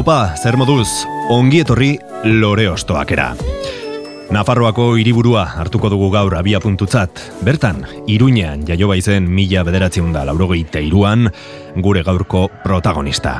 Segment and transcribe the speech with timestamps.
[0.00, 1.90] Haupa, zer moduz, ongi etorri
[2.24, 3.34] lore ostoakera.
[4.32, 7.20] Nafarroako hiriburua hartuko dugu gaur abia puntutzat.
[7.44, 11.28] Bertan, Iruñean jaio baizen mila bederatziun da laurogeita iruan,
[11.84, 13.34] gure gaurko protagonista.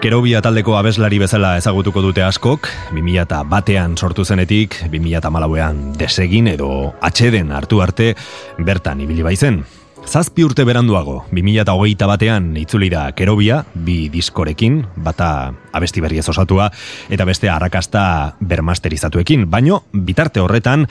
[0.00, 6.94] Kerobia taldeko abeslari bezala ezagutuko dute askok, 2000 batean sortu zenetik, 2000 malauean desegin edo
[7.02, 8.14] atxeden hartu arte
[8.56, 9.66] bertan ibili baizen.
[10.08, 16.70] Zazpi urte beranduago, 2008 batean itzuli da Kerobia, bi diskorekin, bata abesti berriez osatua,
[17.12, 18.04] eta beste arrakasta
[18.40, 20.86] bermasterizatuekin, baino bitarte horretan,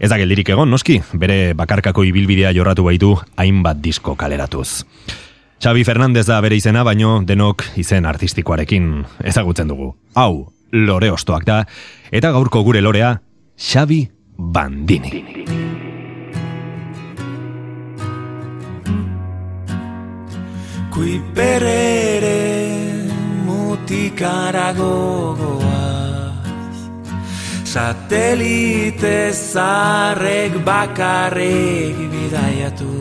[0.00, 4.86] ez da geldirik egon, noski, bere bakarkako ibilbidea jorratu baitu hainbat disko kaleratuz.
[5.60, 9.92] Xavi Fernandez da bere izena, baino denok izen artistikoarekin ezagutzen dugu.
[10.16, 11.60] Hau, lore ostoak da,
[12.08, 13.18] eta gaurko gure lorea,
[13.60, 14.06] Xavi
[14.38, 15.65] Bandini.
[20.96, 22.40] Kui perere
[23.44, 26.78] mutikara gogoaz
[27.68, 32.94] Satelite zarrek bakarrik bidaiatu.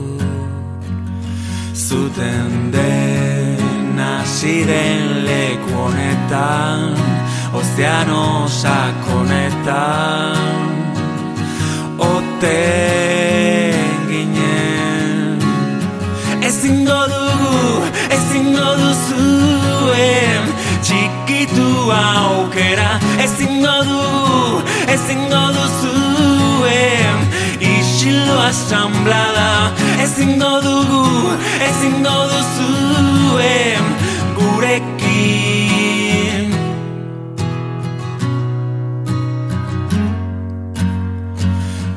[1.71, 6.99] Zuten den asiren leku honetan
[7.55, 8.27] Ozeano
[8.61, 10.35] sakonetan.
[11.97, 13.34] Oten
[16.65, 17.57] Ezingo dugu,
[18.15, 20.47] ezingo duzuen
[20.81, 27.21] Txikitu aukera Ezingo dugu, ezingo duzuen
[27.61, 29.69] Isilo asamblada
[30.01, 31.37] Ezingo dugu,
[31.69, 33.85] ezingo duzuen
[34.39, 36.49] Gurekin.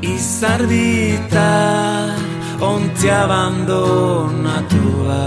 [0.03, 1.49] Izardita
[2.61, 5.23] ontzia abandonatua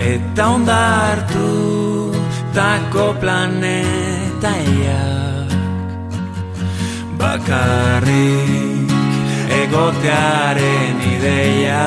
[0.00, 1.48] Eta ondartu
[2.54, 5.50] tako planeta eiak
[7.18, 8.90] Bakarrik
[9.62, 11.86] egotearen ideia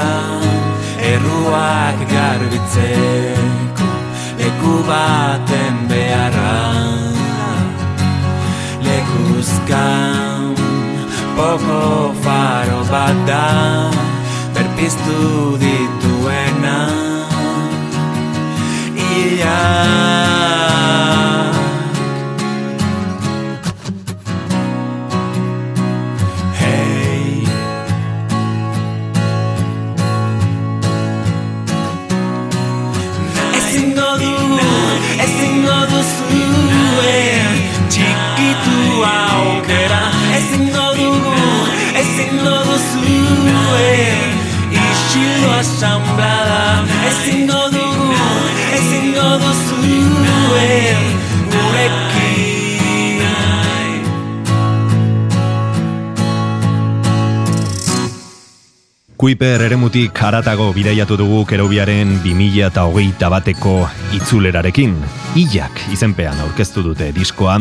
[1.12, 3.52] Erruak garbitzeko
[4.42, 6.58] leku baten beharra.
[8.86, 10.56] Lekuzkan
[11.36, 13.46] Poko faro bat da
[14.54, 16.01] Berpiztu dituena
[59.92, 64.94] Kuiper eremutik haratago bidaiatu dugu kerobiaren 2000 eta hogeita bateko itzulerarekin.
[65.36, 67.58] Ilak izenpean aurkeztu dute diskoa,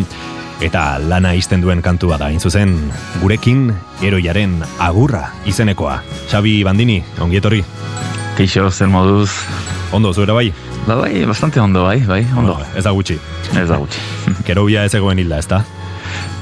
[0.62, 2.76] eta lana izten duen kantua da, hain zuzen,
[3.20, 5.98] gurekin eroiaren agurra izenekoa.
[6.30, 7.64] Xabi Bandini, ongietorri.
[8.38, 9.32] Keixo, zer moduz?
[9.90, 10.52] Ondo, zuera bai?
[10.86, 12.60] Ba bai, bastante ondo bai, bai, ondo.
[12.76, 13.18] Ez da gutxi.
[13.58, 13.98] Ez da gutxi.
[14.46, 15.64] Kerobia ez egoen hilda, ez da?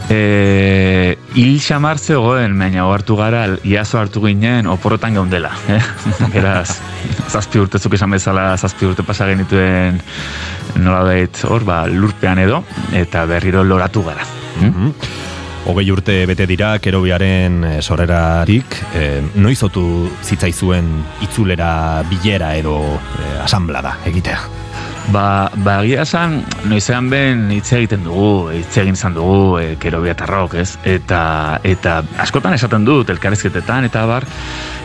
[0.09, 5.53] E, hil xamar zegoen, baina hartu gara, iazo hartu ginen oporretan geundela.
[5.69, 5.81] Eh?
[6.35, 6.79] Beraz,
[7.29, 10.01] zazpi urte zuk esan bezala, zazpi urte pasa genituen
[10.81, 11.05] nola
[11.49, 12.63] hor, ba, lurpean edo,
[12.93, 14.25] eta berriro loratu gara.
[14.61, 14.69] Hm?
[14.69, 14.93] Mhm.
[15.69, 19.83] Hogei urte bete dira, kerobiaren eh, sorrerarik, eh, noizotu
[20.25, 20.89] zitzaizuen
[21.27, 24.68] itzulera bilera edo eh, asamblada egitea.
[25.09, 30.03] Ba, ba egia esan, noizean ben hitz egiten dugu, hitz egin izan dugu, e, kero
[30.05, 30.75] biatarrok, ez?
[30.85, 31.21] Eta,
[31.65, 34.27] eta askotan esaten dut, elkarrizketetan, eta bar,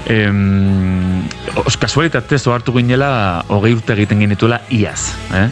[0.08, 1.26] em,
[1.66, 5.50] os kasualitatez ohartu ginela, hogei urte egiten genituela iaz, eh?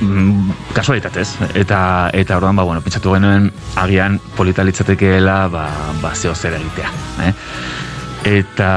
[0.00, 5.68] Mm, kasualitatez, eta eta orduan, ba, bueno, pentsatu genuen agian polita litzatekeela, ba,
[6.00, 6.94] ba zeo zer egitea,
[7.28, 7.34] eh?
[8.24, 8.70] Eta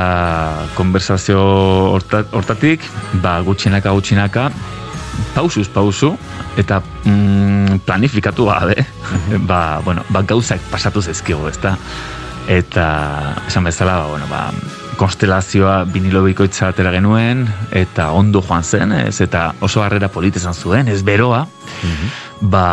[0.76, 1.40] konversazio
[1.94, 2.84] horta- hortatik,
[3.24, 4.52] ba, gutxinaka gutxinaka,
[5.36, 6.14] pausuz pausu,
[6.58, 8.86] eta mm, planifikatu gabe,
[9.50, 11.78] ba, bueno, ba, gauzak pasatu zezkigu, ezta?
[12.48, 12.88] Eta,
[13.48, 14.48] esan bezala, ba, bueno, ba,
[14.98, 20.90] konstelazioa vinilo bikoitza atera genuen, eta ondo joan zen, ez, eta oso harrera politezan zuen,
[20.90, 21.46] ez beroa,
[22.42, 22.68] ba,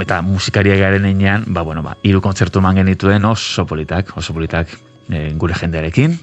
[0.00, 4.74] eta musikaria garen einean, ba, bueno, ba, iru kontzertu man genituen oso politak, oso politak
[5.08, 6.18] e, gure jendearekin,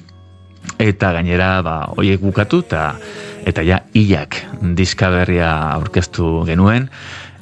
[0.78, 2.92] eta gainera, ba, oiek bukatu, eta
[3.46, 4.40] eta ja, ilak
[4.76, 6.90] diska berria aurkeztu genuen,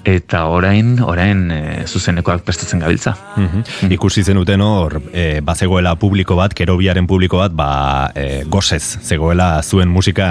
[0.04, 3.14] eta orain orain e, zuzenekoak prestatzen gabiltza.
[3.36, 7.68] Mm Ikusi zenuten hor, e, bazegoela publiko bat, kerobiaren publiko bat, ba,
[8.14, 10.26] e, gozez, zegoela zuen musika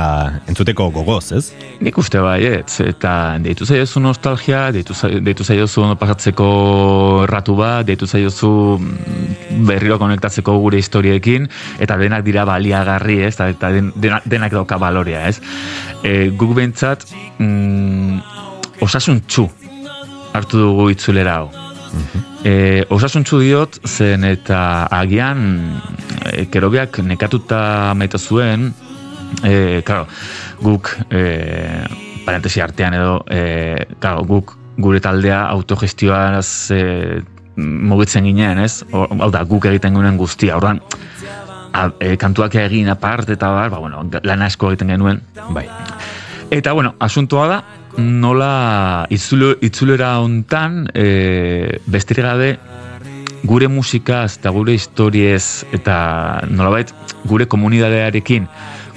[0.52, 1.44] entzuteko gogoz, ez?
[1.82, 6.50] Nik uste bai, ez, eta deitu zaiozu nostalgia, deitu, deitu zaiozu pasatzeko
[7.24, 11.48] erratu bat, deitu zaiozu mm, berriro konektatzeko gure historiekin,
[11.80, 15.40] eta denak dira baliagarri, ez, eta denak, denak dauka baloria, ez?
[16.04, 17.08] E, guk bentsat,
[17.40, 19.48] mm, osasun txu
[20.34, 21.52] hartu dugu itzulera hau.
[22.44, 25.44] E, osasuntzu diot, zen eta agian
[26.32, 28.72] e, kerobiak nekatuta maita zuen,
[29.46, 30.08] e, karo,
[30.64, 31.24] guk e,
[32.26, 36.84] parentesi artean edo, e, karo, guk gure taldea autogestioaz e,
[37.56, 38.82] mugitzen ginen, ez?
[38.92, 40.82] Hau da, guk egiten genuen guztia, orduan,
[41.72, 45.22] a, e, kantuak egin apart eta bar, ba, bueno, lan asko egiten genuen.
[45.54, 45.68] Bai.
[46.54, 47.56] Eta, bueno, asuntoa da,
[47.98, 52.50] nola itzule, itzulera hontan e, besterik gabe
[53.50, 55.96] gure musikaz eta gure historiez eta
[56.54, 56.94] nolabait
[57.26, 58.46] gure komunidadearekin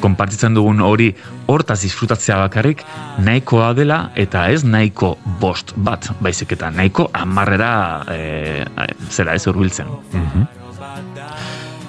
[0.02, 1.08] konpartitzen dugun hori
[1.48, 2.84] hortaz disfrutatzea bakarrik
[3.24, 7.72] nahikoa dela eta ez nahiko bost bat baizik eta nahiko amarrera
[8.12, 8.20] e,
[9.08, 9.88] zera ez urbiltzen.
[10.12, 10.65] Mm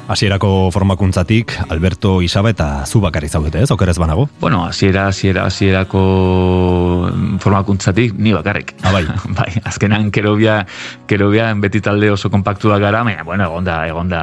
[0.07, 3.71] Hasierako formakuntzatik Alberto Isaba eta zu bakarri zaudete, ez?
[3.71, 4.29] Okerez banago?
[4.39, 7.11] Bueno, hasiera hasiera hasierako
[7.43, 8.71] formakuntzatik ni bakarrik.
[8.83, 9.03] Ah, bai.
[9.37, 10.61] bai, azkenan Kerobia
[11.07, 14.21] Kerobia beti talde oso konpaktua gara, baina bueno, egonda egonda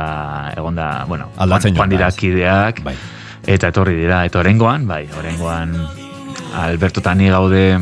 [0.57, 2.17] egonda, bueno, Aldatzen joan dira ez.
[2.17, 2.81] kideak.
[2.85, 2.97] Bai.
[3.45, 5.77] Eta etorri dira, eta orengoan, bai, orengoan
[6.55, 7.77] Alberto eta ni gaude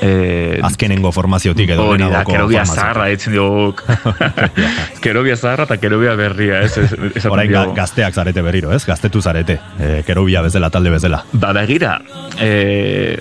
[0.00, 3.82] eh, Azkenengo formaziotik edo Hori da, kerobia zaharra ditzen duguk.
[5.04, 6.72] kerobia zaharra eta kerobia berria, ez?
[6.78, 7.76] ez esaten Orain ga, diogu.
[7.78, 8.84] gazteak zarete berriro, ez?
[8.88, 9.60] Gaztetu zarete.
[9.78, 11.22] E, kerobia bezala, talde bezala.
[11.32, 11.98] Ba, begira,
[12.40, 13.18] e,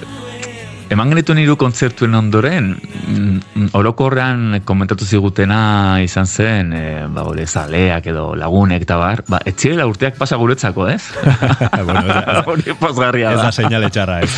[0.89, 5.61] eman genituen hiru kontzertuen ondoren, mm, orokorrean komentatu zigutena
[6.03, 10.87] izan zen, e, ba, hori zaleak edo lagunek eta bar, ba, etxirela urteak pasa guretzako,
[10.89, 11.03] ez?
[11.85, 13.51] bueno, ez, ez da da.
[13.51, 14.33] seinale txarra, ez.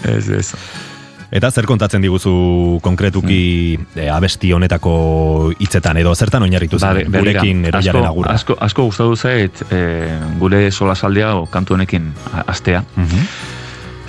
[0.00, 0.54] Ez, ez.
[1.30, 7.04] Eta zer kontatzen diguzu konkretuki e, abesti honetako hitzetan edo zertan oinarritu zen Ba, be-
[7.04, 8.34] begira, gurekin eroiaren agurra.
[8.34, 9.78] asko, asko gustatu zait e,
[10.40, 12.12] gure sola saldea o kantu honekin
[12.46, 12.82] astea.
[12.96, 13.24] Mhm.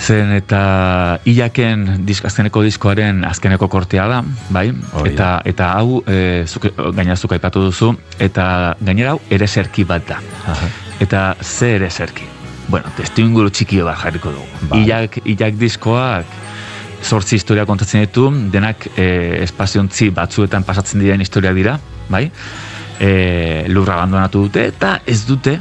[0.02, 4.72] Zen eta ilaken disk, azkeneko diskoaren azkeneko kortea da, bai?
[4.98, 6.66] Hori eta, eta hau, e, zuk,
[6.96, 10.18] gaina aipatu duzu, eta gainera hau ere serki bat da.
[10.48, 10.68] Aha.
[11.00, 12.24] Eta ze ere serki.
[12.68, 14.48] Bueno, testu inguru txikio bat jarriko dugu.
[14.70, 14.84] Bai.
[14.86, 16.26] Ilak, ilak diskoak
[17.02, 19.06] sortzi historia kontatzen ditu, denak e,
[19.42, 21.78] espaziontzi batzuetan pasatzen diren historiak dira,
[22.10, 22.28] bai?
[23.02, 23.12] E,
[23.70, 25.58] lurra abandonatu dute, eta ez dute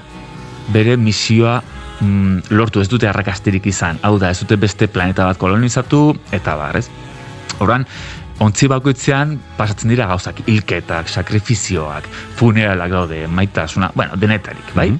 [0.70, 1.58] bere misioa
[2.00, 4.00] mm, lortu ez dute arrakasterik izan.
[4.06, 6.88] Hau da, ez dute beste planeta bat kolonizatu, eta bar, ez?
[7.60, 7.86] Horan,
[8.40, 14.92] ontzi bakoitzean pasatzen dira gauzak, hilketak, sakrifizioak, funeralak daude, maitasuna, bueno, denetarik, bai?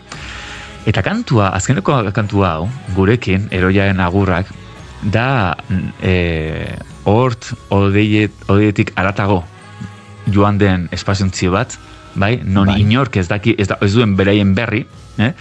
[0.89, 4.49] Eta kantua, azkeneko kantua hau, gurekin, eroiaren agurrak,
[5.03, 5.57] da
[6.03, 6.77] e,
[7.09, 9.43] hort odeiet, odeietik aratago
[10.31, 11.77] joan den espaziontzi bat,
[12.15, 12.41] bai?
[12.45, 12.81] Non Bai.
[12.83, 14.85] inork ez daki, ez, da, ez duen beraien berri,
[15.19, 15.33] eh?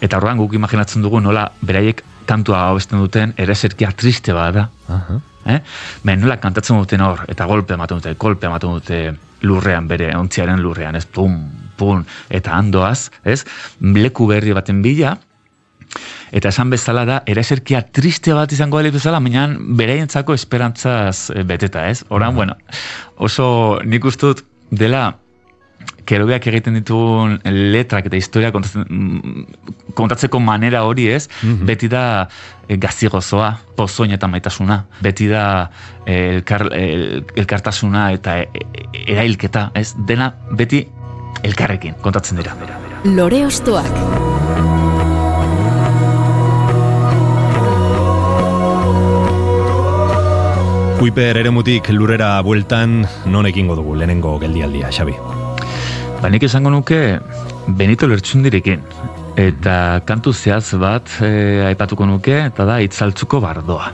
[0.00, 4.68] eta horrean guk imaginatzen dugu nola beraiek kantua abesten duten ereserkia triste bat da.
[4.92, 5.20] Aha.
[5.46, 5.60] Eh?
[6.02, 9.00] Ben, nola kantatzen duten hor, eta golpe ematen dute, kolpe ematen dute
[9.46, 11.36] lurrean bere, ontziaren lurrean, ez, pum,
[11.78, 13.44] pum, eta andoaz, ez,
[13.80, 15.14] leku berri baten bila,
[16.32, 21.88] eta esan bezala da, ereserkia triste bat izango dela bezala, baina beraientzako esperantzaz eh, beteta,
[21.90, 22.04] ez?
[22.08, 22.56] Horan, bueno,
[23.16, 25.12] oso nik uste dut dela
[26.06, 31.26] kerobeak egiten dituen letrak eta historia kontatzen, mm, kontatzeko manera hori ez,
[31.66, 32.04] beti da
[32.68, 35.44] e, gazigozoa, pozoin eta maitasuna, beti da
[36.06, 38.66] eh, elkar, el, elkartasuna eta e,
[39.06, 40.84] erailketa, ez, dena beti
[41.46, 42.56] elkarrekin kontatzen dira.
[43.04, 44.35] Lore Ostoak.
[50.96, 55.12] Kuiper eremutik lurera bueltan non ekingo dugu lehenengo geldialdia, Xabi.
[56.22, 57.18] Ba, nik esango nuke
[57.76, 58.80] Benito Lertxundirekin.
[59.36, 63.92] Eta kantu zehaz bat e, aipatuko nuke, eta da itzaltzuko bardoa.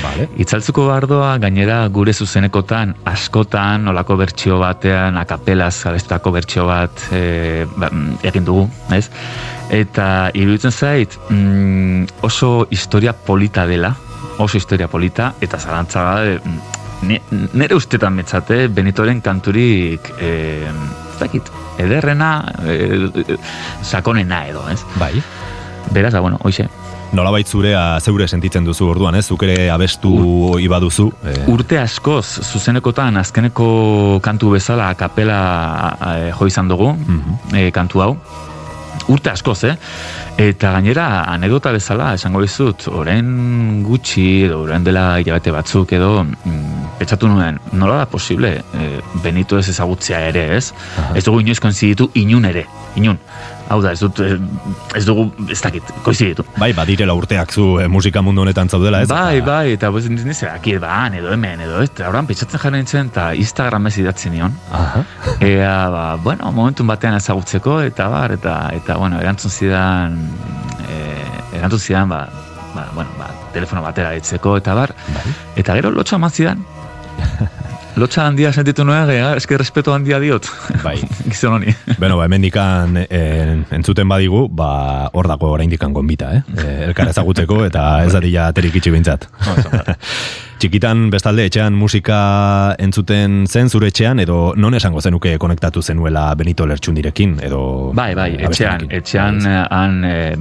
[0.00, 0.30] Vale.
[0.40, 7.92] Itzaltzuko bardoa gainera gure zuzenekotan askotan olako bertsio batean akapelaz abestutako bertsio bat e, ba,
[7.92, 8.64] mm, egin dugu,
[8.96, 9.10] ez?
[9.68, 13.92] Eta iruditzen zait mm, oso historia polita dela,
[14.40, 17.20] oso historia polita, eta zalantza gabe, mm, ni-
[17.52, 20.66] nire ustetan metzate Benitoren kanturik e,
[21.20, 22.32] dakit, ederrena,
[22.64, 23.36] e, e,
[23.82, 24.82] sakonena edo, ez?
[24.98, 25.22] Bai.
[25.90, 26.68] Beraz, da, bueno, hoxe,
[27.10, 29.24] Nolabait zurea zeure sentitzen duzu orduan, ez?
[29.26, 30.12] Zuk ere abestu
[30.52, 31.08] hori baduzu.
[31.26, 37.56] Eh, Urte askoz, zuzenekotan azkeneko kantu bezala kapela e, jo izan dugu, Mhm.
[37.56, 38.12] e, kantu hau.
[39.10, 39.74] Urte askoz, eh?
[40.40, 46.90] Eta gainera, anekdota bezala, esango dizut, orain gutxi, edo orain dela hilabete batzuk, edo mm,
[47.00, 48.90] pentsatu nuen, nola da posible e,
[49.24, 50.70] Benito ez ezagutzea ere, ez?
[50.70, 51.16] Aha.
[51.18, 52.66] Ez dugu inoiz konziditu inun ere,
[53.00, 53.18] inun.
[53.70, 54.34] Hau da, ez dut, eh,
[54.98, 56.42] ez dugu, ez dakit, koiziditu.
[56.58, 59.08] bai, badirela urteak zu eh, musika mundu honetan zaudela, ez?
[59.08, 62.26] Bai, Eta- bai, eta bez, niz, aki, ba, han, edo hemen, edo, ez, eta orain
[62.26, 64.56] pentsatzen jarri nintzen, eta Instagramez idatzi nion.
[64.74, 65.04] Aha.
[65.40, 70.18] Ea, ba, bueno, momentun batean ezagutzeko, eta bar, eta, eta bueno, erantzun zidan,
[70.90, 70.98] e,
[71.60, 72.24] erantzun zidan, ba,
[72.74, 75.34] ba, bueno, ba, telefono batera ditzeko, eta bar, Bai.
[75.62, 76.66] eta gero lotxa eman zidan.
[77.98, 80.46] Lotxa handia sentitu nuen, gara, eski respeto handia diot.
[80.84, 80.96] Bai.
[81.30, 81.74] Gizon honi.
[81.98, 86.44] Beno, ba, hemendikan eh, entzuten badigu, ba, hor dago oraindikan gonbita, eh?
[86.64, 89.26] eh elkar ezagutzeko eta ez dadila aterik itxi bintzat.
[90.60, 92.16] Txikitan bestalde etxean musika
[92.84, 97.60] entzuten zen zure etxean edo non esango zenuke konektatu zenuela Benito Lertxundirekin edo
[97.96, 100.36] Bai, bai, eh, etxean, etxean eh, han eh,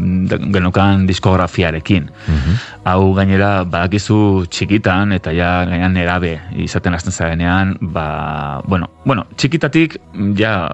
[0.58, 2.10] genukan diskografiarekin.
[2.28, 2.60] Mhm.
[2.92, 4.20] Hau gainera badakizu
[4.52, 6.36] txikitan eta ja gainean nerabe
[6.68, 10.02] izaten hasten zarenean, ba, bueno, bueno, txikitatik
[10.36, 10.68] ja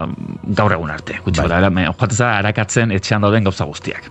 [0.57, 1.49] gaur egun arte, gutxi Bai.
[1.53, 4.09] gora, me- joaten zara arakatzen etxean dauden gauza guztiak.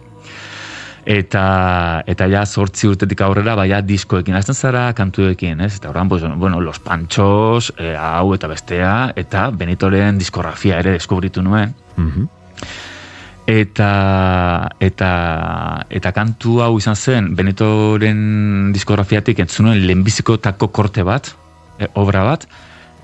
[1.05, 5.75] Eta, eta ja sortzi urtetik aurrera, baina diskoekin hasten zara, kantuekin, ez?
[5.77, 11.43] Eta horran, pues, bueno, Los Panchos, eh, hau eta bestea, eta Benitoren diskografia ere deskubritu
[11.43, 11.75] nuen.
[11.97, 12.29] Mhm.
[13.47, 15.11] Eta, eta,
[15.91, 21.35] eta kantu hau izan zen, Benetoren diskografiatik entzunuen lehenbizikotako korte bat,
[21.79, 22.49] e, obra bat,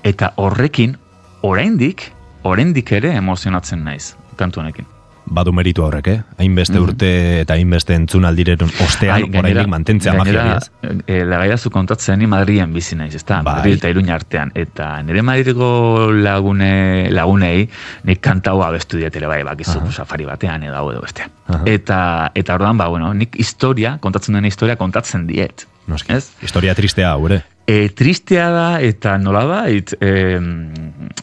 [0.01, 0.97] eta horrekin,
[1.45, 2.07] oraindik,
[2.41, 4.89] oraindik ere emozionatzen naiz, kantu honekin.
[5.25, 6.21] Badu meritu horrek, eh?
[6.39, 6.83] Hainbeste Mhm.
[6.83, 11.03] urte eta hainbeste entzunaldiren ostean oraindik mantentzea magia hori, ez?
[11.07, 13.41] E, Lagaiazu kontatzen ni Madrien bizi naiz, ezta?
[13.41, 13.55] Bai.
[13.55, 14.51] Madrid eta Iruña artean.
[14.55, 17.69] Eta nire Madridgo lagune, lagunei,
[18.03, 19.91] nik kanta hau abestu diet ere bai, bakizu, Aha.
[19.91, 21.29] safari batean edo edo bestean.
[21.47, 21.61] Aha.
[21.65, 25.67] Eta, eta orduan, ba, bueno, nik historia, kontatzen den historia kontatzen diet.
[25.87, 26.13] Noski.
[26.13, 26.31] Ez?
[26.41, 27.43] Historia tristea hau, ere?
[27.67, 30.39] E, tristea da eta nolabait, e,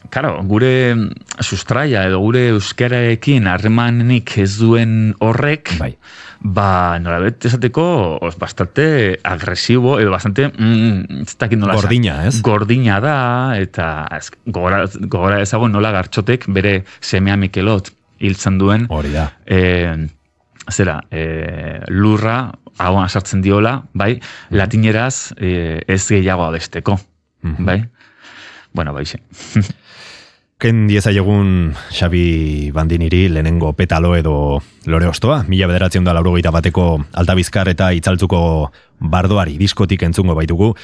[0.08, 0.94] karo, gure
[1.44, 5.90] sustraia edo gure euskararekin harremanik ez duen horrek, Bai.
[6.40, 11.74] ba, nolabait esateko, os, bastante agresibo, edo bastante, mm, ez dakit nola.
[11.74, 12.40] Gordina, ez?
[12.40, 13.18] Gordina da,
[13.58, 17.92] eta ez, gogora, gogora ezagun nola gartxotek bere semea Mikelot
[18.22, 19.32] hiltzen duen, Hori da.
[19.46, 20.08] e,
[20.70, 24.20] zera, e, lurra, hauan sartzen diola, bai,
[24.50, 26.98] latineraz e, ez gehiago abesteko,
[27.42, 27.64] Mhm.
[27.64, 27.84] bai?
[28.74, 29.20] Bueno, bai, xe.
[30.58, 37.68] Ken diezaiegun Xabi Bandiniri lehenengo petalo edo lore ostoa, mila bederatzen da laurogeita bateko altabizkar
[37.70, 40.74] eta itzaltzuko bardoari diskotik entzungo baitugu,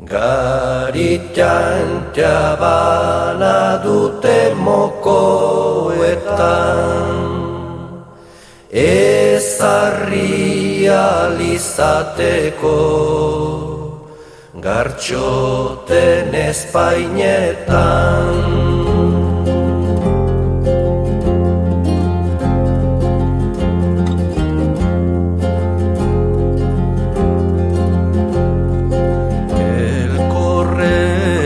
[0.02, 6.02] Garitan jabana dute mokoetan
[8.72, 12.72] ezarri alizateko
[14.64, 18.32] gartxoten espainetan.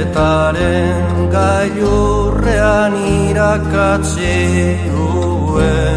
[0.06, 4.38] Elkorretaren gailurrean irakatzi
[4.94, 5.95] duen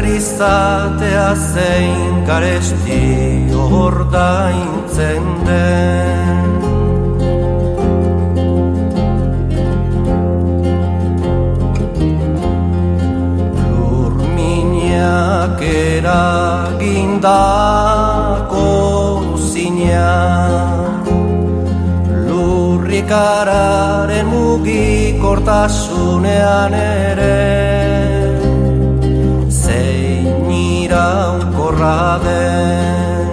[0.00, 6.40] berri zatea zein garesti ordaintzen den.
[13.68, 17.20] Lurminak eragindako
[19.52, 20.08] zina
[22.24, 27.79] Lurrikararen mugikortasunean ere.
[31.20, 33.28] Iraunkorra den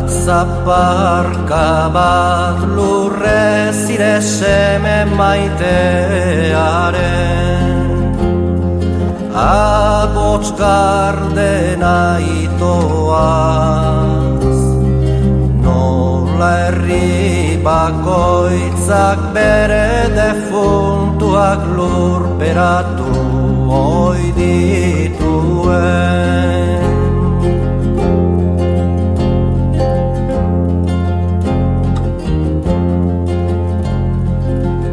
[0.00, 5.80] Atzaparka bat lurrez ire seme maitearen.
[9.34, 14.09] Abots gardena itoaz
[22.40, 23.12] lurperatu
[23.68, 25.60] oi dituen.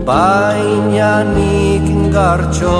[0.05, 2.79] Baina nik gartxo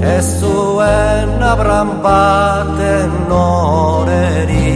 [0.00, 4.72] ez zuen abran baten noreri.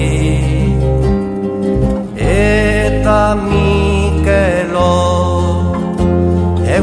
[2.17, 3.77] Eta Mikelo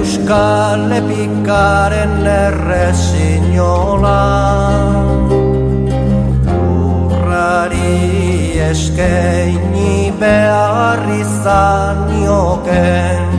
[0.06, 4.20] Euskal Epikaren errezinola
[6.46, 7.96] Lurrari
[8.68, 13.35] eskaini behar izan nioken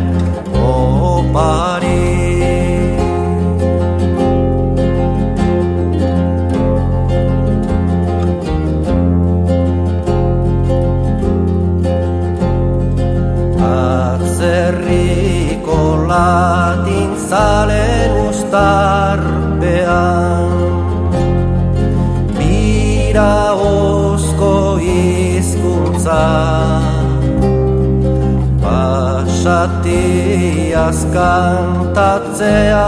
[29.87, 32.87] Pasati azkantatzea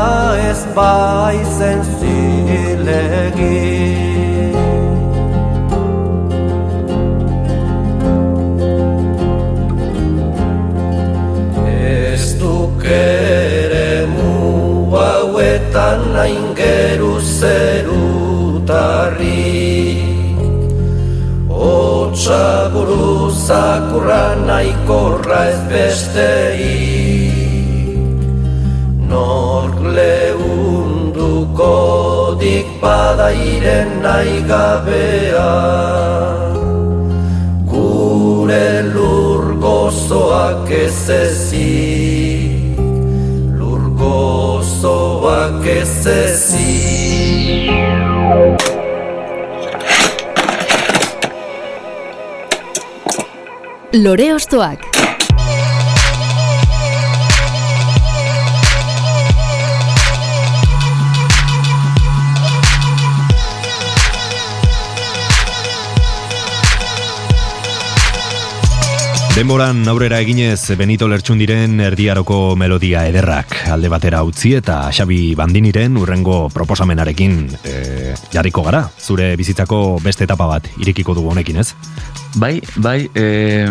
[0.50, 4.08] ez baizen zilegin
[12.88, 14.32] ere mu
[14.90, 19.27] hauetan nain geru zerutarri
[22.28, 27.32] Otsa buru zakurra naikorra ez bestei.
[29.08, 31.72] Nork lehunduko
[32.36, 35.52] dik badairen nahi gabea
[37.70, 42.76] Gure lur gozoak ez ezik
[43.56, 47.68] Lur gozoak ez ezik
[53.98, 54.84] Lore Ostoak
[69.34, 76.44] Denboran aurrera eginez Benito Lertxundiren erdiaroko melodia ederrak alde batera utzi eta Xabi Bandiniren urrengo
[76.54, 78.84] proposamenarekin e, jarriko gara.
[78.98, 81.72] Zure bizitzako beste etapa bat irekiko dugu honekin, ez?
[82.38, 83.66] Bai, bai, e,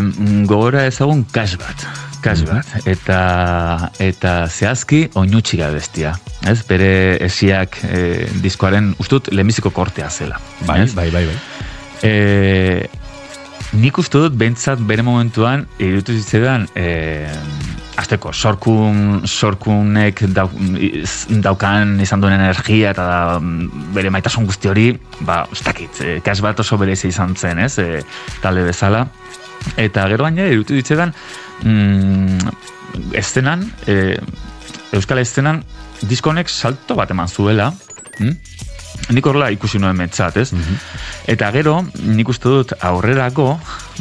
[0.49, 1.85] gogora ezagun kas bat.
[2.21, 2.47] Kas Mhm.
[2.51, 2.87] bat.
[2.87, 6.17] Eta, eta zehazki oinutxiga bestia.
[6.43, 10.39] Ez, bere esiak e, diskoaren, ustut, lehenbiziko kortea zela.
[10.65, 10.93] Bai, ez?
[10.93, 11.37] bai, bai, bai.
[12.03, 12.89] E,
[13.73, 17.27] nik uste dut bentsat bere momentuan irutu zitzaidan e,
[17.97, 23.07] azteko sorkun sorkunek dau, iz- daukan izan duen energia eta
[23.39, 24.87] mm, bere maitasun guzti hori
[25.25, 28.03] ba, ez dakit, e, kas bat oso berezi izan zen, ez, e,
[28.43, 29.07] talde bezala
[29.77, 31.13] eta gero baina irutu zitzaidan
[31.63, 32.53] mm,
[33.17, 34.15] estenan e,
[34.95, 35.63] Euskal estenan
[36.07, 37.71] diskonek salto bat eman zuela
[38.19, 38.35] mm?
[39.13, 40.51] Nik horrela ikusi nuen metzat, ez?
[41.29, 43.47] Eta gero, nik uste dut aurrerako,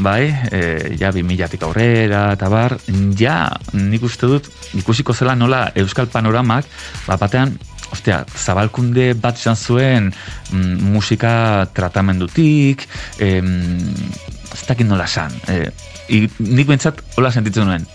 [0.02, 0.60] bai, e,
[1.00, 2.76] ja bi milatik aurrera, eta bar,
[3.18, 3.38] ja,
[3.76, 6.68] nik uste dut ikusiko zela nola Euskal Panoramak,
[7.06, 7.56] bat batean,
[7.94, 12.86] ostia, zabalkunde bat izan zuen mm, musika tratamendutik,
[13.22, 13.52] em,
[14.52, 15.70] ez dakit nola esan, e,
[16.38, 17.86] nik bentsat hola sentitzen nuen.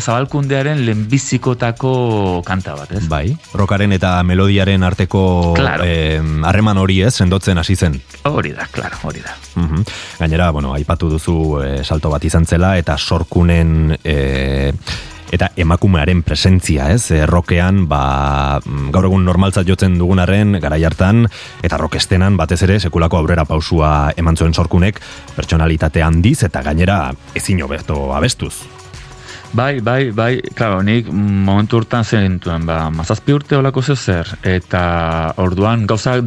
[0.00, 3.04] Zabalkundearen lehenbizikotako kanta bat, ez?
[3.08, 5.84] Bai, rokaren eta melodiaren arteko Claro.
[5.84, 8.00] em, harreman hori ez, sendotzen hasi zen.
[8.24, 9.36] Hori da, claro, hori da.
[9.56, 9.84] Mhm.
[10.18, 14.72] Gainera, bueno, aipatu duzu e, salto bat izan zela eta sorkunen e,
[15.30, 17.10] eta emakumearen presentzia, ez?
[17.14, 18.60] E, rokean, ba,
[18.90, 21.26] gaur egun normaltzat jotzen dugunarren garai hartan
[21.62, 24.98] eta rokestenan batez ere sekulako aurrera pausua eman zuen sorkunek
[25.36, 28.54] pertsonalitate handiz eta gainera ezin hobeto abestuz.
[29.52, 34.28] Bai, bai, bai, claro, nik momentu urtan zen gintuen, ba, mazazpi urte olako zeo zer,
[34.46, 34.82] eta
[35.42, 36.20] orduan gauza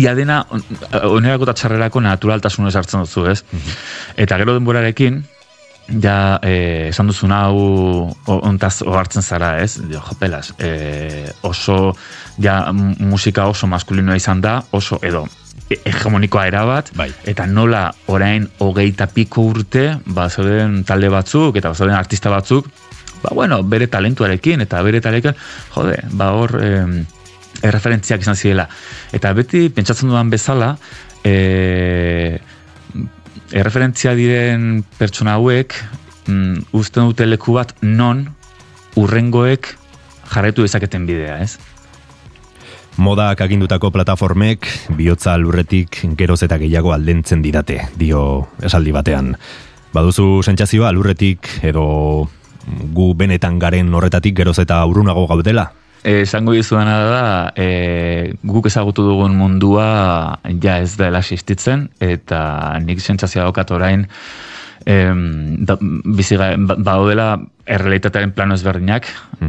[0.00, 3.42] ia dena onerako eta txarrerako naturaltasunez hartzen duzu, ez?
[4.16, 5.20] Eta gero denborarekin,
[6.00, 7.58] ja, eh, esan duzun hau
[8.26, 9.76] ontaz ohartzen zara, ez?
[9.84, 11.92] Dio, jopelas, eh, oso,
[12.40, 15.39] ja, musika oso maskulinoa izan da, oso, edo, e-
[15.70, 17.10] hegemonikoa erabat, Bai.
[17.30, 22.66] eta nola orain hogeita piko urte, ba, zeuden talde batzuk, eta zeuden artista batzuk,
[23.22, 26.96] ba, bueno, bere talentuarekin, eta bere talentuarekin, jode, ba, hor, em,
[27.62, 28.66] erreferentziak izan zirela.
[29.12, 30.74] Eta beti, pentsatzen dudan bezala,
[31.24, 32.38] e,
[33.52, 35.74] erreferentzia diren pertsona hauek,
[36.26, 38.26] mm, uzten dute leku bat non
[38.98, 39.74] urrengoek
[40.30, 41.58] jarraitu dezaketen bidea, ez?
[43.00, 48.20] Modak agindutako plataformek bihotza lurretik geroz eta gehiago aldentzen didate, dio
[48.60, 49.30] esaldi batean.
[49.94, 51.84] Baduzu sentsazioa lurretik edo
[52.92, 55.70] gu benetan garen horretatik geroz eta urunago gaudela?
[56.04, 57.24] Eh, Esango dizudana da,
[57.56, 64.06] e, guk ezagutu dugun mundua ja ez dela existitzen, eta nik sentsazioa daukat orain,
[64.86, 69.06] em, da, bizi ga- ba- badaudela errealitatearen plano ezberdinak,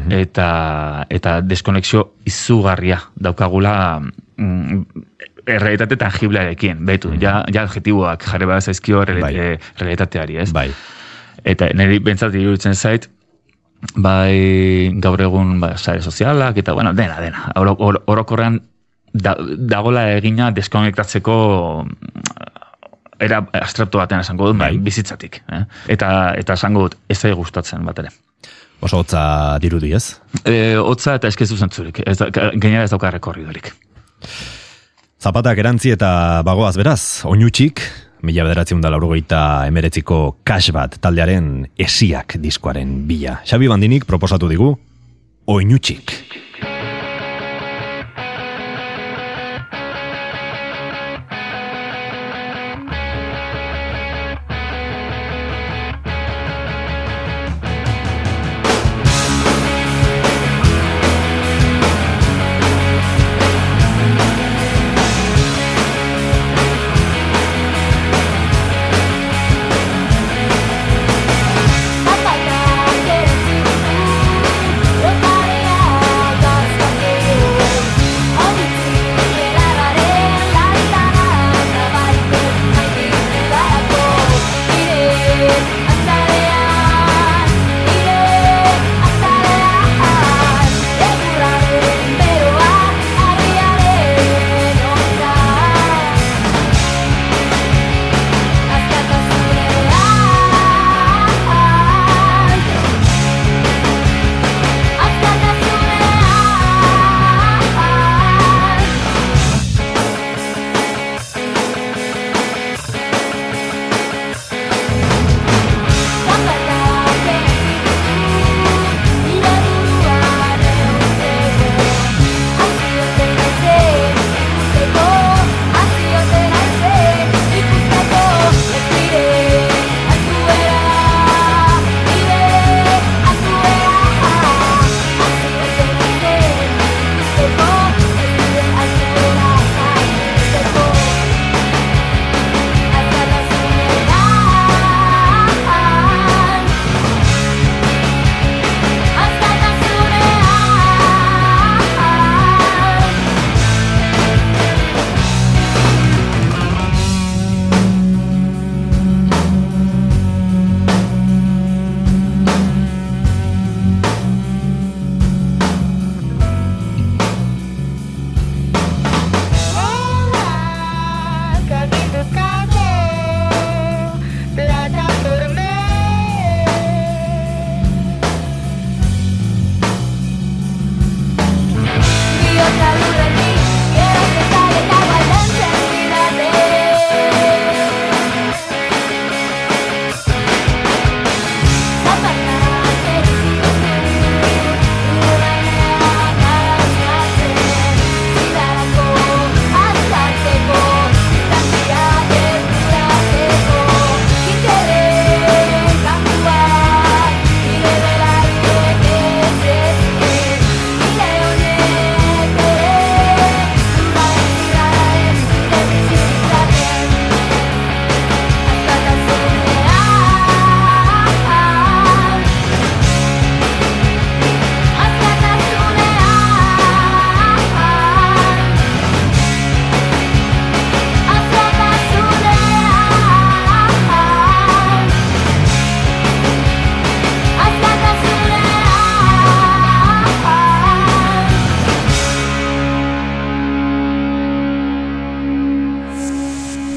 [0.09, 3.99] eta, eta deskonexio izugarria daukagula
[4.37, 4.81] mm,
[5.47, 9.35] errealitate tangiblearekin, betu, ja, ja adjetiboak jarri bada zaizkio Bai.
[9.35, 10.51] eh, realitateari, ez?
[10.53, 10.69] Bai.
[11.43, 13.09] Eta niri bentsat iruditzen zait,
[13.95, 17.51] bai gaur egun ba, sare sozialak, eta bueno, dena, dena.
[17.55, 18.61] Oro- oro- Orokorrean
[19.13, 22.60] da, dagola egina deskonektatzeko mm,
[23.21, 25.41] era abstraktu batean esango dut, bai, bizitzatik.
[25.51, 25.63] Eh?
[25.95, 28.11] Eta, eta esango dut, ez zai gustatzen bat ere.
[28.81, 29.23] Oso hotza
[29.61, 30.05] dirudi ez?
[30.41, 33.69] E, hotza eta eskezu zentzurik, ez gainera ez dauka rekorridorik.
[35.21, 37.83] Zapatak erantzi eta bagoaz beraz, oinutxik,
[38.25, 43.37] mila bederatzen da laurogeita emeretziko kas bat taldearen esiak diskoaren bila.
[43.45, 44.73] Xabi Bandinik proposatu digu,
[45.45, 46.17] oinutxik.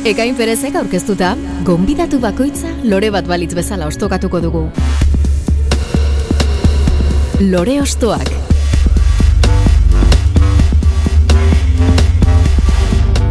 [0.04, 1.30] Ekain perezek aurkeztuta,
[1.64, 4.60] gonbidatu bakoitza lore bat balitz bezala ostokatuko dugu.
[7.40, 8.28] Lore ostoak.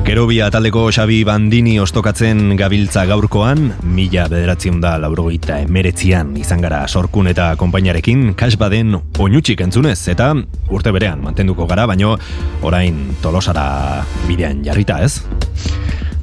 [0.07, 7.29] Kerobia taldeko Xabi Bandini ostokatzen gabiltza gaurkoan, mila bederatzion da laurogeita emeretzian izan gara sorkun
[7.29, 10.33] eta konpainarekin, kasbaden oinutxik entzunez, eta
[10.73, 12.17] urte berean mantenduko gara, baino
[12.65, 13.67] orain tolosara
[14.25, 15.21] bidean jarrita, ez?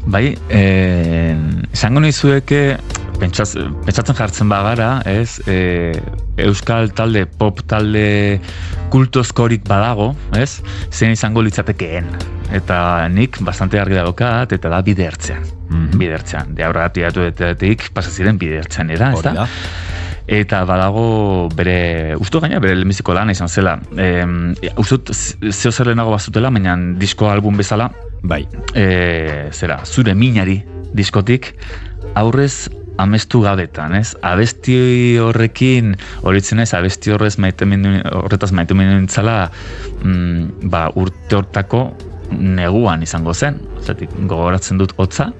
[0.07, 1.37] Bai, eh,
[1.73, 2.79] esango nizueke,
[3.21, 3.53] pentsaz,
[3.85, 5.93] pentsatzen jartzen bagara, ez, e,
[6.41, 8.41] euskal talde, pop talde
[8.91, 12.09] kultozkorik badago, ez, zen izango litzatekeen.
[12.57, 15.45] Eta nik bastante argi dagokat, eta da bide ertzean.
[15.69, 16.01] Mhm.
[16.01, 16.55] Bide ertzean.
[16.57, 19.47] De aurra atiatuetetik pasaziren bide ertzean era, ez da?
[20.31, 23.75] Eta badago bere, usto gaina bere lehenbiziko lana izan zela.
[23.99, 27.91] E, Uzut, zeo zer lehenago bazutela, baina disko album bezala,
[28.23, 30.59] Bai, e, zera, zure minari
[30.93, 31.55] diskotik,
[32.15, 32.69] aurrez
[33.01, 34.13] amestu gabetan, ez?
[34.27, 35.95] Abesti horrekin,
[36.29, 39.51] horitzen ez, abesti horrez maite horretaz maite nintzala,
[40.03, 41.85] mm, ba, urte hortako
[42.31, 43.57] neguan izango zen.
[43.81, 45.31] Zatik, gogoratzen dut hotza,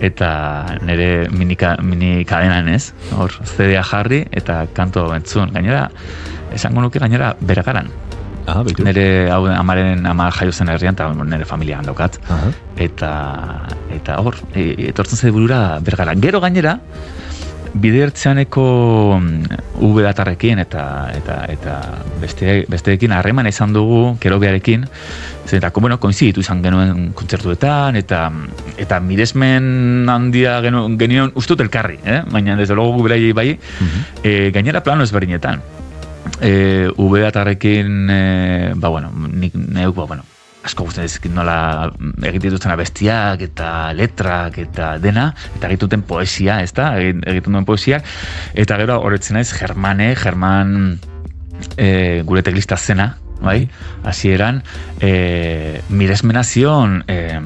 [0.00, 5.52] eta nire minika, mini kadenan ez, hor, CD-a jarri, eta kanto entzun.
[5.54, 5.88] Gainera,
[6.54, 7.90] esango nuke gainera bergaran.
[8.48, 8.84] aha, baitu.
[8.86, 12.52] Nire hau amaren ama jaio zen herrian, eta nire familia daukat Aha.
[12.76, 13.10] eta
[13.92, 16.14] eta hor e, etortzen zait burura bergara.
[16.16, 16.78] Gero gainera
[17.74, 18.64] bidertzeaneko
[19.78, 21.74] V datarrekin eta eta eta
[22.20, 24.86] beste besteekin harremana izan dugu kerobiarekin
[25.48, 28.28] zetako bueno koinziditu izan genuen kontzertuetan eta
[28.76, 32.22] eta miresmen handia genu, genion ustut elkarri, eh?
[32.30, 33.50] baina desde luego gu beraiei bai
[34.22, 35.62] e, gainera plano ezberdinetan.
[36.40, 40.24] E, V datarrekin e, ba bueno, nik neuk ba bueno,
[40.68, 41.58] asko gustatzen dizkit nola
[42.28, 46.92] egiten dituzten abestiak eta letrak eta dena, eta egituten poesia, ez da?
[47.00, 48.02] Egiten duen poesia,
[48.58, 50.74] eta gero horretzen naiz Germane, German
[51.76, 53.62] e, gure teklista zena, bai?
[54.08, 54.62] Hasieran
[55.00, 57.38] e, miresmena zion e,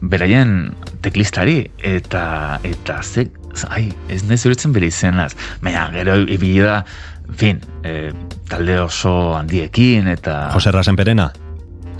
[0.00, 0.72] beraien
[1.04, 2.24] teklistari, eta
[2.64, 3.26] eta ze,
[3.68, 8.10] ai, ez nahi zuritzen bere izenaz, baina gero en fin, e,
[8.50, 10.48] talde oso handiekin, eta...
[10.56, 11.28] Jose Rasenperena,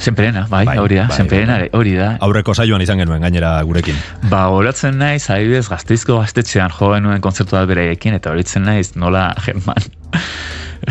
[0.00, 1.68] Zenperena, bai, Bai, hori da, bai, zenperena, bai.
[1.76, 2.14] hori da.
[2.24, 3.96] aurreko saioan izan genuen gainera gurekin.
[4.30, 9.26] Ba, horatzen naiz, adibidez, gazteizko gaztetxean jo genuen kontzertu bat beraiekin, eta horitzen naiz, nola
[9.44, 9.76] German,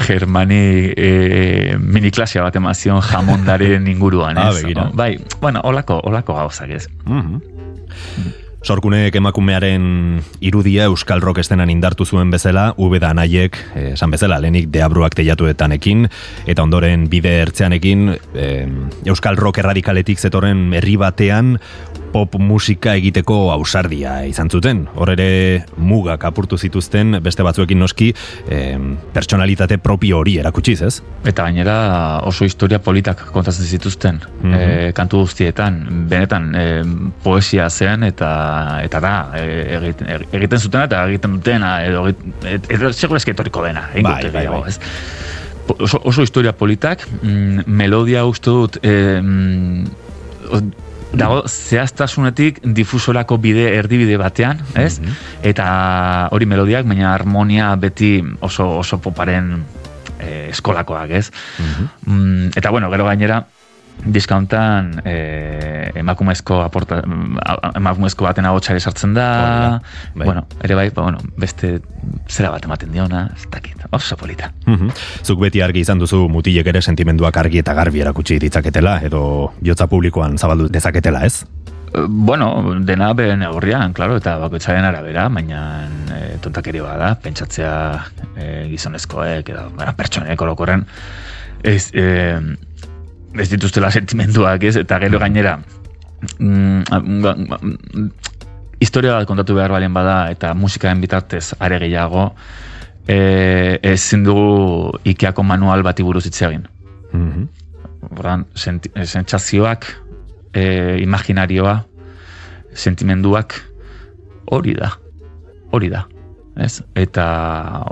[0.06, 4.62] Germani e, mini klasia bat emazion jamondaren inguruan, Ah, ez?
[4.62, 4.90] begira.
[4.94, 6.86] Bai, bueno, olako, olako gauzak ez.
[7.06, 7.42] Mhm.
[8.60, 14.40] Sorkunek emakumearen irudia Euskal Rock estenan indartu zuen bezala, ube da anaiek, eh, esan bezala,
[14.44, 16.10] lehenik deabruak teiatuetanekin,
[16.46, 18.68] eta ondoren bide ertzeanekin, eh,
[19.06, 21.58] Euskal Rock erradikaletik zetorren herri batean,
[22.10, 24.88] pop musika egiteko ausardia izan zuten.
[24.96, 28.14] Hor ere mugak apurtu zituzten, beste batzuekin noski,
[28.50, 28.78] eh,
[29.14, 31.02] personalitate propio hori erakutsiz, ez?
[31.24, 34.54] Eta gainera oso historia politak kontatzen zituzten Mhm.
[34.54, 36.84] e, kantu guztietan, benetan e,
[37.24, 38.30] poesia zen eta
[38.84, 44.10] eta da egiten, egiten zutena eta egiten dutena edo edo seguro eski etorriko dena egingo
[44.10, 44.70] Bai, dute bai, gehiago, bai.
[44.70, 44.80] ez?
[45.70, 49.84] Oso, oso historia politak, mm, melodia uste dut e, mm,
[51.14, 55.00] dago zehaztasunetik difusorako bide erdibide batean, ez?
[55.46, 59.56] Eta hori melodiak, baina harmonia beti oso oso poparen
[60.20, 61.30] eh, eskolakoak, ez?
[62.06, 63.44] Mm, eta bueno, gero gainera
[64.06, 69.28] diskauntan eh, emakumezko aporta, mm, emakumezko baten ahotsare sartzen da,
[70.16, 70.26] bai.
[70.26, 71.80] bueno, ere bai, ba, bueno, beste
[72.30, 74.52] zera bat ematen diona, ez dakit, oso polita.
[74.66, 74.92] Mhm.
[75.24, 79.88] Zuk beti argi izan duzu mutilek ere sentimenduak argi eta garbi erakutsi ditzaketela, edo bihotza
[79.88, 81.44] publikoan zabaldu dezaketela, ez?
[81.94, 87.74] Eh, Bueno, dena bere neurrian, claro, eta bakoitzaren arabera, baina e, tontakeri bada, pentsatzea
[88.36, 90.86] e, gizonezkoek edo bueno, pertsonek orokorren
[91.64, 92.38] ez, e,
[93.38, 94.76] ez dituztela sentimenduak, ez?
[94.78, 95.60] Eta gero gainera
[96.40, 96.82] mm,
[97.24, 98.10] ga- mm,
[98.80, 102.34] historia bat kontatu behar balen bada eta musikaren bitartez are gehiago
[103.08, 106.68] e, ezin dugu Ikeako manual bati buruz hitz egin.
[108.10, 109.86] Ordan, senti- eh, sentsazioak,
[110.54, 111.84] e, imaginarioa,
[112.74, 113.54] sentimenduak,
[114.52, 114.94] hori da,
[115.72, 116.06] hori da.
[116.60, 116.82] Ez?
[117.00, 117.26] Eta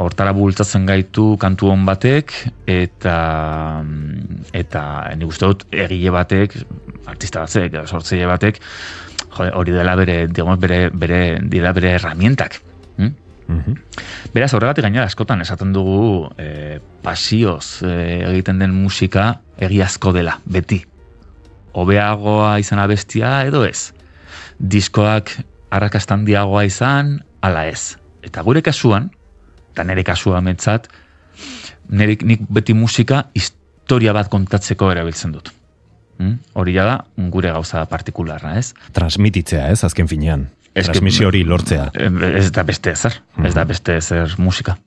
[0.03, 2.33] hortara bultzatzen gaitu kantu hon batek,
[2.67, 3.17] eta
[4.55, 4.81] eta
[5.15, 6.57] nik uste dut egile batek,
[7.07, 8.59] artista batek, sortzaile batek,
[9.37, 12.59] jode, hori dela bere, digamos, bere, bere, dira bere herramientak.
[12.97, 13.13] Hm?
[13.47, 13.77] Mhm.
[14.33, 17.93] Beraz, horregatik gainera askotan esaten dugu e, pasioz e,
[18.33, 20.81] egiten den musika egiazko dela, beti.
[21.77, 23.93] Hobeagoa izan abestia edo ez.
[24.57, 25.29] diskoak
[25.69, 27.97] arrakastan diagoa izan, ala ez.
[28.25, 29.11] Eta gure kasuan,
[29.73, 30.89] eta nire kasua metzat,
[31.89, 35.53] nire, nik beti musika historia bat kontatzeko erabiltzen dut.
[36.17, 36.39] Hmm?
[36.57, 38.73] Hori da gure gauza partikularra, ez?
[38.97, 40.47] Transmititzea, ez, azken finean.
[40.77, 41.89] Transmisio hori lortzea.
[42.37, 44.77] Ez da beste ezer, ez da beste ezer musika.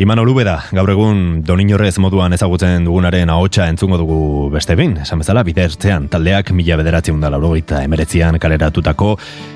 [0.00, 5.42] Iman Olubeda, gaur egun doninorrez moduan ezagutzen dugunaren ahotsa entzungo dugu beste bin, esan bezala
[5.44, 9.10] bidertzean taldeak mila bederatzen da laurogeita emeretzian kaleratutako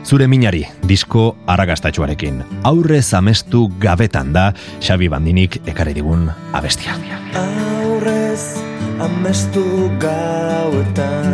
[0.05, 2.43] zure minari disko aragastatxuarekin.
[2.69, 4.51] Aurrez amestu gabetan da
[4.85, 6.99] Xabi Bandinik ekarri digun abestia.
[7.41, 8.61] aurrez
[9.01, 9.65] amestu
[9.97, 11.33] gauetan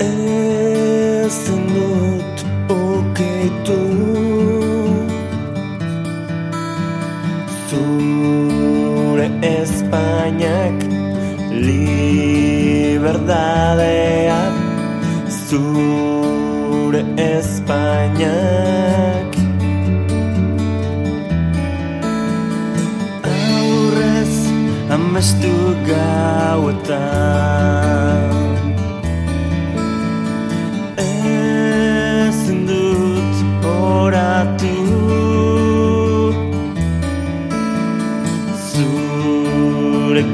[0.00, 3.85] Ezin dut okeitu
[9.26, 10.78] Zure Espainiak
[11.50, 13.02] liberdadea
[15.48, 18.30] Zure Espainiak.
[23.26, 24.34] Aurrez
[24.94, 25.54] amestu
[25.90, 27.46] gauetan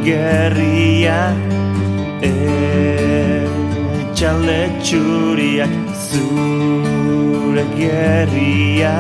[0.05, 1.19] gerria
[4.11, 5.75] etxalde txuriak
[6.09, 8.97] zure gerria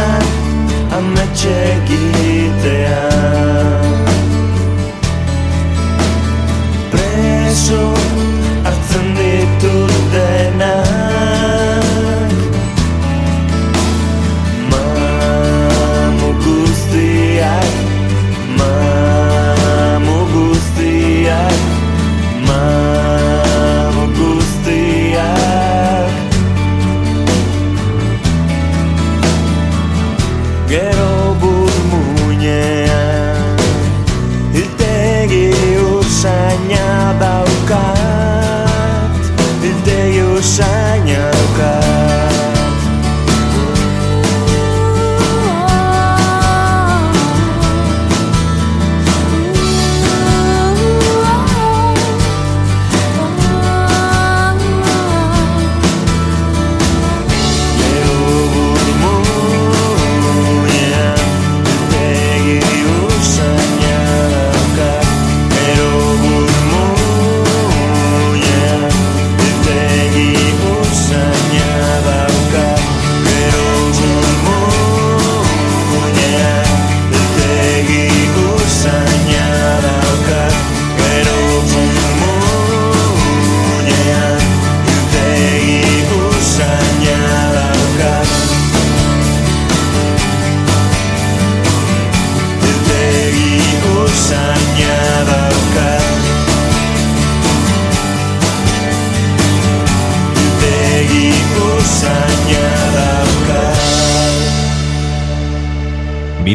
[0.00, 3.02] eta ametxe egitea
[6.92, 7.82] preso
[8.64, 10.99] hartzen ditut denak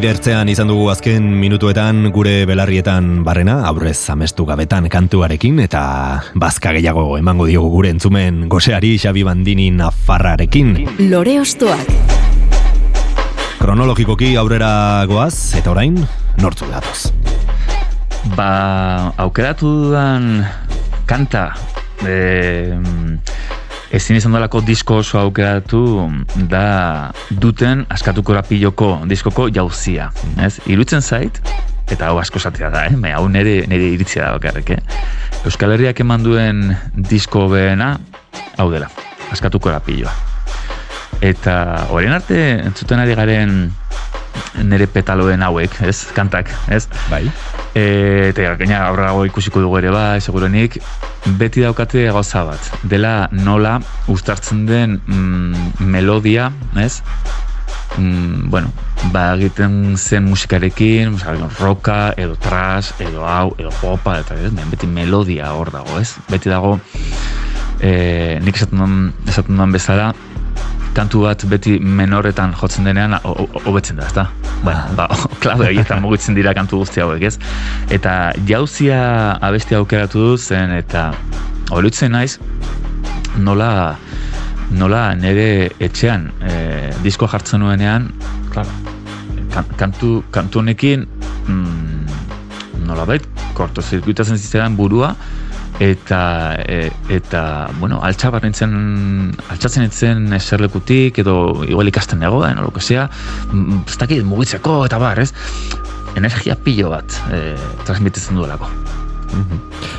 [0.06, 5.80] Bidertzean izan dugu azken minutuetan gure belarrietan barrena, aurrez amestu gabetan kantuarekin, eta
[6.38, 10.76] bazka gehiago emango diogu gure entzumen goseari Xabi Bandini Nafarrarekin.
[11.10, 11.90] Lore Ostoak.
[13.58, 14.70] Kronologikoki aurrera
[15.10, 15.98] goaz, eta orain,
[16.38, 17.10] nortzu datoz.
[18.38, 18.52] Ba,
[19.26, 20.46] aukeratu dudan
[21.10, 21.48] kanta,
[22.06, 22.78] e,
[23.96, 26.10] ezin izan dolako disko oso aukeratu
[26.52, 30.10] da duten askatuko rapiloko diskoko jauzia.
[30.44, 30.58] Ez?
[30.68, 31.40] Irutzen zait,
[31.92, 33.14] eta hau asko zatea da, eh?
[33.16, 34.82] Hau nire, nire iritzia da bakarrik, eh?
[35.48, 36.64] Euskal Herriak eman duen
[36.96, 37.94] disko behena,
[38.58, 38.90] hau dela,
[39.32, 40.12] askatuko rapilloa.
[41.24, 41.56] Eta
[41.96, 43.56] orain arte entzuten ari garen
[44.64, 46.86] nire petaloen hauek, ez, kantak, ez?
[47.10, 47.24] Bai.
[47.76, 47.86] E,
[48.32, 50.80] eta gaina aurrerago ikusiko dugu ere bai, segurenik,
[51.40, 52.72] beti daukate gauza bat.
[52.84, 53.80] Dela nola
[54.12, 57.02] uztartzen den mm, melodia, ez?
[57.98, 58.72] Mm, bueno,
[59.14, 64.88] ba egiten zen musikarekin, oza, roka, edo trash, edo hau, edo popa, eta ez, beti
[64.88, 66.16] melodia hor dago, ez?
[66.30, 66.78] Beti dago,
[67.80, 70.14] e, nik esaten duan bezala,
[70.96, 74.28] kantu bat beti menorretan jotzen denean ho- ho- hobetzen da, ezta?
[74.64, 75.08] Bueno, ba,
[75.44, 77.36] klabe horietan mugitzen dira kantu guzti hauek, ez?
[77.92, 79.00] Eta jauzia
[79.44, 81.10] abesti aukeratu du zen eta
[81.76, 82.38] olutzen naiz
[83.38, 83.96] nola
[84.72, 86.54] nola nire etxean e,
[87.04, 88.08] disko jartzen nuenean,
[88.54, 88.72] claro,
[89.54, 91.06] kan, kantu, kantu honekin
[91.48, 95.14] mm, nolabait kortozirkuitazen zitzaidan burua
[95.80, 98.76] eta e, eta bueno, altxa nintzen
[99.52, 103.10] altxatzen nintzen eserlekutik edo igual ikasten negoen, o lo que sea,
[103.52, 105.34] mm, ez dakit mugitzeko eta bar, ez?
[106.16, 108.72] Energia pilo bat e, transmititzen duelako.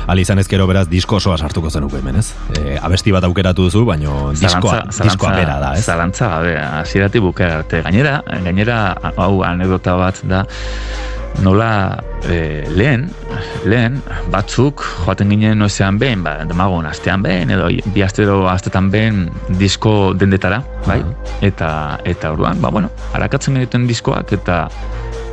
[0.07, 2.31] Ali izan ezkero beraz disko osoa sartuko zenuke hemen, ez?
[2.55, 5.83] E, abesti bat aukeratu duzu, baino diskoa, diskoa bera da, ez?
[5.85, 7.83] Zalantza gabe, hasieratik bukaera arte.
[7.83, 8.79] Gainera, gainera,
[9.17, 10.45] hau anekdota bat da,
[11.43, 13.07] nola e, lehen,
[13.65, 13.99] lehen,
[14.33, 19.27] batzuk joaten ginen noizean behin, ba, demagun astean behin, edo bi astero astetan behin
[19.59, 21.01] disko dendetara, bai?
[21.45, 21.69] Eta,
[22.07, 24.65] eta orduan, ba, bueno, harakatzen genituen diskoak, eta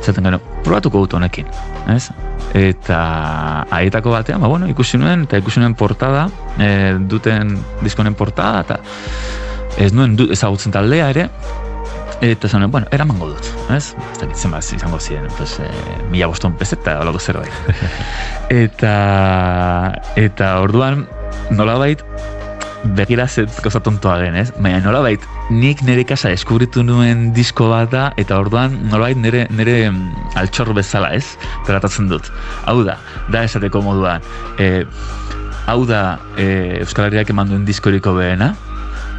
[0.05, 1.49] zaten gero, probatuko dut honekin,
[1.91, 2.09] ez?
[2.55, 2.99] Eta
[3.73, 6.27] aietako batean, ba, bueno, ikusi nuen, eta ikusi nuen portada,
[6.59, 6.69] e,
[7.11, 8.79] duten diskonen portada, eta
[9.81, 11.27] ez nuen du, ezagutzen taldea ere,
[12.25, 13.91] eta zanen, bueno, eramango dut, ez?
[14.13, 15.69] Ez dakit zenbat izango ziren, pues, e,
[16.13, 17.75] mila boston pezeta, olako zerbait.
[18.63, 18.95] eta,
[20.19, 21.05] eta orduan,
[21.51, 22.05] nolabait,
[22.97, 24.49] begira zet gauza tontoa den, ez?
[24.61, 29.77] Baina nolabait, nik nire kasa eskubritu nuen disko bat da, eta orduan nolabait nire, nire
[29.89, 31.35] mm, altxor bezala, ez?
[31.67, 32.29] Tratatzen dut.
[32.69, 32.99] Hau da,
[33.33, 34.25] da esateko moduan.
[34.61, 34.85] E,
[35.65, 36.47] hau da e,
[36.83, 38.53] Euskal Herriak eman duen diskoriko behena,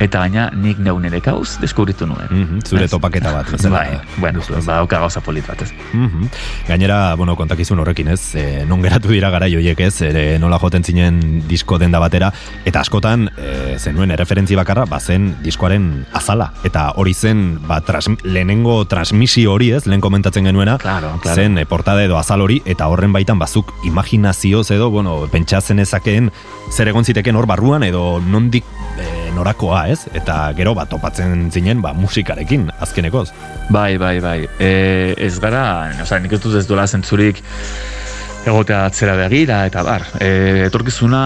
[0.00, 2.26] eta baina nik neu nire kauz deskubritu nuen.
[2.30, 2.90] Mhm, zure Ez?
[2.90, 3.78] topaketa bat, bezala.
[3.78, 5.72] Bai, bueno, ba, dauka gauza polit bat, ez?
[5.92, 6.28] Mhm.
[6.68, 10.84] Gainera, bueno, kontakizun horrekin ez, e, non geratu dira gara joiek ez, ere nola joten
[10.84, 12.32] zinen disko denda batera,
[12.64, 18.84] eta askotan, e, zenuen erreferentzi bakarra, bazen diskoaren azala, eta hori zen, ba, tras, lehenengo
[18.86, 21.34] transmisio hori ez, lehen komentatzen genuena, Claro, claro.
[21.40, 26.30] zen e, portada edo azal hori, eta horren baitan bazuk imaginazioz edo, bueno, pentsatzen ezakeen,
[26.70, 28.64] zer egon ziteken hor barruan, edo nondik
[29.00, 33.28] e, norakoa ez, eta gero bat topatzen zinen, ba, musikarekin, azkenekoz.
[33.70, 34.38] Bai, bai, bai.
[34.58, 37.42] E, ez gara, oza, nik ez dut ez dola zentzurik
[38.46, 41.22] egotea atzera begira, eta bar, e, etorkizuna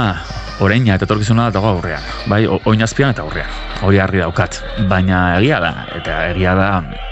[0.65, 3.53] oraina eta etorkizuna dago aurrean, bai, o, oin azpian eta aurrean,
[3.85, 6.71] hori harri daukat, baina egia da, eta egia da,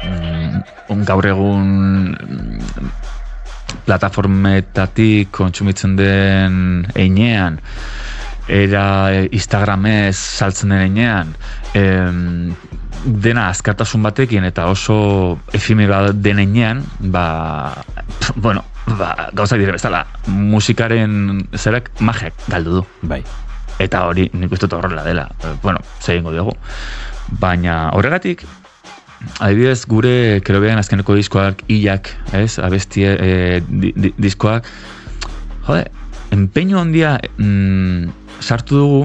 [0.09, 1.69] mm, gaur egun
[2.15, 2.91] mm,
[3.89, 7.61] plataformetatik kontsumitzen den einean,
[8.49, 11.35] era eh, Instagramez saltzen den einean,
[11.75, 12.55] em,
[13.05, 17.85] dena azkartasun batekin eta oso efimera den einean, ba,
[18.19, 18.65] pf, bueno,
[18.99, 22.87] ba, gauzak dire bezala, musikaren zerak magiak galdu du.
[23.03, 23.23] Bai.
[23.79, 25.29] Eta hori nik uste horrela dela.
[25.45, 26.57] Eh, Bueno, zehingo dugu.
[27.39, 28.43] Baina horregatik,
[29.39, 34.67] adibidez gure kerobean azkeneko diskoak hilak, ez, abestie e, di, di, diskoak,
[35.67, 35.85] jode,
[36.31, 39.01] empeño handia mm, sartu dugu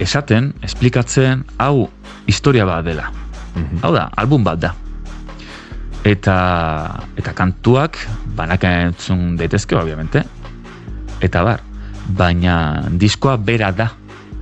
[0.00, 1.88] esaten, esplikatzen, hau
[2.26, 3.10] historia bat dela.
[3.54, 3.82] Mhm.
[3.82, 4.74] Hau da, album bat da.
[6.04, 6.36] Eta,
[7.20, 7.98] eta kantuak
[8.36, 10.24] banaka entzun daitezke, obviamente.
[11.20, 11.60] Eta bar,
[12.16, 13.90] baina diskoa bera da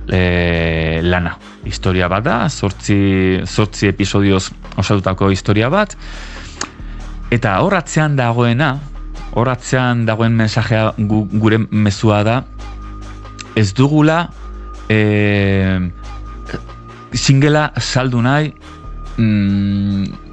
[0.07, 1.35] e, lana.
[1.65, 4.49] Historia bat da, zortzi, zortzi episodioz
[4.79, 5.95] osatutako historia bat.
[7.29, 8.77] Eta horratzean dagoena,
[9.37, 12.39] horratzean dagoen mensajea gu, gure mezua da,
[13.55, 14.29] ez dugula
[14.89, 15.89] e,
[17.13, 18.53] singela saldu nahi
[19.17, 20.29] mm,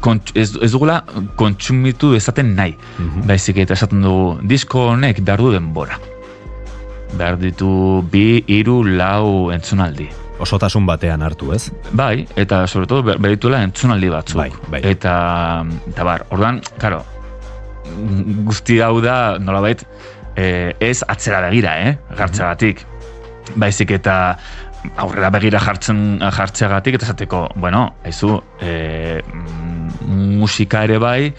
[0.00, 1.00] kontx- ez, ez dugula
[1.36, 2.76] kontsumitu ezaten nahi.
[2.98, 3.26] Mhm.
[3.28, 5.98] Baizik eta esaten dugu, disko honek behar du denbora.
[7.16, 10.08] Behar ditu bi, hiru, lau entzunaldi.
[10.40, 11.68] Osotasun batean hartu, ez?
[11.92, 14.38] Bai, eta sobre todo behar dituela entzunaldi batzuk.
[14.40, 14.80] Bai, bai.
[14.94, 15.14] Eta,
[15.90, 17.02] eta bar, orduan, karo,
[18.46, 19.84] guzti hau da, nolabait,
[20.40, 21.98] eh, ez atzera begira, eh?
[22.16, 22.84] Gartzeagatik.
[23.60, 24.16] Baizik eta
[25.02, 31.32] aurrera begira jartzen jartzeagatik eta esateko, bueno, aizu, eh, mm, musika ere bai,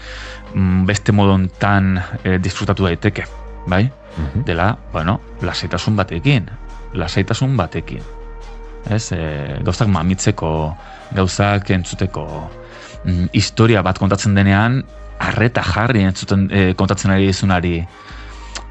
[0.54, 3.26] mm, beste modontan eh, disfrutatu daiteke,
[3.66, 3.90] bai?
[4.16, 4.44] Mhm.
[4.44, 6.50] Dela, bueno, lasaitasun batekin,
[6.92, 8.02] lasaitasun batekin.
[8.90, 10.76] Ez, e, gauzak mamitzeko,
[11.14, 12.50] gauzak entzuteko,
[13.04, 14.82] mm, historia bat kontatzen denean,
[15.22, 17.86] arreta jarri entzuten e, kontatzen ari dizunari.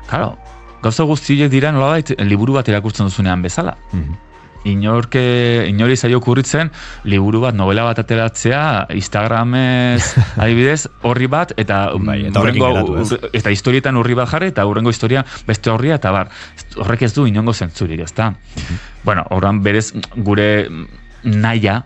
[0.10, 0.38] Claro,
[0.84, 3.78] gauza guztiek dira nolabait liburu bat irakurtzen duzunean bezala.
[3.94, 4.18] Mhm.
[4.64, 6.70] Inorke, inori zaio kurritzen
[7.10, 10.04] liburu bat, novela bat ateratzea, Instagramez,
[10.38, 13.08] adibidez, horri bat, eta, Bai, eta horrekin hurrengo- geratu, ez?
[13.12, 16.30] urre- eta historietan horri bat jarri, eta hurrengo historia beste horria, eta bar,
[16.78, 18.36] horrek ez du inongo zentzurik, ezta?
[19.04, 20.68] Bueno, horran berez gure
[21.24, 21.80] naia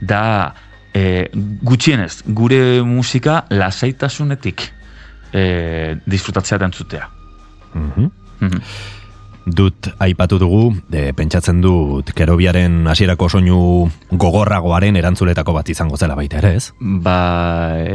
[0.00, 0.54] da
[0.92, 1.30] e,
[1.64, 4.68] gutxienez gure musika lasaitasunetik
[5.32, 7.08] e, disfrutatzea da entzutea.
[7.74, 8.10] Mhm.
[8.40, 8.62] Mhm.
[9.48, 13.60] Dut aipatu dugu, de, pentsatzen dut kerobiaren hasierako soinu
[14.10, 16.66] gogorragoaren erantzuletako bat izango zela baita ere, ez?
[16.78, 17.14] Ba,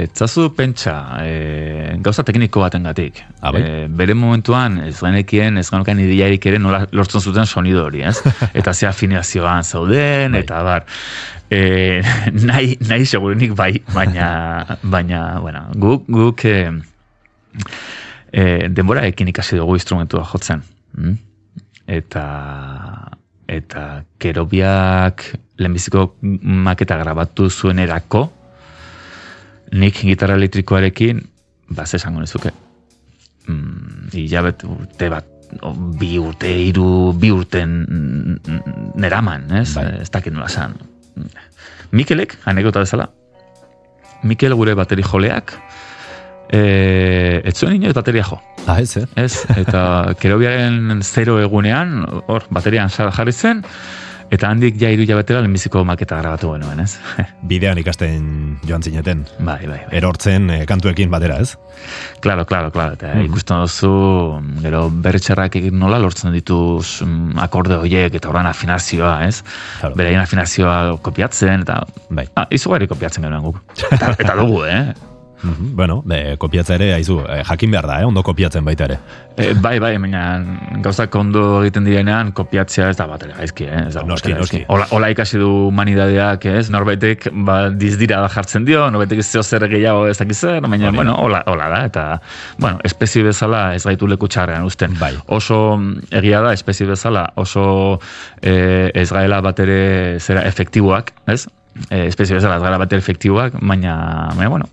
[0.02, 3.22] etzazu pentsa, e, gauza tekniko batengatik.
[3.40, 3.62] Ah, bai?
[3.62, 8.18] E, bere momentuan ez genekien, ez genekien idearik ere nola lortzen zuten sonido hori, ez?
[8.58, 10.42] Eta ze afinazioan zauden, Bai.
[10.42, 10.90] eta bar.
[11.52, 12.02] E,
[12.50, 16.72] nahi, nahi segurenik bai, baina, baina, bueno, guk, guk e,
[18.34, 20.64] e, denbora ekin ikasi dugu instrumentua jotzen.
[20.98, 21.18] Mm?
[21.88, 22.26] Eta
[23.54, 25.26] eta kerobiak
[25.60, 26.16] lehenbiziko
[26.66, 28.24] maketa grabatu zuenerako
[29.78, 31.20] nik gitarra elektrikoarekin
[31.76, 32.54] ba ze esango nizuke
[33.48, 35.28] mm, hilabet urte bat
[35.62, 37.76] o, bi urte, hiru bi urten
[38.96, 39.74] neraman, ez?
[39.76, 40.00] Bai.
[40.02, 40.74] Ez dakit nola esan.
[41.94, 43.10] Mikelek, anekdota bezala,
[44.24, 45.52] Mikel gure bateri joleak,
[46.54, 48.40] e, ez zuen inoiz bateria jo.
[48.68, 49.08] Ah, ez, eh?
[49.20, 49.84] Ez, eta
[50.22, 53.64] kerobiaren zero egunean, hor, baterian jarri zen,
[54.34, 56.96] eta handik ja iru jabetera lehenbiziko maketa grabatu genuen, ez?
[57.52, 59.26] Bidean ikasten joan zineten.
[59.40, 59.92] bai, bai, bai.
[60.00, 61.58] Erortzen eh, kantuekin batera, ez?
[62.24, 62.94] Claro, claro, claro.
[62.98, 63.26] Eta Mhm.
[63.28, 63.92] ikusten duzu,
[64.64, 69.44] gero berretxerrak egin nola lortzen dituz mm, akorde horiek eta horren afinazioa, ez?
[69.82, 69.96] Claro.
[70.00, 72.30] Beraien afinazioa kopiatzen, eta Bai.
[72.36, 73.60] ah, izugarri kopiatzen genuen guk.
[73.92, 74.94] Eta, eta dugu, eh?
[75.44, 78.06] Mhm, Bueno, de, kopiatza ere, aizu, eh, jakin behar da, eh?
[78.06, 78.98] ondo kopiatzen baita ere.
[79.36, 80.22] E, bai, bai, baina
[80.86, 83.82] gauzak ondo egiten direnean kopiatzea ez da bat ere gaizki, eh?
[83.90, 84.60] Ez da Noski, batere gaizki.
[84.62, 84.66] noski.
[84.74, 86.70] Ola, ola ikasi du humanidadeak, ez?
[86.74, 90.96] Norbaitek ba, dizdira jartzen dio, norbaitek ez zeo zer gehiago ez dakiz zer, baina, Hori.
[90.96, 92.06] bueno, hola, hola da, eta,
[92.60, 94.96] bueno, espezie bezala ez gaitu leku txarrean usten.
[95.00, 95.12] Bai.
[95.28, 98.00] Oso mm, egia da, espezie bezala, oso
[98.42, 101.48] eh, ez gaela bat ere zera efektiboak, ez?
[101.90, 103.98] Eh, espezie bezala ez gaela bat efektiboak, baina,
[104.38, 104.70] baina, bueno,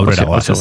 [0.00, 0.48] Aurrera goaz?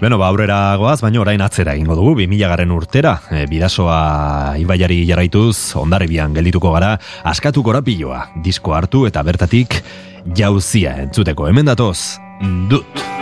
[0.00, 5.02] Beno, ba, aurrera goaz, baina orain atzera egingo dugu, 2000 garren urtera, e, bidasoa ibaiari
[5.08, 6.94] jarraituz, ondarribian geldituko gara,
[7.28, 9.82] askatu korapiloa, disko hartu eta bertatik
[10.36, 11.98] jauzia entzuteko, hemen datoz,
[12.72, 13.19] dut.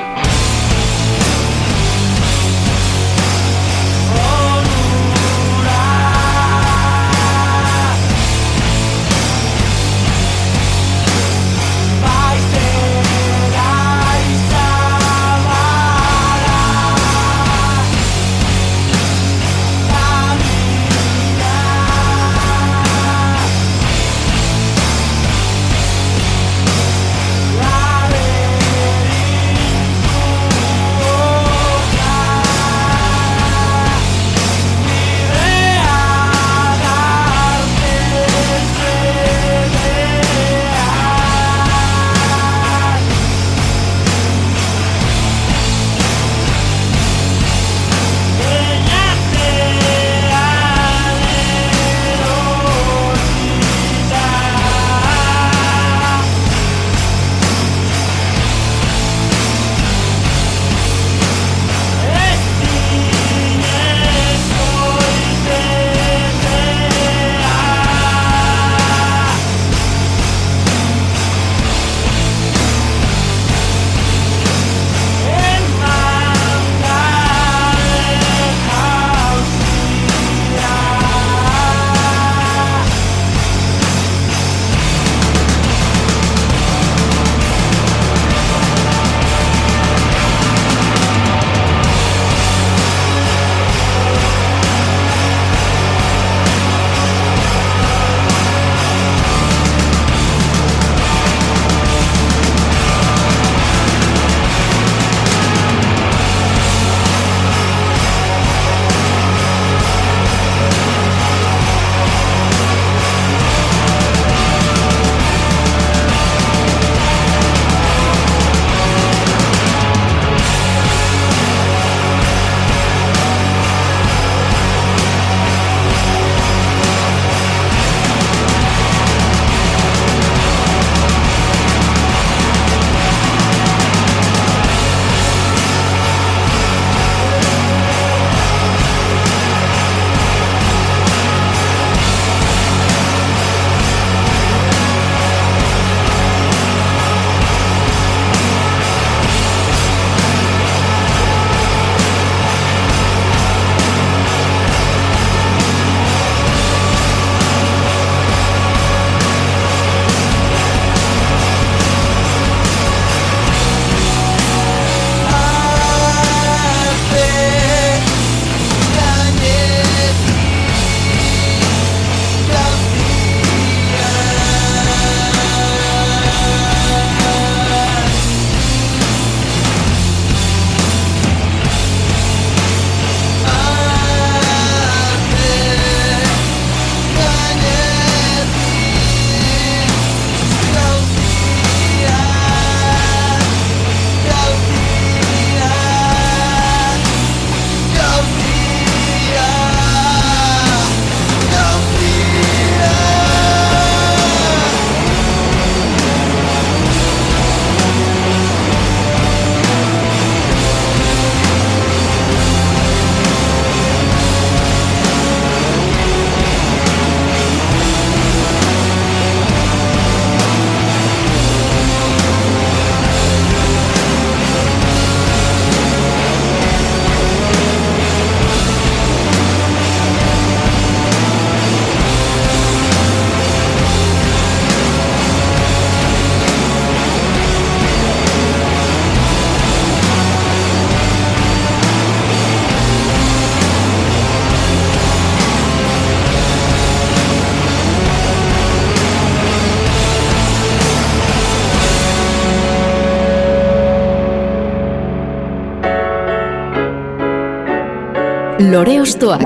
[258.70, 259.40] Lore Ostoak.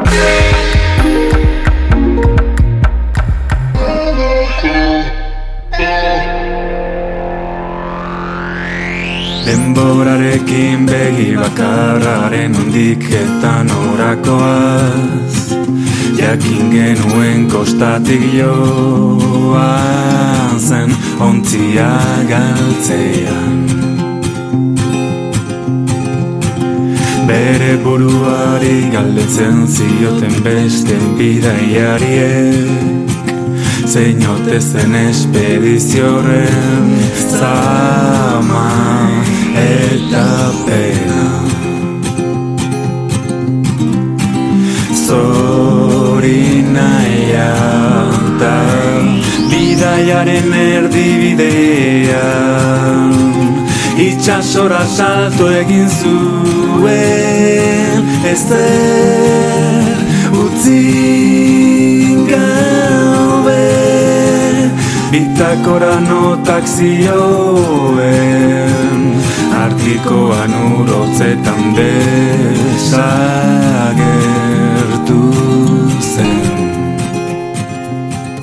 [9.46, 15.54] Denborarekin begi bakarraren undik eta norakoaz
[16.18, 19.70] Jakin genuen kostatik joan
[20.58, 21.94] zen ontzia
[22.26, 23.91] galtzean
[27.32, 33.08] Bere buruari galdetzen zioten beste bidaiariek
[33.92, 36.90] Zeinote zen espedizioren
[37.38, 38.68] zama
[39.62, 40.26] eta
[40.66, 41.24] pena.
[45.06, 46.52] Zorinaia
[48.44, 48.56] da
[49.48, 51.92] bidaiaren erdibidean
[54.22, 59.98] Itxasora salto egin zuen Ezer
[60.30, 63.66] utzi gabe.
[65.10, 67.98] Bitakora notak zioen
[69.64, 73.02] Artikoan urotzetan desagertu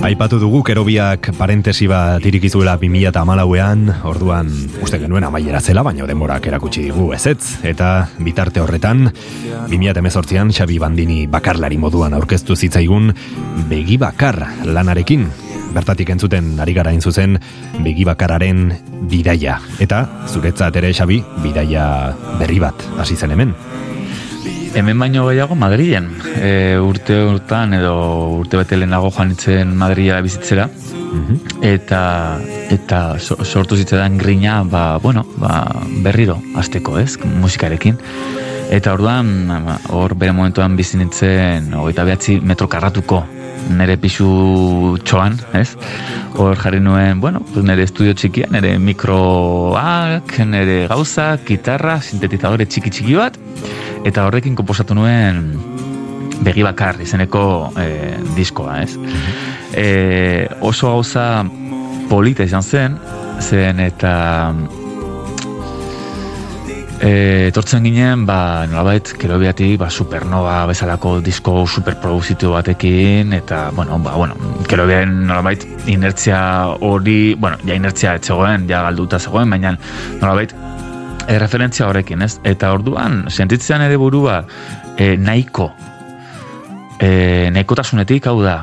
[0.10, 4.48] Aipatu dugu kerobiak parentesi bat irikizuela 2008an, orduan
[4.82, 9.12] uste genuen amaiera zela, baina denborak erakutsi digu ezetz, eta bitarte horretan,
[9.70, 13.14] 2018an Xabi Bandini bakarlari moduan aurkeztu zitzaigun
[13.70, 15.28] begi bakar lanarekin,
[15.78, 17.38] bertatik entzuten ari gara zuzen
[17.86, 18.74] begi bakararen
[19.06, 19.60] bidaia.
[19.78, 23.54] Eta, zuretzat ere Xabi, bidaia berri bat hasi zen hemen.
[24.74, 26.10] Hemen baino gehiago Madrilen.
[26.38, 27.94] E, urte urtan edo
[28.38, 30.68] urte bete lehenago joan itzen Madrila bizitzera.
[31.66, 32.02] Eta
[32.70, 35.66] eta so- sortu zitzaidan grina, ba, bueno, ba,
[36.04, 37.98] berriro azteko, ez, musikarekin.
[38.70, 39.58] Eta orduan,
[39.90, 43.26] hor bere momentuan bizi nintzen, hogeita behatzi metro karratuko
[43.68, 45.74] nere pisu txoan, ez?
[46.40, 52.94] Hor jarri nuen, bueno, pues nere estudio txikia, nere mikroak, nere gauzak, gitarra, sintetizadore txiki
[52.94, 53.38] txiki bat,
[54.06, 55.54] eta horrekin komposatu nuen
[56.44, 57.44] begi bakar izeneko
[57.80, 57.88] e,
[58.36, 58.96] diskoa, ez?
[59.76, 61.44] E, oso gauza
[62.10, 63.00] polita izan zen,
[63.44, 64.14] zen eta
[67.00, 74.16] e, etortzen ginen, ba, nolabait, kerobiatik, ba, supernova bezalako disko superproduzitu batekin, eta, bueno, ba,
[74.20, 74.36] bueno,
[74.70, 76.42] kerobiaren nolabait, inertzia
[76.86, 79.76] hori, bueno, ja inertzia etzegoen, ja galduta zegoen, baina
[80.22, 80.56] nolabait,
[81.30, 82.40] e, referentzia horrekin, ez?
[82.44, 84.42] Eta orduan, sentitzean ere burua
[84.98, 85.70] e, nahiko,
[87.00, 88.58] e, nahikotasunetik, hau da,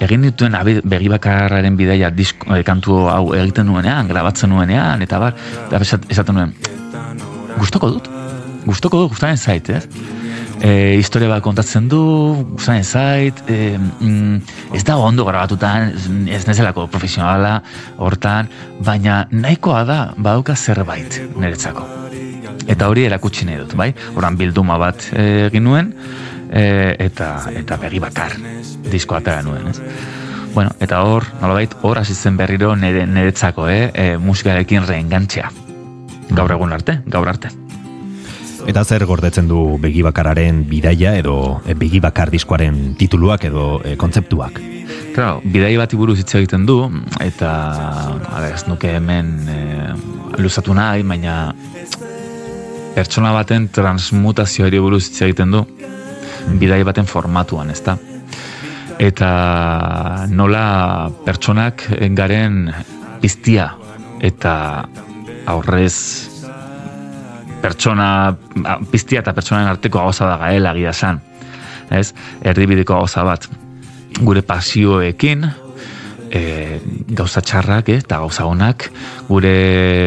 [0.00, 0.56] egin dituen
[0.90, 5.36] begi bakarraren bidaia disko, e, kantu hau egiten nuenean, grabatzen nuenean, eta bar,
[5.68, 6.56] eta esat- esaten nuen,
[7.60, 8.10] gustoko dut,
[8.66, 9.86] gustoko dut, gustaren zait, ez?
[10.60, 12.00] E, historia bat kontatzen du,
[12.52, 17.62] gustaren zait, e, mm, ez dago ondo grabatutan, ez- ez nezelako profesionala
[17.96, 18.48] hortan,
[18.84, 21.86] baina nahikoa da, badauka zerbait niretzako.
[22.68, 23.94] Eta hori erakutsi nahi dut, bai?
[24.14, 25.94] Horan bilduma bat eh, egin nuen,
[26.52, 28.36] e, eta, eta begi bakar
[28.90, 29.80] disko atara nuen, ez?
[30.52, 33.90] Bueno, eta hor, nolabait, hor hasi zen berriro nire, niretzako, eh?
[33.94, 35.50] E, musikarekin reengantzea.
[36.30, 37.48] Gaur egun arte, gaur arte.
[38.68, 43.96] Eta zer gordetzen du begi bakararen bidaia edo e, begi bakar diskoaren tituluak edo e,
[43.96, 44.60] kontzeptuak.
[45.14, 46.76] Claro, bidai bati buruz hitz egiten du,
[47.22, 47.50] eta
[48.20, 49.58] a ber, ez nuke hemen e,
[50.42, 51.54] luzatu nahi, baina
[52.94, 55.64] pertsona baten transmutazioari buruz hitz egiten du,
[56.60, 57.96] bidai baten formatuan, ezta?
[59.00, 59.30] Eta
[60.28, 61.86] nola pertsonak
[62.16, 62.66] garen
[63.22, 63.70] piztia
[64.20, 64.84] eta
[65.48, 66.29] aurrez
[67.62, 68.36] pertsona,
[68.90, 71.20] piztia eta pertsonaren arteko gauza da gaela gira san.
[71.90, 72.12] Ez?
[72.46, 73.48] Erdibideko gauza bat
[74.20, 75.46] gure pasioekin,
[76.30, 76.42] e,
[77.16, 78.88] gauza txarrak eh, eta gauza onak,
[79.28, 79.52] gure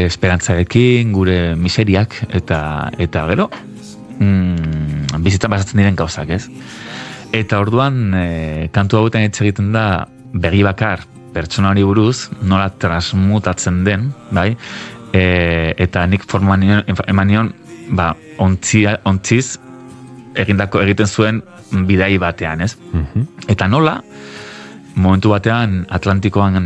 [0.08, 2.60] esperantzarekin, gure miseriak eta
[3.02, 3.50] eta gero
[4.20, 6.48] mm, bizitzan pasatzen diren gauzak, ez?
[7.34, 8.28] Eta orduan e,
[8.74, 14.54] kantu hauetan hitz egiten da begi bakar pertsonari buruz, nola transmutatzen den, bai?
[15.14, 17.52] E, eta nik forma eman nion,
[17.94, 19.60] ba, ontzia, ontziz
[20.36, 21.42] egindako egiten zuen
[21.88, 22.74] bidai batean, ez?
[23.50, 24.00] Eta nola,
[24.96, 26.58] momentu batean Atlantikoan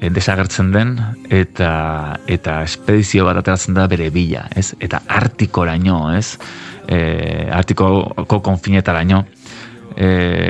[0.00, 0.94] eh, desagertzen den
[1.30, 1.70] eta
[2.26, 4.72] eta espedizio bat ateratzen da bere bila, ez?
[4.80, 6.36] Eta Artikoraino, ez?
[6.86, 9.24] E, Artikoko konfinetaraino
[9.96, 10.08] e,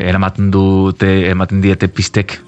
[0.08, 2.38] eramaten dute, ematen diete pistek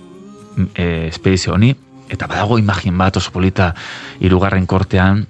[0.74, 1.74] e, espedizio honi
[2.08, 3.74] eta badago imagin bat oso polita
[4.20, 5.26] hirugarren kortean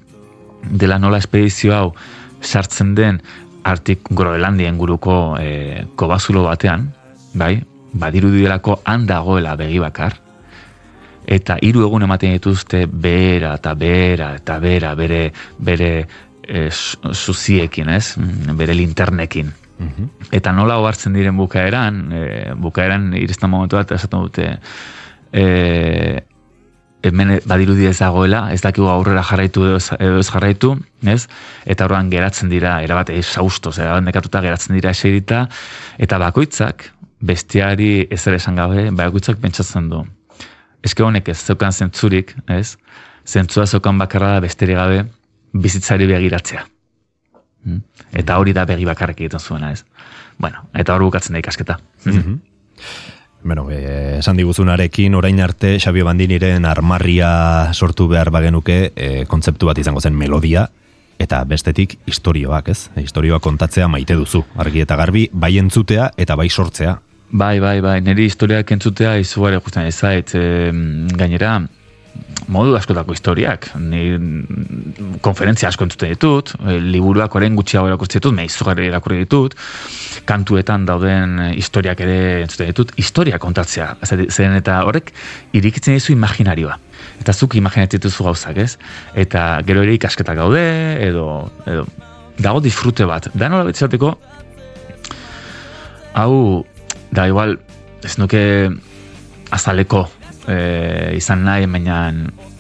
[0.63, 1.95] dela nola espedizio hau
[2.41, 3.21] sartzen den
[3.65, 6.87] Artik Groenlandia inguruko e, kobazulo batean,
[7.35, 7.59] bai,
[7.93, 10.15] badirudielako han dagoela begi bakar,
[11.29, 15.23] eta hiru egun ematen dituzte bera eta bera eta bera bere
[15.59, 15.91] bere
[16.43, 18.17] e, zuziekin, ez?
[18.17, 19.53] Mm, bere linternekin.
[20.35, 22.23] Eta nola hobartzen diren bukaeran, e,
[22.59, 24.49] bukaeran iristen momentu bat esaten dute
[25.31, 25.45] e,
[27.03, 30.73] hemen badirudi ez dagoela, ez dakigu aurrera jarraitu edo ez- jarraitu,
[31.07, 31.29] ez?
[31.67, 35.49] Eta horrean geratzen dira, erabat esausto, erabat nekatuta geratzen dira eserita,
[35.99, 36.91] eta bakoitzak,
[37.21, 40.05] bestiari ez ere esan gabe, bakoitzak pentsatzen du.
[40.83, 42.77] Eske honek ez zeukan zentzurik, ez?
[43.27, 45.05] Zentzua zeukan bakarra da besterik gabe,
[45.53, 46.65] bizitzari begiratzea.
[47.65, 47.81] Mm?
[48.13, 49.85] Eta hori da begi bakarrik egiten zuena, ez?
[50.39, 51.79] Bueno, eta hor bukatzen da ikasketa.
[53.43, 59.79] Bueno, eh, esan diguzunarekin orain arte Xabi Bandiniren armarria sortu behar bagenuke e, kontzeptu bat
[59.79, 60.69] izango zen melodia
[61.19, 62.91] eta bestetik istorioak, ez?
[62.99, 66.99] Istorioak kontatzea maite duzu, argi eta garbi, bai entzutea eta bai sortzea.
[67.31, 70.71] Bai, bai, bai, niri historiak entzutea izugarri guztien ezait, e,
[71.19, 71.59] gainera,
[72.49, 73.69] modu askotako historiak.
[73.77, 74.17] Ni
[75.25, 79.55] konferentzia asko entzuten ditut, e, liburuak orain gutxiago irakurtzen ditut, me izugarri irakurri ditut,
[80.29, 83.91] kantuetan dauden e, historiak ere entzuten ditut, historia kontatzea.
[84.09, 85.13] Zer- Zeren eta horrek
[85.53, 86.79] irikitzen dizu imaginarioa.
[87.21, 88.77] Eta zuk imaginatzen dituzu gauzak, ez?
[89.15, 90.65] Eta gero ere ikasketak gaude,
[91.05, 91.29] edo,
[91.67, 91.85] edo
[92.39, 93.29] dago disfrute bat.
[93.35, 94.15] Da nola betzateko,
[96.15, 96.65] hau,
[97.13, 97.59] da igual,
[98.05, 98.41] ez nuke
[99.51, 100.07] azaleko
[100.49, 101.99] e, izan nahi, baina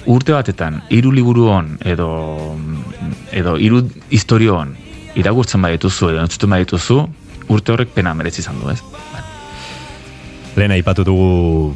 [0.08, 2.10] urte batetan, hiru liburu hon, edo,
[3.32, 4.76] edo hiru historio hon,
[5.18, 7.00] iragurtzen badituzu, edo entzuten badituzu,
[7.48, 8.80] urte horrek pena merezi izan du, ez?
[10.58, 11.74] Lehen aipatu dugu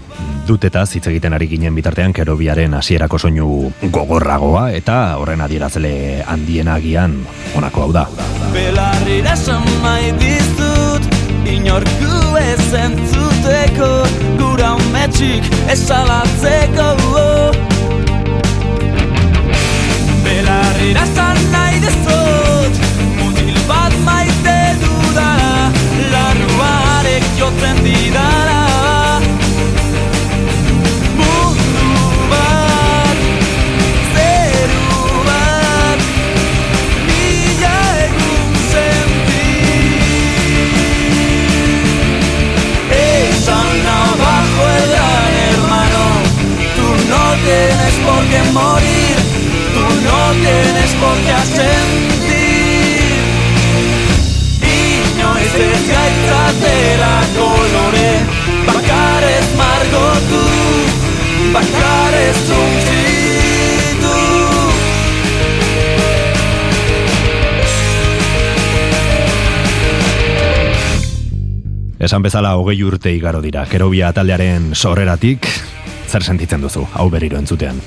[0.49, 5.93] dutetaz hitz egiten ari ginen bitartean kerobiaren hasierako soinu gogorragoa eta horren adierazle
[6.27, 7.15] handiena agian
[7.55, 8.07] honako hau da.
[8.57, 11.07] Belarrira esan nahi dizut
[11.53, 13.89] Inorku ez entzuteko
[14.93, 16.89] Gura umetxik esalatzeko
[20.25, 22.81] Belarrira esan nahi dizut
[23.17, 25.71] Mutil bat maite dudala
[26.13, 28.52] Larruarek jotzen didala
[47.63, 49.17] tienes por qué morir
[49.75, 53.23] Tú no tienes por qué sentir
[54.79, 58.13] Inoiz ez gaitzatera kolore
[58.67, 60.45] Bakarez margotu
[61.53, 64.19] Bakarez suntsitu
[72.03, 75.47] Esan bezala hogei urte igaro dira, kerobia taldearen sorreratik,
[76.13, 77.81] zer sentitzen duzu, hau berriro entzutean.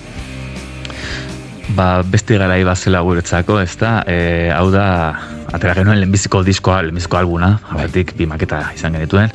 [1.77, 4.85] Ba, beste garai bazela guretzako, ez da, e, hau da,
[5.53, 9.31] atera genuen lehenbiziko diskoa, lehenbiziko albuna, abetik bi maketa izan genituen,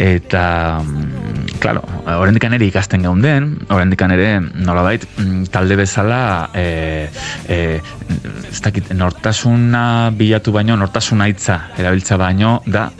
[0.00, 0.44] eta,
[0.80, 7.08] mm, claro, horrendik ere ikasten geunden, horrendik ere, nolabait, mm, talde bezala, e,
[7.48, 7.80] e,
[8.50, 12.90] ez dakit, nortasuna bilatu baino, nortasuna hitza erabiltza baino, da,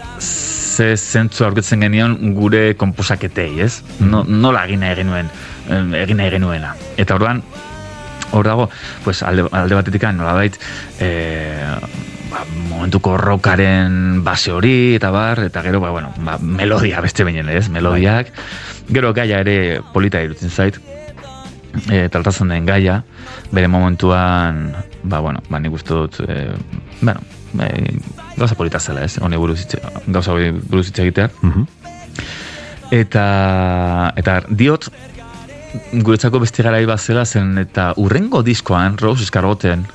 [0.75, 3.83] ze zentzu aurkitzen genion gure konposaketei, ez?
[4.01, 5.31] No, nola egin nahi genuen,
[6.01, 6.75] egin nahi genuena.
[6.99, 7.43] Eta orduan,
[8.35, 8.69] hor dago,
[9.05, 10.59] pues alde, alde batetik nolabait,
[10.99, 11.11] e,
[12.35, 17.49] ba, momentuko rockaren base hori, eta bar, eta gero, ba, bueno, ba, melodia beste beinen,
[17.49, 17.69] ez?
[17.71, 18.33] Melodiak.
[18.91, 20.81] Gero gaia ere polita irutzen zait,
[21.87, 23.03] e, tratatzen den gaia,
[23.55, 24.75] bere momentuan,
[25.05, 26.51] ba, bueno, ba, nik uste dut, e,
[27.01, 27.23] bueno,
[27.63, 27.95] e,
[28.37, 29.19] gauza polita zela, ez?
[29.23, 31.31] Honi buruz hitz, gauza hori buruz hitz egitea.
[31.43, 31.67] Mhm.
[32.95, 33.27] Eta,
[34.21, 34.91] eta diot,
[36.05, 39.87] guretzako beste garai bat zela zen, eta urrengo diskoan, Rose Eskargoten,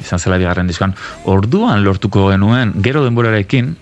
[0.00, 0.94] izan zela bigarren diskoan,
[1.24, 3.74] orduan lortuko genuen, gero denborarekin,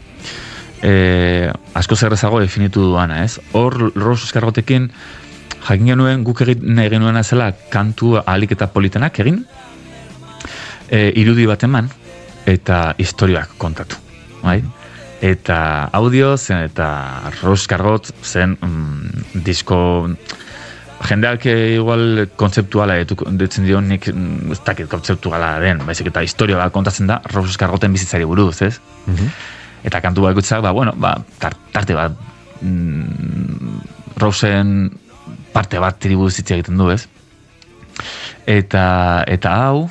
[0.82, 3.38] e, asko zerrezago definitu duana, ez?
[3.52, 4.90] Hor Rose Eskargotekin,
[5.66, 9.44] jakin genuen guk egin nahi genuena zela kantu ahalik eta politenak egin,
[10.90, 11.90] e, irudi bat eman,
[12.46, 13.98] eta historiak kontatu,
[14.42, 14.60] bai?
[15.24, 19.78] Eta audio zen, eta Eskargot zen mm, disko
[21.04, 26.56] jendeak igual kontzeptuala etu, ditzen dio nik mm, ez dakit kontzeptuala den, baizik eta historia
[26.56, 28.80] bat kontatzen da Rose Eskargoten bizitzari buruz, ez?
[29.84, 32.16] Eta kantu bakoitzak, ba, bueno, ba, tar- tarte bat
[32.60, 34.90] mm, Rosen
[35.52, 37.06] parte bat tribu hitz egiten du, ez?
[38.46, 39.88] Eta, eta hau,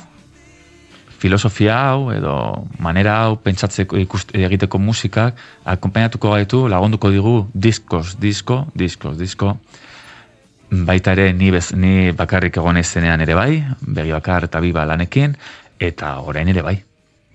[1.18, 8.66] filosofia hau edo manera hau pentsatzeko ikust, egiteko musikak akompainatuko gaitu lagunduko digu diskos, disko,
[8.74, 9.56] diskos, disko
[10.70, 15.36] baita ere ni, bez, ni bakarrik egon zenean ere bai, begi bakar eta biba lanekin,
[15.78, 16.76] eta orain ere bai.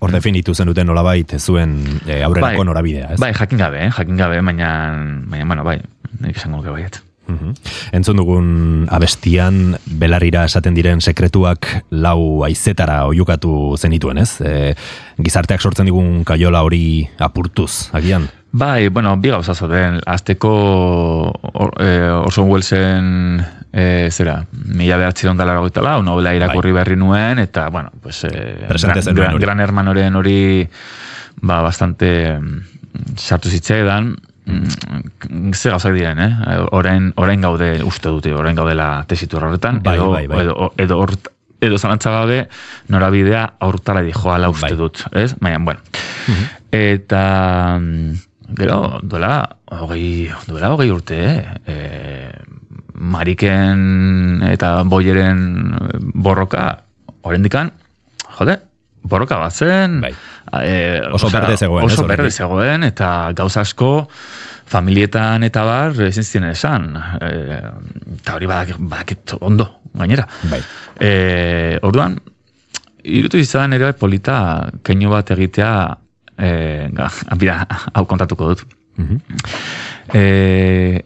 [0.02, 1.76] Hor definitu zen duten nolabait zuen
[2.08, 2.66] e, aurrerako Bai.
[2.66, 3.20] norabidea, ez?
[3.22, 3.90] Bai, jakin gabe, eh?
[3.94, 4.70] jakin gabe, baina,
[5.30, 5.78] baina, bueno, bai,
[6.20, 6.98] nik esango nuke baiet.
[7.26, 7.54] Mhm.
[7.92, 8.48] Entzun dugun
[8.90, 14.40] abestian belarrira esaten diren sekretuak lau aizetara oiukatu zenituen, ez?
[14.40, 14.74] E,
[15.22, 18.28] gizarteak sortzen digun kaiola hori apurtuz, agian?
[18.52, 20.50] Bai, bueno, bi gauza zauden, azteko
[21.32, 23.40] or, eh, Orson Wellesen
[23.72, 28.26] eh, zera, mila behatziron dala lau, novela irakurri berri nuen, eta, bueno, pues,
[28.68, 30.68] Presente gran, gran, gran hermanoren hori,
[31.40, 32.38] ba, bastante
[33.16, 34.16] sartu zitzaidan,
[34.46, 36.32] mm, ze gauzak diren, eh?
[36.72, 40.40] Orain, orain gaude uste dute, orain gaudela tesitu horretan, Bai, edo, bai, bai.
[40.44, 41.30] edo, edo, hort-
[41.62, 42.48] edo zalantza gabe
[42.88, 44.76] norabidea aurtara dijoala uste Bai.
[44.76, 45.34] dut, ez?
[45.40, 45.80] Baina, bueno.
[46.72, 48.14] Eta, mm,
[48.58, 51.44] gero, duela, hogei, duela hogei urte, eh?
[51.66, 51.76] E,
[52.94, 55.40] mariken eta boieren
[56.14, 56.82] borroka,
[57.22, 57.72] orendikan,
[58.38, 58.58] jode,
[59.02, 60.12] borroka bat zen, Bai.
[60.62, 64.08] e, Oso berde zegoen, Oso berde zegoen, eta gauza asko,
[64.72, 66.90] familietan eta bar, ezin ziren esan.
[67.20, 67.30] E,
[68.18, 70.26] eta hori badakit, badakit ondo, gainera.
[70.50, 70.60] Bai.
[71.00, 71.12] E,
[71.82, 72.18] orduan,
[73.02, 75.72] irutu izan ere polita keinu bat egitea
[76.38, 76.52] e,
[76.94, 77.58] ga, bira,
[77.94, 78.64] hau kontatuko dut.
[78.96, 79.20] Mhm.
[80.14, 81.02] E,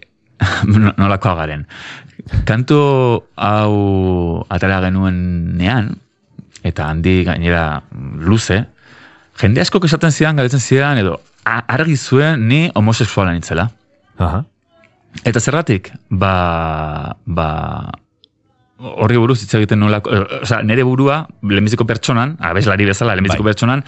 [0.69, 1.67] no- nolakoa garen.
[2.45, 2.79] Kantu
[3.37, 5.95] hau atera genuen nean,
[6.67, 7.83] eta handi gainera
[8.19, 8.65] luze,
[9.41, 13.69] jende asko esaten zidan, galdetzen zidan, edo argi zuen ni homosexuala nintzela.
[14.19, 14.43] Aha.
[15.25, 17.47] Eta zerratik, ba, ba,
[18.77, 23.53] horri buruz hitz egiten nolako, eh, osea, nere burua, lehenbiziko pertsonan, abeslari bezala, lehenbiziko Bai.
[23.55, 23.85] pertsonan,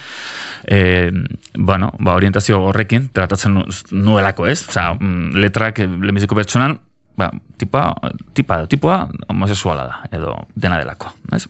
[0.65, 1.11] eh,
[1.57, 4.63] bueno, ba, orientazio horrekin, tratatzen nu- nuelako, ez?
[4.69, 6.79] Osea, mm, letrak lehenbiziko pertsonan,
[7.17, 7.93] ba, tipa,
[8.33, 11.45] tipa, tipoa homosexuala da, edo dena delako, ez?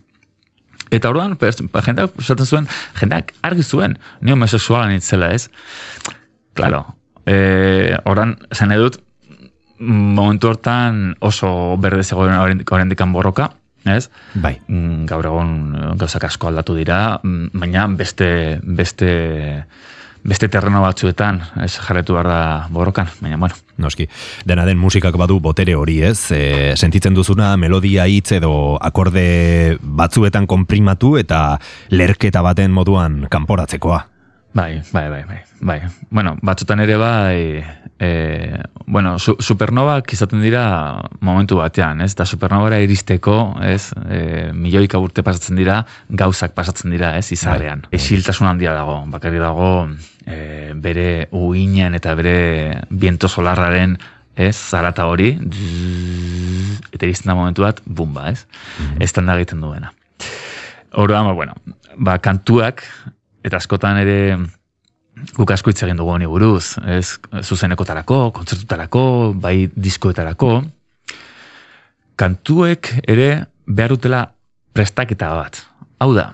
[0.91, 2.67] Eta orduan, ba, jendeak esaten zuen,
[2.99, 5.49] jendeak argi zuen, ni homosexuala nintzela, ez?
[6.57, 6.95] Claro,
[7.29, 8.97] eh, oran, esan edut,
[9.79, 12.67] momentu hortan oso berde zegoen oraindik-
[13.13, 13.51] borroka,
[13.85, 14.09] ez?
[14.33, 14.59] Bai.
[14.67, 19.65] Mm, Gaur egun eh, gauzak asko aldatu dira, mm, baina beste beste
[20.23, 22.41] beste terreno batzuetan ez jarretu behar da
[22.73, 23.55] borrokan, baina bueno.
[23.79, 24.09] Noski,
[24.43, 26.31] dena den musikak badu botere hori, ez?
[26.35, 26.41] E,
[26.75, 31.59] sentitzen duzuna melodia hitz edo akorde batzuetan konprimatu eta
[31.95, 34.03] lerketa baten moduan kanporatzekoa.
[34.51, 35.79] Bai, bai, bai, bai, bai.
[36.09, 37.63] Bueno, batzutan ere bai,
[37.99, 42.15] e, bueno, su, supernovak izaten dira momentu batean, ez?
[42.17, 43.91] Da supernovara iristeko, ez?
[44.09, 47.27] E, milioika urte pasatzen dira, gauzak pasatzen dira, ez?
[47.35, 47.85] Izarean.
[47.85, 47.99] Bai.
[47.99, 49.69] Esiltasun handia dago, bakarri dago
[50.25, 53.99] e, bere uinen eta bere biento solarraren,
[54.33, 54.55] ez?
[54.57, 55.29] Zarata hori,
[56.89, 58.47] eta iristen da momentu bat, bumba, ez?
[58.97, 59.93] Ez da egiten duena.
[60.97, 61.53] Orduan, ba, bueno,
[61.97, 62.87] ba, kantuak,
[63.43, 64.17] eta askotan ere
[65.35, 69.03] guk asko hitz egin dugu honi buruz, ez zuzenekotarako, kontzertutarako,
[69.35, 70.51] bai diskoetarako,
[72.19, 73.29] kantuek ere
[73.67, 74.21] behar dutela
[74.75, 75.59] prestaketa bat.
[75.99, 76.29] Hau da,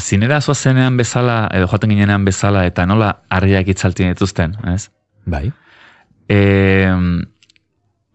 [0.00, 4.88] zinera zoazenean bezala, edo joaten ginenean bezala, eta nola harriak itzaltien dituzten, ez?
[5.26, 5.50] Bai.
[6.28, 6.38] e,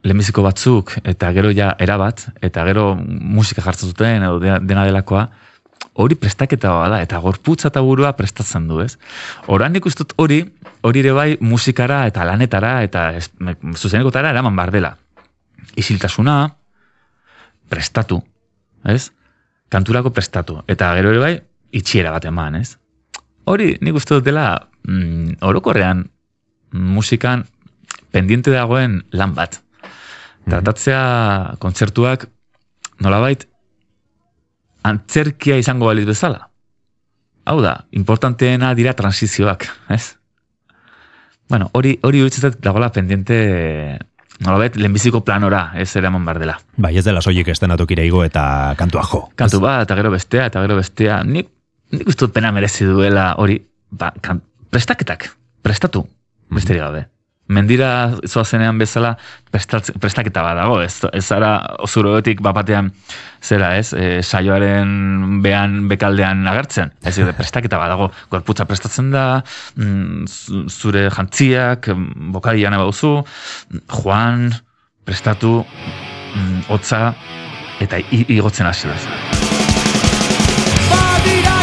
[0.04, 5.28] lehenbiziko batzuk, eta gero ja erabat, eta gero musika jartzen zuten, edo dena, delakoa,
[6.00, 8.98] hori prestaketa bada, eta gorputza eta burua prestatzen du, ez?
[9.48, 10.40] Horan dut hori,
[10.82, 13.30] hori ere bai musikara eta lanetara, eta ez,
[13.76, 14.96] zuzenekotara eraman bar dela.
[15.76, 16.56] Isiltasuna,
[17.70, 18.22] prestatu,
[18.86, 19.12] ez?
[19.70, 20.62] Kanturako prestatu.
[20.68, 21.34] Eta gero ere bai,
[21.72, 22.78] itxiera bat eman, ez?
[23.46, 26.08] Hori nik uste dut dela, mm, orokorrean,
[26.72, 27.46] musikan
[28.12, 29.60] pendiente dagoen lan bat.
[30.50, 32.28] Tratatzea kontzertuak
[33.04, 33.46] nolabait
[34.84, 36.48] antzerkia izango baliz bezala.
[37.50, 40.16] Hau da, importanteena dira transizioak, ez?
[41.50, 43.98] Bueno, hori hori uritzetat dagoela pendiente
[44.46, 46.60] nolabait lehenbiziko planora, ez eraman bar dela.
[46.78, 49.26] Bai, ez dela soilik estenatokira igo eta kantua jo.
[49.40, 51.24] Kantu bat, eta gero bestea, eta gero bestea.
[51.28, 51.50] Nik,
[51.92, 53.60] nik uste pena merezi duela hori,
[53.90, 55.32] ba, kan, prestaketak,
[55.66, 56.06] prestatu,
[56.54, 57.08] besterik gabe.
[57.50, 59.16] Mendira zoazenean bezala
[59.50, 61.56] prestaketa bat dago, ez, ez zara
[61.88, 62.92] zuroetik bapatean
[63.42, 69.42] zera ez, e, saioaren behan bekaldean agertzen, ez de prestaketa bat dago, gorputza prestatzen da,
[69.76, 73.16] mm, zu- zure jantziak, mm, bokadian bauzu,
[73.98, 74.52] joan,
[75.06, 75.66] prestatu,
[76.36, 77.16] mm, hotza,
[77.82, 78.96] eta igotzen hasi da.
[80.92, 81.59] Badira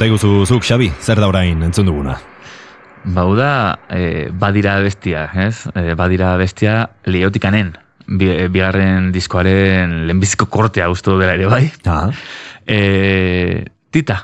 [0.00, 2.14] Konta iguzu zuk, Xabi, zer da orain entzun duguna?
[3.12, 5.66] Bau da, e, badira bestia, ez?
[5.76, 7.74] E, badira bestia leotikanen,
[8.08, 11.66] bi, e, bigarren diskoaren lehenbiziko kortea uste dela ere bai.
[11.84, 12.08] Ah,
[12.64, 14.22] E, tita.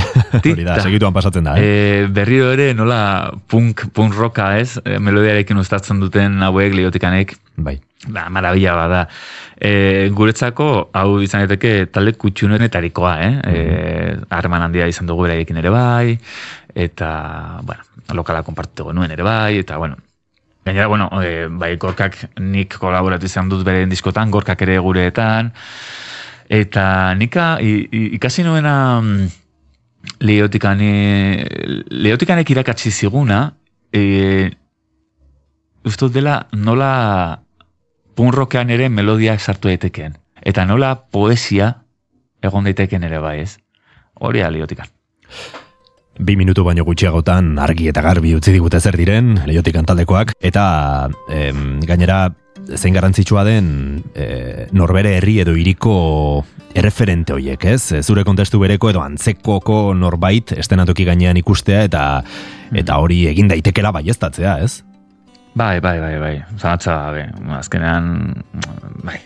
[0.52, 1.66] hori da, segituan pasatzen da, eh?
[1.66, 7.76] E, berriro ere nola punk, punk rocka ez, e, melodiarekin ustatzen duten hauek leotikanek, Bai.
[8.08, 9.00] ba, marabila bada.
[9.56, 13.32] E, guretzako, hau izan daiteke talde kutxunenetarikoa, eh?
[13.50, 16.18] E, harreman handia izan dugu beraiekin ere bai,
[16.74, 17.10] eta,
[17.66, 19.98] bueno, lokala konpartitu genuen ere bai, eta, bueno,
[20.64, 25.48] Gainera, bueno, e, bai, gorkak nik kolaboratu izan dut bere diskotan, gorkak ere gureetan,
[26.52, 29.28] eta nika i, i, ikasi nuena mm,
[30.20, 30.90] leotikane,
[31.90, 33.44] leotikanek irakatsi ziguna,
[33.92, 34.50] e,
[35.84, 37.40] uste dut dela nola
[38.14, 40.18] punrokean ere melodia sartu daiteken.
[40.44, 41.72] Eta nola poesia
[42.44, 43.56] egon daiteken ere bai ez.
[44.20, 44.88] Hori da leotikan.
[46.20, 50.64] Bi minutu baino gutxiagotan argi eta garbi utzi digute zer diren, leiotik taldekoak eta
[51.32, 52.26] em, gainera
[52.76, 53.68] zein garrantzitsua den
[54.14, 55.94] e, norbere herri edo hiriko
[56.74, 58.02] erreferente hoiek, ez?
[58.04, 62.04] Zure kontestu bereko edo antzekoko norbait estenatoki gainean ikustea eta
[62.76, 64.84] eta hori egin daitekela baieztatzea, ez?
[65.58, 66.34] Bai, bai, bai, bai.
[66.56, 67.24] Zanatza, gabe.
[67.58, 68.36] azkenean,
[69.02, 69.18] bai,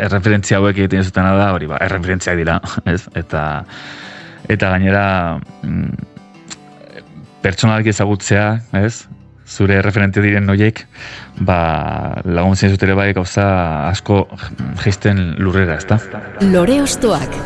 [0.00, 2.60] erreferentzia hauek egiten zutena da, hori, ba, erreferentziak dira,
[2.92, 3.02] ez?
[3.18, 3.42] Eta,
[4.48, 5.04] eta gainera,
[5.66, 6.06] mm,
[7.44, 8.48] pertsonalki ezagutzea,
[8.80, 9.06] ez?
[9.46, 10.82] Zure referente diren noiek,
[11.46, 13.46] ba, laguntzen zut ere bai gauza
[13.86, 14.24] asko
[14.82, 16.00] geisten lurrera, ezta?
[16.50, 17.38] Lore Ostoak.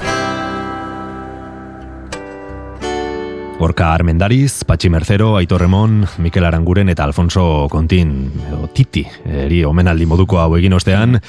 [3.60, 8.14] Gorka Armendariz, Patxi Mercero, Aitor Remon, Mikel Aranguren eta Alfonso Kontin,
[8.48, 11.20] edo Titi, eri omenaldi moduko hau egin ostean,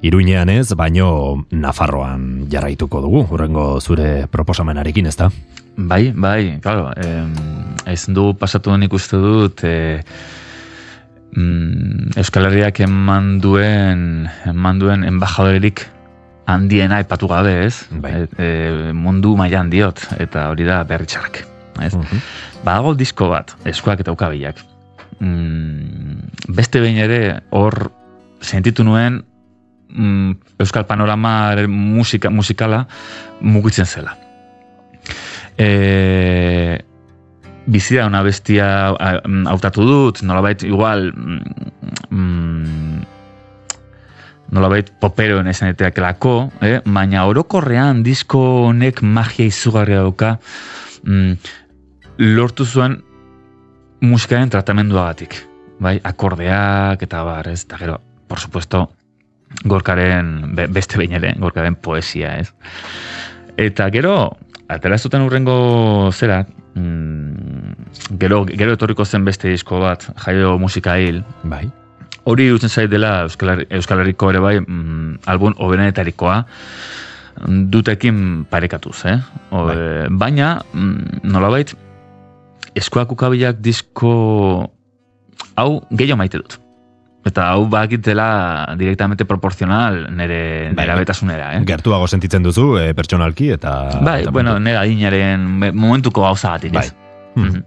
[0.00, 5.28] Iruinean ez, baino Nafarroan jarraituko dugu, urrengo zure proposamenarekin, ezta?
[5.76, 7.24] Bai, bai, claro, eh,
[7.86, 10.02] ezin du pasatu nik uste dut eh,
[11.36, 15.86] mm, Euskal Herriak eman duen, eman duen embajadorerik
[16.46, 17.86] handiena aipatu gabe, ez?
[17.90, 18.12] Bai.
[18.22, 18.48] E, e,
[18.94, 21.42] mundu mailan diot, eta hori da berritxarrak.
[21.82, 21.92] Ez?
[21.94, 22.22] Mhm.
[22.64, 24.62] Badago disko bat, eskuak eta ukabilak.
[25.18, 27.20] Mm, beste behin ere,
[27.50, 27.90] hor
[28.40, 29.24] sentitu nuen
[29.90, 32.86] mm, Euskal Panorama musika, musikala
[33.40, 34.16] mugitzen zela.
[35.58, 36.78] E,
[37.66, 41.10] bizia una bestia mm, hautatu dut, nolabait igual
[42.10, 43.02] mm,
[44.54, 46.78] nolabait poperoen esan eteakelako, eh?
[46.86, 50.36] baina orokorrean disko honek magia izugarria dauka
[51.02, 51.32] mm,
[52.36, 53.00] lortu zuen
[54.06, 55.40] musikaren tratamenduagatik.
[55.82, 57.64] Bai, akordeak eta bar, ez?
[57.66, 57.98] Eta gero,
[58.28, 58.86] por supuesto,
[59.64, 62.52] gorkaren, be- beste behin ere, gorkaren poesia, ez?
[63.60, 64.14] Eta gero,
[64.72, 66.44] atera zuten urrengo zera,
[66.74, 67.25] mm,
[68.18, 71.70] gero, gero etorriko zen beste disko bat, jaio musika hil, Bai.
[72.24, 76.44] hori irutzen zait dela Euskal, Euskal Herriko ere bai mm, album hoberenetarikoa
[77.46, 79.18] dutekin parekatuz, eh?
[79.50, 79.76] O, Bai.
[79.76, 81.74] eh, Baina, mm, nolabait,
[82.74, 84.70] eskuak ukabilak disko
[85.56, 86.56] hau gehiago maite dut.
[87.26, 91.64] Eta hau bakitela directamente proporcional nire, Bai, nire abetasunera, eh?
[91.66, 94.00] Gertuago sentitzen duzu, e, pertsonalki, eta...
[94.00, 96.86] Bai, eta bueno, nire adinaren me- momentuko gauza gatik, Bai.
[96.86, 96.94] ez?
[97.36, 97.64] Hmm.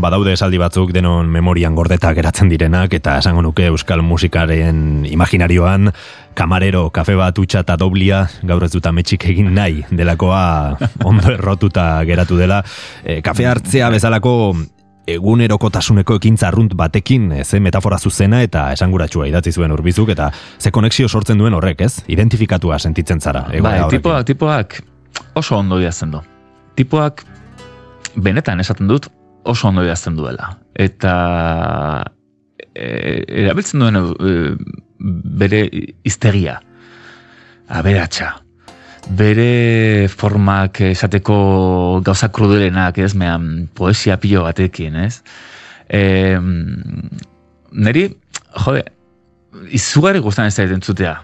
[0.00, 5.92] Badaude esaldi batzuk denon memorian gordeta geratzen direnak eta esango nuke euskal musikaren imaginarioan
[6.34, 10.76] kamarero, kafe bat utxa eta doblia gaur ez dut ametxik egin nahi delakoa
[11.08, 12.62] ondo errotuta geratu dela.
[13.04, 14.54] E, kafe hartzea bezalako
[15.10, 20.70] egunerokotasuneko ekintza arrunt batekin e, ze metafora zuzena eta esanguratsua idatzi zuen urbizuk eta ze
[20.70, 22.04] konexio sortzen duen horrek, ez?
[22.08, 23.46] Identifikatua sentitzen zara.
[23.62, 24.80] Bai, tipoak, tipoak
[25.34, 26.22] oso ondo idazten du.
[26.78, 27.24] Tipoak,
[28.16, 29.10] benetan esaten dut,
[29.44, 30.52] oso ondo idazten duela.
[30.74, 31.14] Eta
[32.74, 34.36] e, erabiltzen duen e,
[35.40, 35.64] bere
[36.06, 36.58] iztegia,
[37.70, 38.34] aberatsa,
[39.16, 45.22] bere formak esateko gauza krudelenak, ez, mehan poesia pilo batekin, ez?
[45.88, 46.36] E,
[47.72, 48.06] neri,
[48.66, 48.84] jode,
[49.74, 51.16] izugarri gustan ez da entzutea.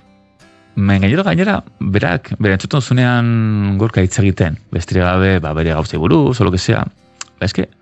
[0.76, 5.98] Men gainera gainera, berak, bere entzuten zunean gorka hitz egiten, bestire gabe, ba, bere gauzei
[5.98, 6.84] buruz, o lo que sea.
[7.38, 7.75] Ba, eske, ba,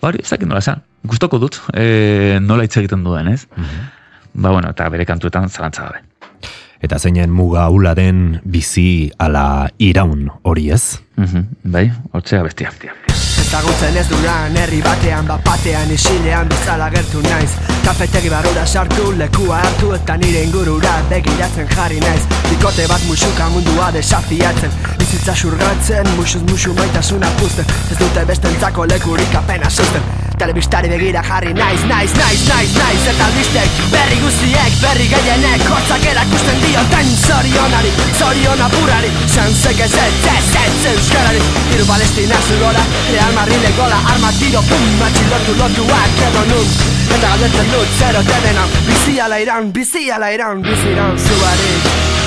[0.00, 0.82] hori, ez dakit nola esan.
[1.08, 3.46] Gustoko dut, e, nola hitz egiten duen, ez?
[3.56, 3.88] Mhm.
[4.38, 6.04] ba, bueno, eta bere kantuetan zalantza gabe.
[6.80, 11.00] Eta zeinen muga hula den bizi ala iraun hori ez?
[11.16, 12.70] Mhm, bai, hortzea bestia.
[13.48, 17.48] Ezagutzen ez duran herri batean Bapatean isilean bezala gertu naiz.
[17.86, 22.20] Kafetegi barrura sartu lekua hartu Eta nire ingurura begiratzen jarri naiz.
[22.50, 29.40] Bikote bat musuka mundua desafiatzen Bizitza xurgatzen, musuz musu maitasuna puzten Ez dute bestentzako lekurik
[29.40, 33.00] apena susten Telebistari begira jarri naiz, naiz, naiz, naiz, naiz.
[33.12, 39.10] Eta albistek berri guztiek, berri gehienek Hortzak erakusten dioten zorionari, zorion apurari.
[39.26, 41.42] Sanzek ez ez, ez, ez, euskarari.
[41.72, 46.70] Hiru palestina zugora, Real Madrid gola Arma tiro, pum, matxilotu lotuak edo nun.
[47.08, 52.17] Eta galdetzen dut, zero denena Bizi ala iran, bizi ala iran, bizi iran zuarik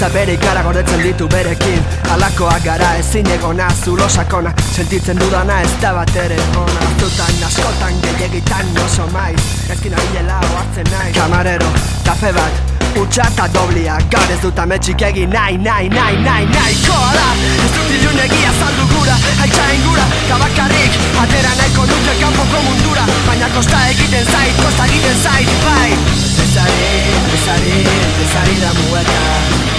[0.00, 1.82] Bakoitza bere ikara gordetzen ditu berekin.
[2.12, 4.52] Alakoak gara ezin egona zulo sakona.
[4.72, 6.86] Sentitzen dudana ez da bat ere ona.
[6.86, 9.42] Azutan, askotan, gehiagitan oso maiz.
[9.68, 11.68] Ezkin abilela oartzen nahi Kamarero,
[12.06, 12.62] kafe bat,
[12.96, 13.98] Utsa eta doblia.
[14.10, 17.28] Gaur ez dut ametsik egin nahi, nahi, nahi, nahi, nahi Koala,
[17.66, 23.06] ez dut ilun egia saldu gura Haitxa ingura, tabakarrik Atera nahiko nuke kanpoko mundura.
[23.28, 26.88] Baina kosta egiten zait, kosta egiten zait, bai Bezari,
[27.30, 27.76] bezari,
[28.16, 29.22] bezari da mueta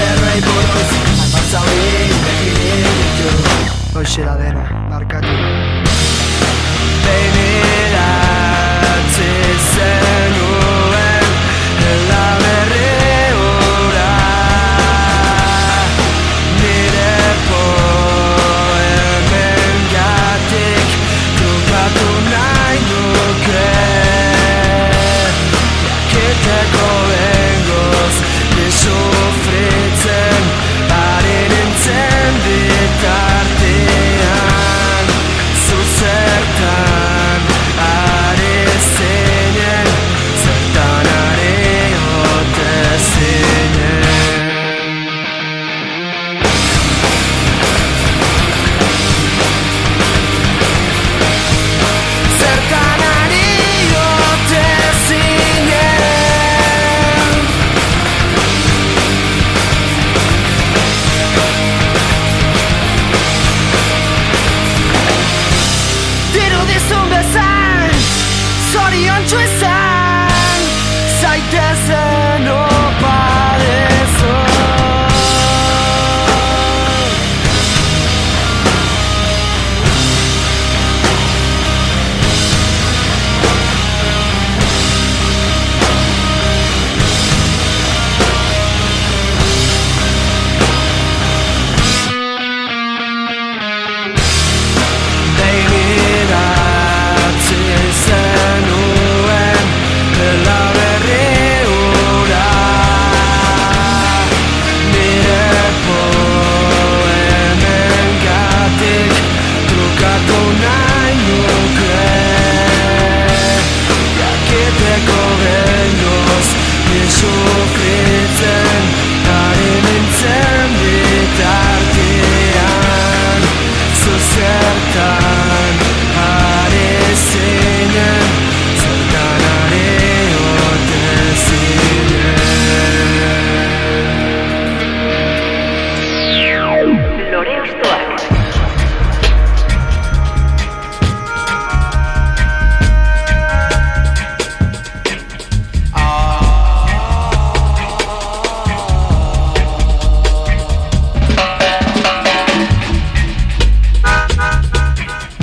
[0.07, 0.91] Errei buruz,
[1.23, 1.89] albatzauri,
[2.25, 3.31] begirik ditu
[3.97, 5.33] Hoxe da dena, barkatu
[7.07, 8.11] Beneratze
[9.73, 10.51] zenuen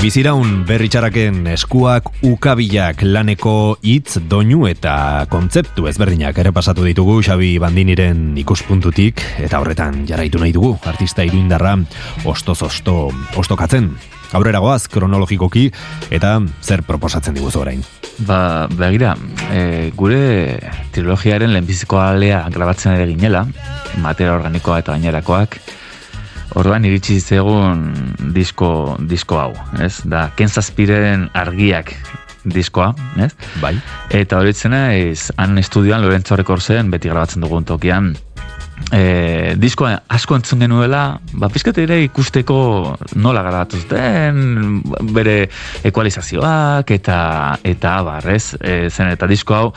[0.09, 8.23] Biziraun berritxaraken eskuak ukabilak laneko hitz doinu eta kontzeptu ezberdinak ere pasatu ditugu Xabi Bandiniren
[8.41, 11.75] ikuspuntutik eta horretan jarraitu nahi dugu artista iruindarra
[12.25, 12.95] ostoz osto
[13.37, 13.91] ostokatzen.
[14.33, 15.67] Aurrera goaz kronologikoki
[16.09, 17.85] eta zer proposatzen diguzu orain.
[18.25, 19.13] Ba, begira,
[19.53, 20.57] e, gure
[20.97, 23.45] trilogiaren lehenbiziko alea grabatzen ere ginela,
[24.01, 25.61] material organikoa eta gainerakoak,
[26.59, 27.85] Orduan iritsi zegun
[28.35, 29.53] disko, disko hau,
[29.85, 30.01] ez?
[30.11, 31.93] Da, Ken Zazpiren argiak
[32.49, 33.31] diskoa, ez?
[33.63, 33.77] Bai.
[34.15, 38.15] Eta hori ez, han estudioan Lorenzo Rekordzen beti grabatzen dugun tokian,
[38.91, 44.83] e, diskoa asko entzun genuela, ba, pizkete ere ikusteko nola garatuz den,
[45.15, 45.49] bere
[45.85, 47.19] ekualizazioak, eta
[47.63, 48.57] eta abar, ez?
[48.61, 49.69] E, zen eta disko hau,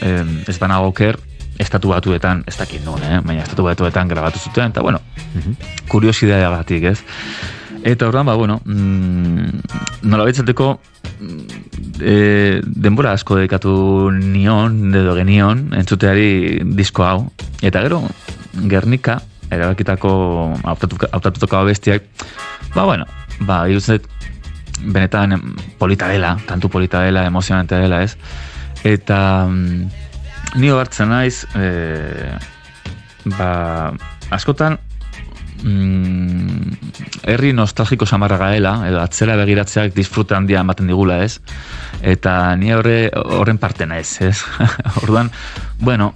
[0.00, 1.20] e, ez banago oker,
[1.60, 3.20] estatu batuetan, ez dakit non, eh?
[3.24, 5.00] baina estatu batuetan grabatu zuten, eta bueno,
[5.88, 6.98] kuriosidadea batik, ez?
[7.84, 10.74] Eta orduan, ba, bueno, mm, nola betzateko
[12.00, 13.72] e, denbora asko dedikatu
[14.12, 17.18] nion, edo genion, entzuteari disko hau.
[17.64, 18.02] Eta gero,
[18.68, 19.20] Gernika,
[19.50, 20.12] erabakitako
[20.64, 22.08] autatutako bestiak,
[22.74, 23.08] ba, bueno,
[23.48, 24.08] ba, iruzet,
[24.80, 25.36] benetan
[25.78, 28.16] polita dela, kantu polita dela, emozionante dela, ez?
[28.84, 29.99] Eta mm,
[30.56, 32.34] ni hartzen naiz, e,
[33.36, 33.50] ba,
[34.34, 34.78] askotan,
[35.62, 36.72] mm,
[37.30, 41.40] herri nostalgiko samarra gaela, edo atzera begiratzeak disfrute handia ematen digula, ez?
[42.02, 44.38] Eta ni horre, horren parte naiz, ez?
[45.02, 45.30] Orduan,
[45.78, 46.14] bueno,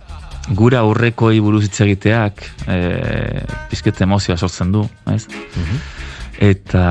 [0.52, 2.78] gura aurrekoi buruz hitz egiteak e,
[3.70, 5.24] pizket emozioa sortzen du, ez?
[6.42, 6.84] Eta,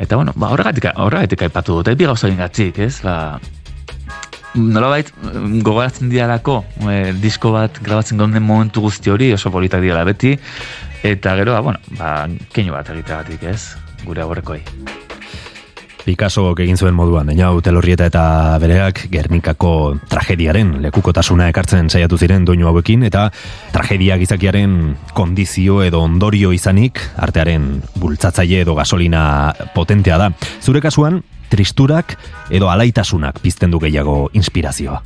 [0.00, 2.96] eta bueno, ba, horregatik, horregatik aipatu dut, ebi gauza gatik, ez?
[3.04, 3.38] Ba,
[4.54, 5.10] nolabait
[5.62, 6.60] gogoratzen dialako
[6.90, 10.36] e, disko bat grabatzen gonden momentu guzti hori oso politak diala beti
[11.02, 13.76] eta gero, ba, bueno, ba, keinu bat egiteagatik, ez?
[14.04, 14.60] Gure aurrekoi.
[16.00, 18.22] Picasso egin zuen moduan, deina telorrieta eta
[18.60, 23.28] bereak Gernikako tragediaren lekukotasuna ekartzen saiatu ziren doinu hauekin eta
[23.72, 30.30] tragedia gizakiaren kondizio edo ondorio izanik artearen bultzatzaile edo gasolina potentea da.
[30.64, 31.20] Zure kasuan,
[31.50, 32.16] tristurak
[32.50, 35.02] edo alaitasunak pizten du gehiago inspirazioa.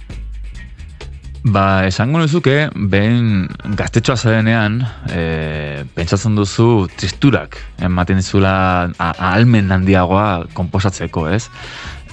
[1.44, 4.78] Ba, esango nuzuke, behin gaztetxoa zarenean,
[5.12, 8.54] e, pentsatzen duzu tristurak, ematen dizula
[8.96, 11.50] ahalmen handiagoa komposatzeko, ez?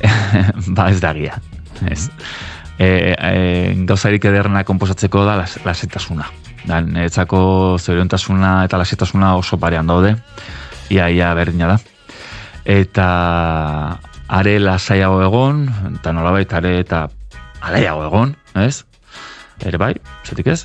[0.75, 1.39] ba, ez dagia,
[1.87, 2.09] ez?
[2.75, 3.31] E, e,
[3.87, 6.27] gauzarik ederrena komposatzeko da las, lasetasuna.
[6.65, 7.41] Da, niretzako
[7.79, 10.17] zoriontasuna eta lasetasuna oso parean daude,
[10.91, 11.79] ia, ia berdina da.
[12.67, 13.07] Eta
[14.31, 15.65] are lasaiago egon,
[15.97, 17.05] eta nolabait are eta
[17.61, 18.85] alaiago egon, ez?
[19.67, 19.91] ere bai,
[20.25, 20.63] zetik ez,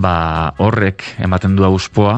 [0.00, 2.16] ba, horrek ematen du auspoa,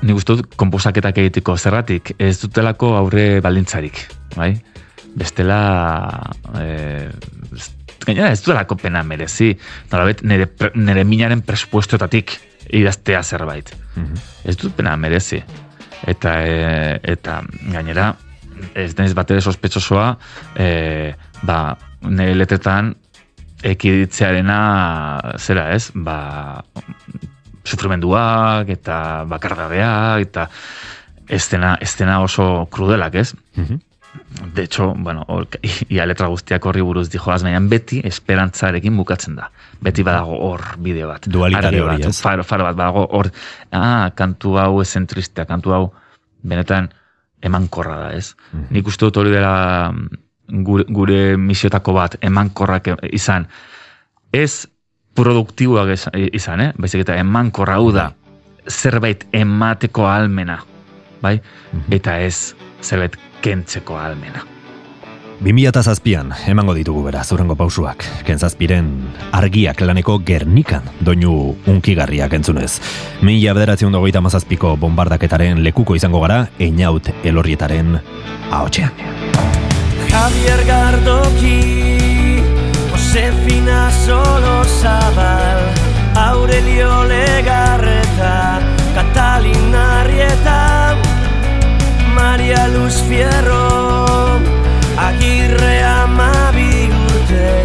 [0.00, 4.00] nik uste dut komposaketak egiteko zerratik, ez dutelako aurre baldintzarik,
[4.36, 4.54] bai?
[5.20, 5.60] Bestela,
[6.58, 7.10] e,
[8.06, 9.52] gainera ez dutelako pena merezi,
[9.92, 12.38] nolabait nire, pre- nire minaren prespuestoetatik
[12.80, 13.72] idaztea zerbait.
[14.46, 15.42] Ez dut pena merezi.
[16.08, 17.40] Eta, e, eta
[17.74, 18.12] gainera,
[18.74, 20.08] ez denez bat ere sospetxosoa,
[20.56, 21.14] e,
[21.46, 21.60] ba,
[22.08, 22.94] nire letretan
[23.62, 24.60] ekiditzearena
[25.38, 26.62] zera ez, ba,
[27.64, 28.96] sufrimenduak eta
[29.28, 30.48] bakargabeak eta
[31.30, 33.32] ez dena oso krudelak ez.
[34.54, 35.46] De hecho, bueno, or,
[35.88, 39.50] ia letra guztiak horri buruz dijoaz, baina beti esperantzarekin bukatzen da.
[39.82, 41.28] Beti badago hor bideo bat.
[41.30, 42.16] Dualitate hori, ez?
[42.22, 43.30] Faro, faro bat, badago hor,
[43.74, 45.84] ah, kantu hau esen tristea, kantu hau
[46.42, 46.90] benetan
[47.42, 48.34] emankorra da, ez?
[48.70, 53.46] Nik uste dut hori dela mm, gure, gure misiotako bat, emankorrak e- izan.
[54.32, 54.66] Ez
[55.14, 56.72] produktiboak ez- izan, eh?
[56.78, 58.12] Baizik eta emankorra hau da,
[58.68, 60.60] zerbait emateko almena,
[61.22, 61.40] bai?
[61.90, 64.44] Eta ez zerbait kentzeko almena.
[65.40, 68.04] 2007an emango ditugu beraz zurengo pausuak.
[68.28, 68.90] Kentzazpiren
[69.32, 72.74] argiak laneko Gernikan doinu unkigarriak entzunez.
[73.24, 77.96] Mila bederatzen dagoita mazazpiko bombardaketaren lekuko izango gara, einaut elorrietaren
[78.50, 78.92] ahotxean.
[80.10, 81.56] Javier Gardoki,
[82.90, 85.62] Josefina Solo Zabal,
[86.16, 88.60] Aurelio Legarreta,
[88.94, 90.96] Catalina Arrieta,
[92.14, 94.19] Maria Luz Fierro,
[95.10, 97.64] Agirre Amabi urte,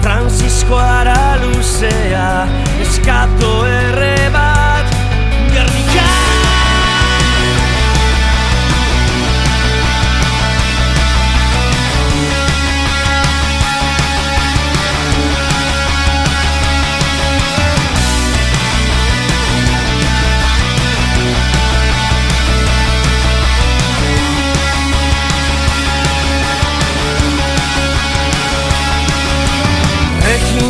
[0.00, 2.48] Francisco Araluzea,
[2.82, 4.28] Eskato erre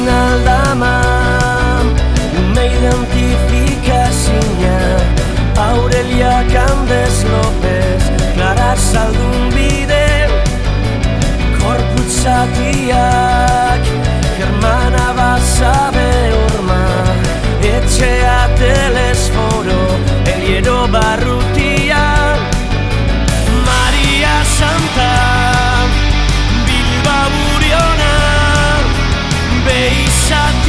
[0.01, 1.95] Reginalda Mam
[2.41, 4.97] Una identifikazina
[5.57, 8.03] Aurelia Candes López
[8.35, 10.29] Clara Saldun bide
[11.61, 13.81] Korputzatiak
[14.39, 16.85] Germana Basabe Urma
[17.61, 19.83] Etxea Telesforo
[20.25, 22.37] Eliero Barrutia
[23.69, 25.10] Maria Santa
[30.31, 30.60] shot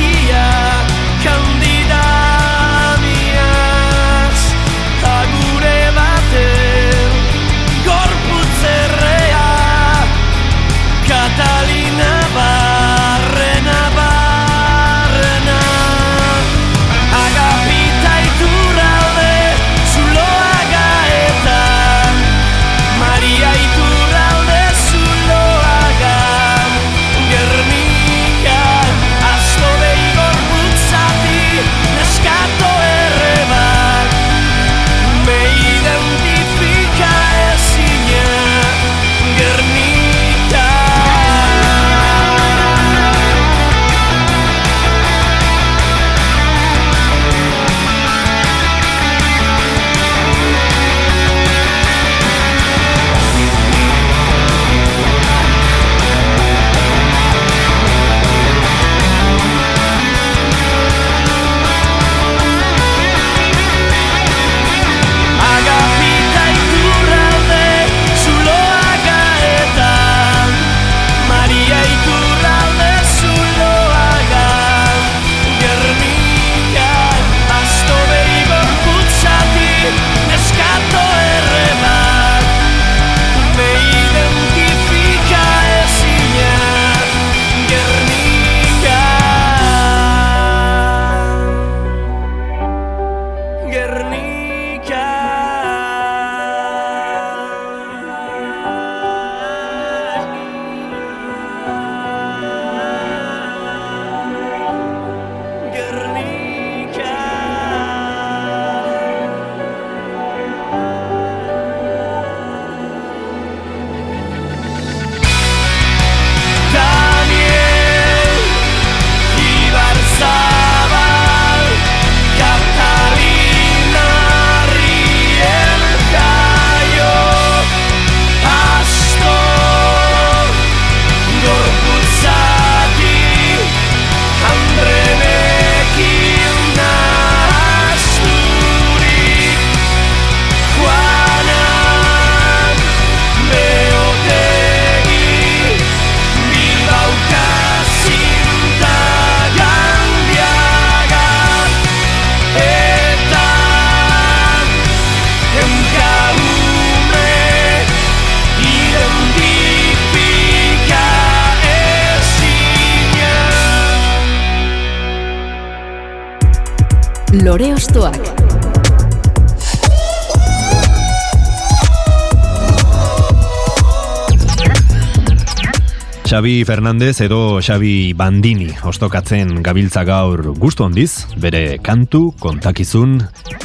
[176.41, 183.19] Xabi Fernandez edo Xabi Bandini ostokatzen gabiltza gaur gustu ondiz, bere kantu, kontakizun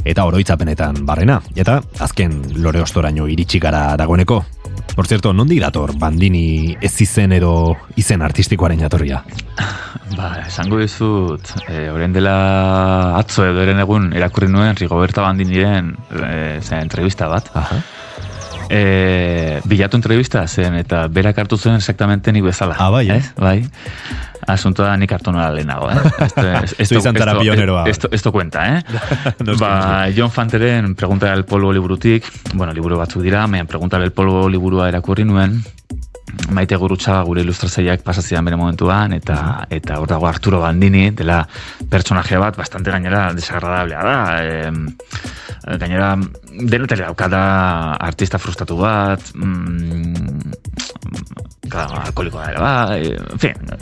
[0.04, 1.38] eta oroitzapenetan barrena.
[1.56, 4.42] Eta azken lore ostoraino iritsi gara dagoeneko.
[4.92, 9.24] Por cierto, nondi dator Bandini ez izen edo izen artistikoaren jatorria?
[10.12, 12.36] Ba, esango dizut, e, orain dela
[13.16, 17.48] atzo edo eren egun irakurri nuen Rigoberta Bandiniren e, zen entrevista bat.
[17.56, 17.80] Aha.
[18.70, 22.76] E, bilatu entrevista zen eta berak hartu zen exactamente nik bezala.
[22.78, 23.16] Ah, bai, eh?
[23.16, 23.32] Ez?
[23.36, 23.64] Bai.
[24.46, 25.96] Asunto da nik hartu nola lehenago, eh?
[26.26, 26.42] Esto,
[26.78, 27.84] esto, izan esto- pioneroa.
[27.90, 28.82] Esto, esto cuenta, eh?
[29.44, 32.24] Noski, ba, John Fanteren Pregunta del Polvo liburutik,
[32.54, 35.62] bueno, liburu batzuk dira, mehan Pregunta del Polvo liburua erakurri nuen,
[36.50, 41.40] maite gurutxa gure ilustrazaileak pasazidan bere momentuan, eta eta hor dago Arturo Bandini, dela
[41.90, 46.14] pertsonaje bat, bastante gainera desagradablea da, e, gainera
[46.52, 47.44] denetele dauka da
[48.08, 50.52] artista frustratu bat, mm,
[51.76, 53.76] alkoholikoa ere ba, en fin,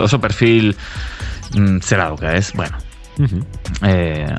[0.00, 0.72] oso perfil
[1.54, 2.52] mm, zera dauka, ez?
[2.54, 2.78] Bueno,
[3.82, 4.34] eh,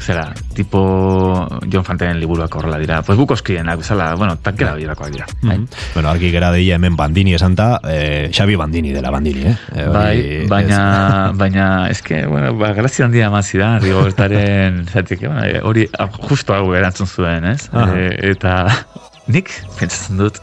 [0.00, 3.02] zera, tipo John Fantenen liburuak horrela dira.
[3.02, 5.26] Pues guk oskienak, bezala, bueno, tankera birakoak dira.
[5.42, 5.58] bai.
[5.58, 5.66] Mhm.
[5.94, 9.56] Bueno, argi gera deia hemen Bandini esanta, eh, Xabi Bandini dela Bandini, eh?
[9.76, 15.44] Eh, Bai, ez- baina, baina, eske, bueno, ba, grazia handia emaz zidan, Rigobertaren, zatik, bueno,
[15.44, 17.68] eh, hori, ah, justo hau erantzun zuen, ez?
[17.72, 17.92] Aha.
[17.98, 18.56] E, eta
[19.28, 20.40] nik, pentsatzen dut,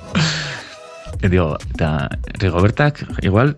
[1.22, 3.56] e, digo, eta Rigobertak, igual,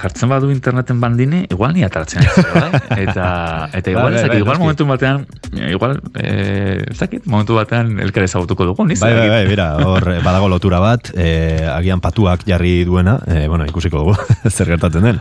[0.00, 2.80] jartzen badu interneten bandini, igual ni ataratzen ez, bai?
[3.04, 3.26] Eta,
[3.72, 5.26] eta igual, bai, ez dakit, bai, igual momentu batean,
[5.68, 9.00] igual, eh, ez dakit, momentu batean elkar ezagutuko dugu, niz?
[9.02, 13.46] Bai, bai, bai, bera, hor eh, badago lotura bat, eh, agian patuak jarri duena, eh,
[13.48, 14.16] bueno, ikusiko dugu
[14.54, 15.20] zer gertatzen den.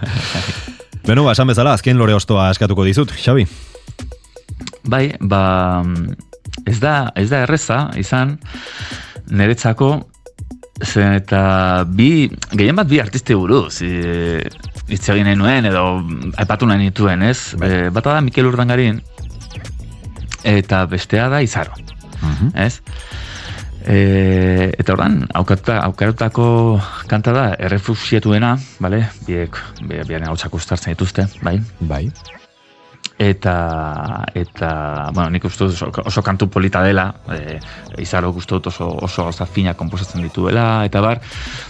[1.07, 3.47] Beno, ba, esan bezala, azken lore ostoa eskatuko dizut, Xabi.
[4.87, 5.81] Bai, ba,
[6.65, 8.37] ez da, ez da erreza, izan,
[9.31, 9.95] niretzako,
[10.83, 14.41] zen eta bi, gehien bat bi artiste buruz, e,
[14.89, 15.83] hitz egin nahi nuen, edo
[16.41, 17.53] aipatu nahi nituen, ez?
[17.61, 19.01] E, bata da Mikel Urdangarin,
[20.43, 21.73] eta bestea da Izaro,
[22.55, 22.81] ez?
[23.81, 25.79] E, eta ordan aukatuta,
[27.09, 29.05] kanta da errefusiatuena, bale?
[29.25, 31.59] Biek, bi- biaren hautsak ustartzen dituzte, bai?
[31.79, 32.05] Bai.
[33.19, 34.71] Eta eta
[35.13, 37.59] bueno, nik uste oso, oso kantu polita dela, e,
[38.01, 41.21] izaro uste dut oso, oso gauza fina komposatzen dituela, eta bar,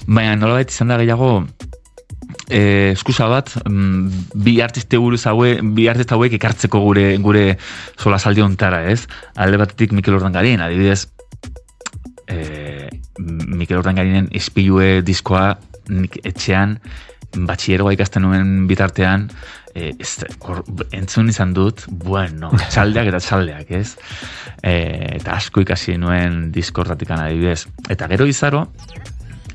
[0.08, 1.32] baina nolabait izan da gehiago,
[2.48, 7.46] e, eskusa bat, mm, bi artiste buruz haue, bi artista hauek ekartzeko gure gure
[7.98, 9.08] sola saldi ontara, ez?
[9.36, 11.08] Alde batetik Mikel Ordangarin, adibidez,
[12.28, 12.90] e,
[13.20, 15.58] Mikel Ordangarinen ispilue diskoa
[15.92, 16.78] nik etxean
[17.36, 19.30] batxieroa ikasten nuen bitartean
[19.74, 20.12] e, ez,
[20.46, 20.62] hor,
[20.96, 23.96] entzun izan dut, bueno, txaldeak eta txaldeak, ez?
[24.62, 24.76] E,
[25.18, 27.66] eta asko ikasi nuen diskortatik adibidez.
[27.92, 28.66] Eta gero izaro,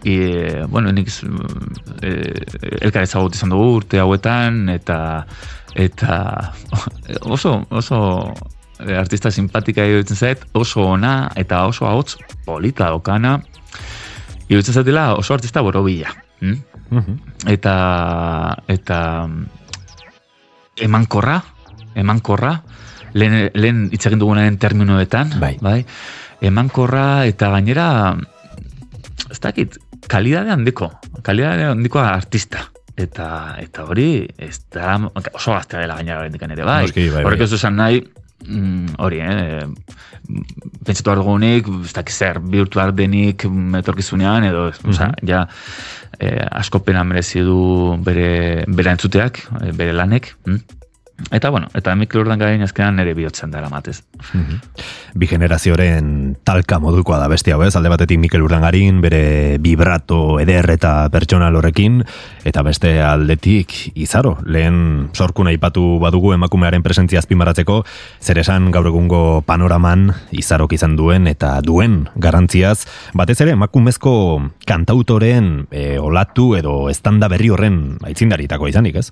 [0.04, 1.10] e, bueno, nik
[2.02, 2.12] e,
[2.80, 4.98] elkar ezagut izan dugu urte hauetan, eta
[5.76, 6.18] eta
[7.36, 7.98] oso, oso
[8.96, 13.38] artista simpatika iruditzen zait, oso ona eta oso ahots polita dokana,
[14.48, 16.25] iruditzen zaitela oso artista borobila.
[16.40, 17.16] Hm?
[17.50, 17.74] Eta,
[18.68, 18.98] eta
[20.84, 21.40] emankorra,
[21.96, 22.52] emankorra,
[23.16, 25.56] lehen, lehen hitz egin dugunaren terminoetan, Bai.
[25.64, 25.80] bai,
[26.44, 27.88] emankorra eta gainera,
[29.30, 29.78] ez dakit,
[30.12, 30.90] kalidade handiko,
[31.26, 32.66] kalidade handiko artista.
[32.96, 34.94] Eta, eta hori, ez da,
[35.34, 36.82] oso gaztea dela gainera ere, bai.
[36.86, 37.44] Noski, bai, Horrek bai.
[37.44, 38.00] ez du esan nahi,
[38.44, 39.66] mm, hori, eh,
[40.84, 45.28] pentsatu behar dugunik, ez dakit zer, bihurtu behar denik mm, etorkizunean, edo, mm Mhm.
[45.28, 45.46] ja,
[46.18, 50.75] eh, asko pena merezi du bere, bere entzuteak, eh, bere lanek, mm?
[51.30, 54.02] Eta, bueno, eta Mikel Urdangarin azkenan nere bihotzen dara matez.
[55.16, 60.68] Bi generazioren talka modukoa da beste hau ez, alde batetik Mikel Urdangarin, bere vibrato eder
[60.74, 62.02] eta pertsonal horrekin,
[62.44, 67.80] eta beste aldetik izaro, lehen sorkuna aipatu badugu emakumearen presentzia azpimaratzeko,
[68.20, 72.84] zer esan gaur egungo panoraman izarok izan duen eta duen garantziaz,
[73.16, 74.12] batez ere emakumezko
[74.68, 79.10] kantautoren e, olatu edo estanda berri horren aitzindaritako izanik, ez?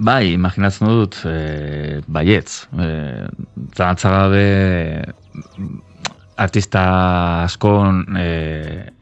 [0.00, 2.64] Bai, imaginatzen dut, e, baietz.
[2.72, 2.86] E,
[3.76, 4.44] Zalantza gabe
[6.40, 6.84] artista
[7.44, 7.72] asko,
[8.16, 8.30] e,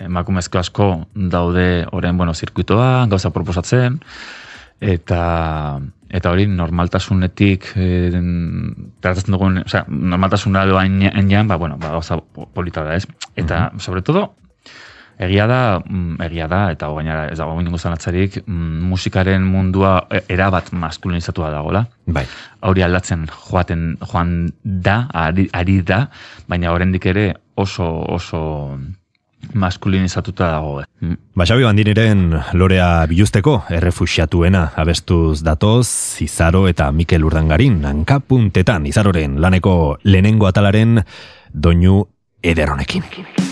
[0.08, 4.00] emakumezko asko daude orain, bueno, zirkuitoan, gauza proposatzen,
[4.80, 5.22] eta
[6.08, 7.86] eta hori normaltasunetik e,
[8.98, 12.18] tratatzen dugun, osea, normaltasuna doa enean, ba, bueno, ba, gauza
[12.56, 13.06] polita da, ez?
[13.36, 14.32] Eta, sobre todo,
[15.19, 20.23] Egia da, mm, egia da, eta gainera ez dago ingo zanatzarik, mm, musikaren mundua e-
[20.28, 21.89] erabat maskulinizatua dagola.
[22.07, 22.24] Bai.
[22.62, 26.09] Hori aldatzen joaten joan da, ari, ari da,
[26.47, 28.78] baina oraindik ere oso oso
[29.55, 30.82] maskulinizatuta dago.
[31.01, 31.16] Mm.
[31.35, 35.89] Ba, Xabi Bandiniren lorea biluzteko, errefuxiatuena abestuz datoz,
[36.23, 41.01] Izaro eta Mikel Urdangarin, hankapuntetan, Izaroren laneko lehenengo atalaren
[41.53, 42.05] doinu
[42.43, 43.47] ederronekin.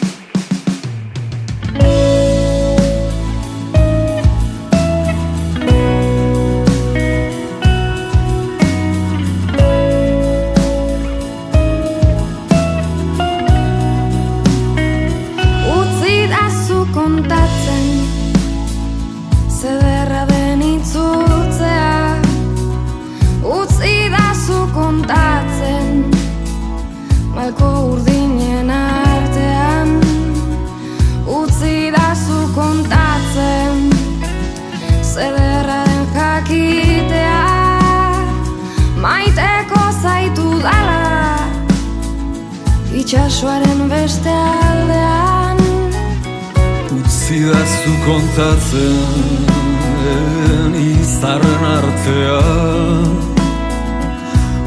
[43.17, 45.59] Itxasoaren beste aldean
[46.97, 48.99] Utzi da zu kontatzen
[50.77, 53.07] izarren artean.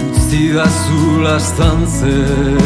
[0.08, 2.58] Utzi da zu lastantzen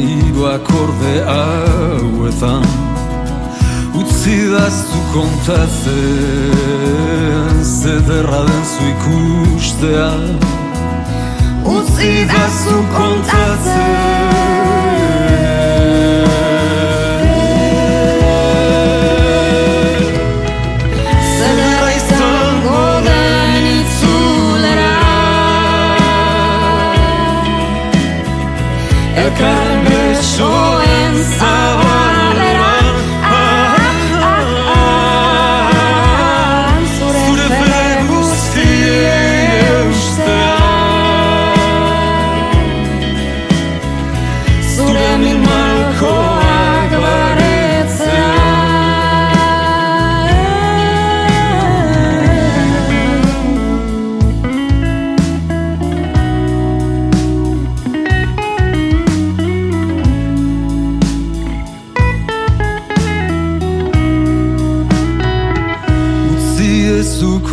[0.00, 2.64] hiru akorde hauetan.
[4.00, 6.54] Utzi da zu kontatzen
[7.82, 10.24] zederra den zu ikustean
[11.64, 12.74] Utzi da zu
[21.36, 24.94] Zederra izango den itzulera
[29.16, 31.93] Elkarren besoen zabalera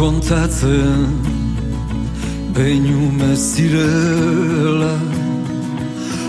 [0.01, 1.01] kontatzen
[2.55, 4.95] Beinume zirela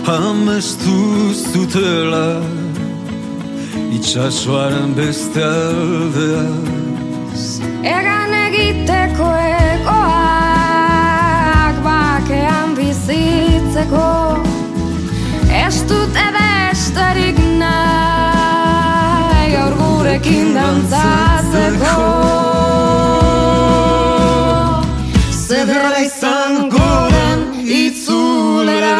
[0.05, 0.97] Amestu
[1.33, 2.27] zutela
[3.97, 6.45] Itxasoaren beste aldea
[7.95, 10.15] Egan egiteko egoak
[11.89, 14.09] bakean bizitzeko
[15.65, 21.93] Ez dute besterik nahi gaur gurekin dantzatzeko
[25.47, 28.93] Zederra izango den itzulera.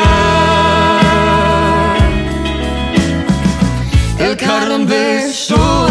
[4.20, 5.83] Elkarren besoen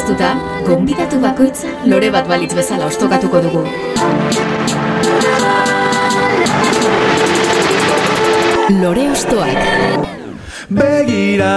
[0.00, 0.28] aurkeztuta,
[0.66, 3.64] gonbidatu bakoitza lore bat balitz bezala ostokatuko dugu.
[8.80, 9.58] Lore ostoak.
[10.70, 11.56] Begira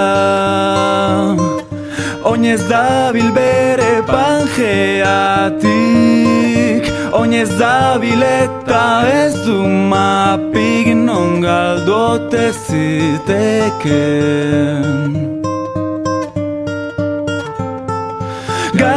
[2.24, 5.64] Oinez dabil bere pangeatik
[7.14, 14.24] Oinez dabil eta ez du mapik non galdote ziteken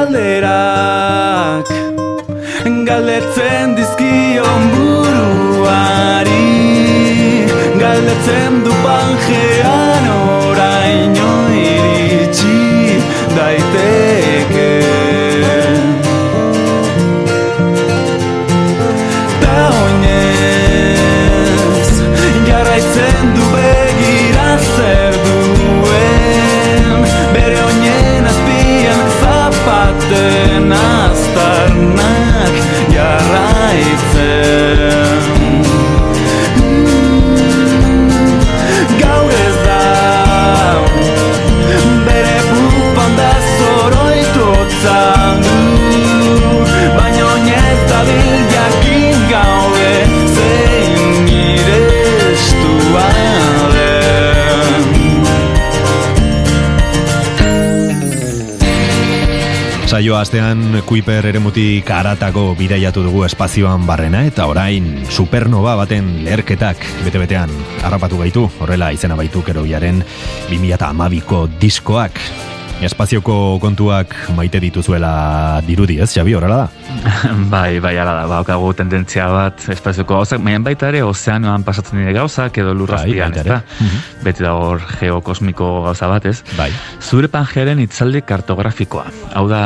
[0.07, 1.67] galderak
[2.87, 6.51] Galdetzen dizkion buruari
[7.81, 12.59] Galdetzen du panjean oraino iritsi
[13.37, 14.73] daiteke.
[19.43, 20.87] Ta oinez
[22.49, 25.06] Jarraitzen du begiratzen
[29.87, 32.55] baten aztarnak
[32.95, 34.16] jarraitzen
[59.97, 67.55] Saio astean Kuiper eremutik aratako bidaiatu dugu espazioan barrena eta orain supernova baten leherketak bete-betean
[67.81, 70.05] harrapatu gaitu, horrela izena baitu kerobiaren
[70.51, 72.21] 2012ko diskoak.
[72.85, 76.97] Espazioko kontuak maite dituzuela dirudi, ez, Xabi, horrela da?
[77.55, 82.13] bai, bai, ala da, baukagu tendentzia bat espazioko gauzak, baina baita ere ozeanoan pasatzen dire
[82.17, 83.59] gauzak edo lurrazpian, Bai, ez da?
[84.27, 86.43] Beti da hor geokosmiko gauza bat, ez?
[86.59, 86.69] Bai.
[87.01, 89.09] Zure pangearen itzaldi kartografikoa.
[89.41, 89.65] Hau da,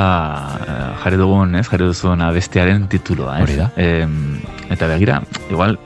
[0.63, 1.67] eh, jarri dugun, ez?
[1.67, 3.49] Jarri duzun abestiaren tituloa, ez?
[3.49, 3.71] Hori da.
[3.75, 4.39] Em,
[4.71, 5.21] eta begira,
[5.51, 5.81] igual,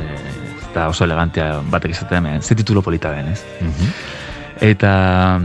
[0.00, 0.16] eh,
[0.56, 3.44] ez da oso elegantea batek izatea ze titulo polita den, ez?
[4.60, 5.40] Eta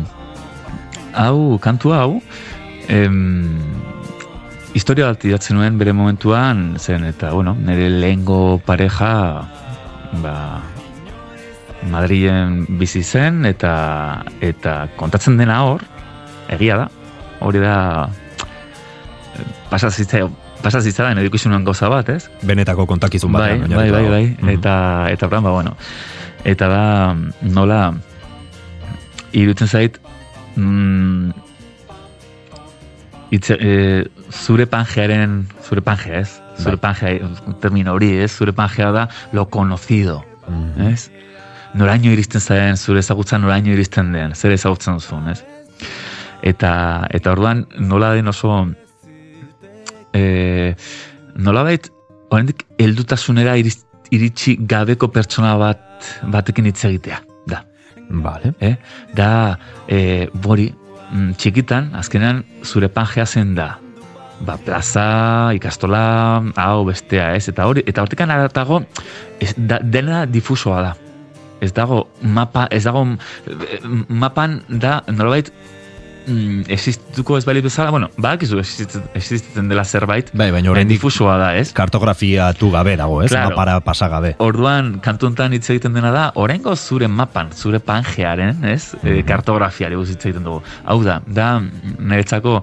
[1.15, 2.21] hau, kantu hau,
[2.87, 3.57] em,
[4.75, 9.47] historia bat idatzen nuen bere momentuan, zen, eta, bueno, nire lehengo pareja,
[10.21, 10.37] ba,
[11.85, 15.83] Madrilen bizi zen, eta, eta kontatzen dena hor,
[16.49, 16.87] egia da,
[17.45, 17.75] hori da,
[19.69, 20.23] pasazitza,
[20.63, 22.25] pasazitza da, edukizun gauza bat, ez?
[22.41, 23.75] Benetako kontakizun bai, batean.
[23.77, 24.49] bai, bai, bai, Mhm.
[24.57, 24.75] eta,
[25.11, 25.75] eta, plan, ba, bueno,
[26.43, 27.93] eta da, nola,
[29.31, 29.99] irutzen zait,
[30.56, 31.30] mm,
[33.32, 36.40] itze, e, zure pangearen, zure pangea, ez?
[36.61, 37.30] Zure pangea,
[37.61, 38.32] termino hori, ez?
[38.32, 40.88] Zure pangea da lo conocido, Mhm.
[40.88, 41.10] ez?
[41.73, 45.44] Noraino iristen zaren, zure ezagutza noraino iristen den, zer ezagutzen duzun, ez?
[46.41, 48.68] Eta, eta orduan, nola den oso,
[50.14, 50.76] e,
[51.36, 51.91] nola bait,
[52.30, 55.82] oraindik heldutasunera iriz- iritsi gabeko pertsona bat
[56.32, 57.19] batekin hitz egitea.
[58.10, 58.53] Vale.
[58.60, 58.76] Eh?
[59.14, 59.57] Da,
[59.88, 60.69] e, bori,
[61.11, 63.76] mm, txikitan, azkenean, zure pangea zen da.
[64.45, 67.48] Ba, plaza, ikastola, hau bestea, ez?
[67.49, 68.82] Eta hori, eta hortikan aratago,
[69.40, 70.94] ez, da, dena difusoa da.
[71.64, 73.06] Ez dago mapa, ez dago
[73.48, 73.80] eh,
[74.10, 75.52] mapan da, nolabait,
[76.27, 81.38] mm, existituko ez bali bezala, bueno, badakizu existitzen, existitzen dela zerbait, Bai, baina oraindik difusoa
[81.39, 81.72] da, ez?
[81.76, 83.31] kartografiatu gabe dago, ez?
[83.31, 83.53] Claro.
[83.53, 84.35] Mapara pasa gabe.
[84.43, 88.95] Orduan, kantuntan hitz egiten dena da, oraingo zure mapan, zure pangearen, ez?
[89.03, 90.61] E, kartografiari buruz hitz egiten dugu.
[90.85, 92.60] Hau da, da niretzako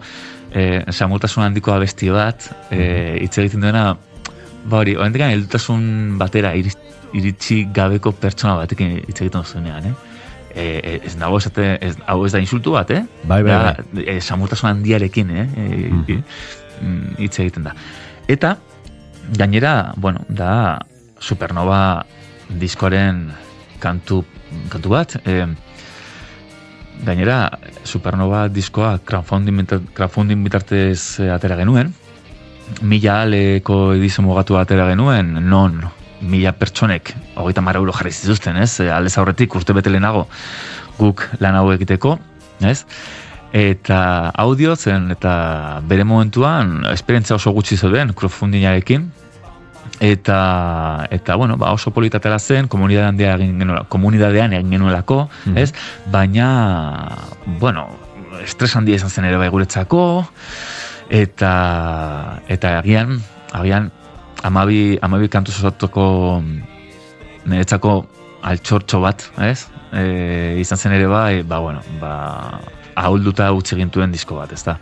[0.53, 3.93] e, samurtasun handiko abesti bat, e, hitz egiten duena,
[4.65, 10.12] ba hori, oraindik heldutasun batera iritsi gabeko pertsona batekin hitz egiten duzunean, eh?
[10.55, 13.03] E, ez nago esate, ez, hau ez da insultu bat, eh?
[13.25, 15.47] Bai, bai, da, e, samurtasun handiarekin, eh?
[15.57, 16.19] E,
[16.83, 17.75] mm, hitz egiten da.
[18.29, 18.57] Eta,
[19.39, 20.79] gainera, bueno, da
[21.23, 22.03] Supernova
[22.61, 23.29] diskoaren
[23.81, 24.25] kantu,
[24.69, 25.47] kantu bat, e,
[27.05, 27.51] gainera
[27.85, 31.93] Supernova diskoa crowdfunding, crowdfunding bitartez eh, atera genuen,
[32.83, 35.81] mila aleko edizio mugatu atera genuen, non
[36.23, 38.79] mila pertsonek hogeita mara euro jarri zituzten, ez?
[38.81, 40.29] E, Aldez aurretik urte bete lehenago
[40.99, 42.19] guk lan hau egiteko,
[42.63, 42.85] ez?
[43.53, 49.11] Eta audio zen, eta bere momentuan, esperientzia oso gutxi zeuden, crowdfundingarekin,
[50.01, 50.39] eta
[51.11, 55.57] eta bueno, ba oso politatela zen, komunidadean egin genuela, komunidadean egin genuelako, Mhm.
[55.59, 55.73] ez?
[56.11, 56.49] Baina
[57.61, 57.89] bueno,
[58.43, 60.27] estres handia izan zen ere bai guretzako
[61.11, 63.21] eta eta agian
[63.53, 63.91] agian
[64.43, 66.43] amabi, amabi kantu osatuko
[67.47, 67.95] niretzako
[68.43, 69.67] altxortxo bat, ez?
[69.93, 72.61] E, izan zen ere bai, ba, bueno, ba,
[72.99, 74.77] ahulduta utzi gintuen disko bat, ez da?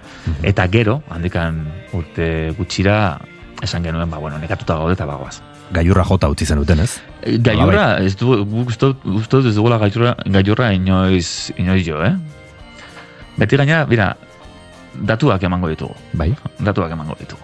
[0.47, 1.61] Eta gero, handikan
[1.97, 3.19] urte gutxira,
[3.62, 5.41] esan genuen, ba, bueno, nekatuta gaude eta bagoaz.
[5.70, 6.97] Gailurra jota utzi zenuten, ez?
[7.23, 8.32] E, Gailurra, ez du,
[8.65, 12.15] uste dut- dut ez dugula gailurra, gailurra inoiz, inoiz jo, eh?
[13.39, 14.11] Beti gaina, bira,
[15.07, 15.95] datuak emango ditugu.
[16.19, 16.32] Bai.
[16.59, 17.41] Datuak emango ditugu.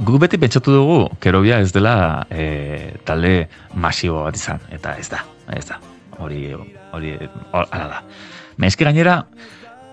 [0.00, 5.20] Guk beti pentsatu dugu, kerobia ez dela e, talde masibo bat izan, eta ez da,
[5.52, 5.76] ez da.
[6.20, 6.46] Hori,
[6.96, 7.12] hori,
[7.52, 7.98] hor- hala da.
[8.60, 9.18] Meske gainera,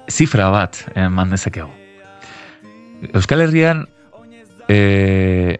[0.07, 1.67] zifra bat eman dezakegu.
[3.11, 3.83] Euskal Herrian,
[4.71, 5.57] e,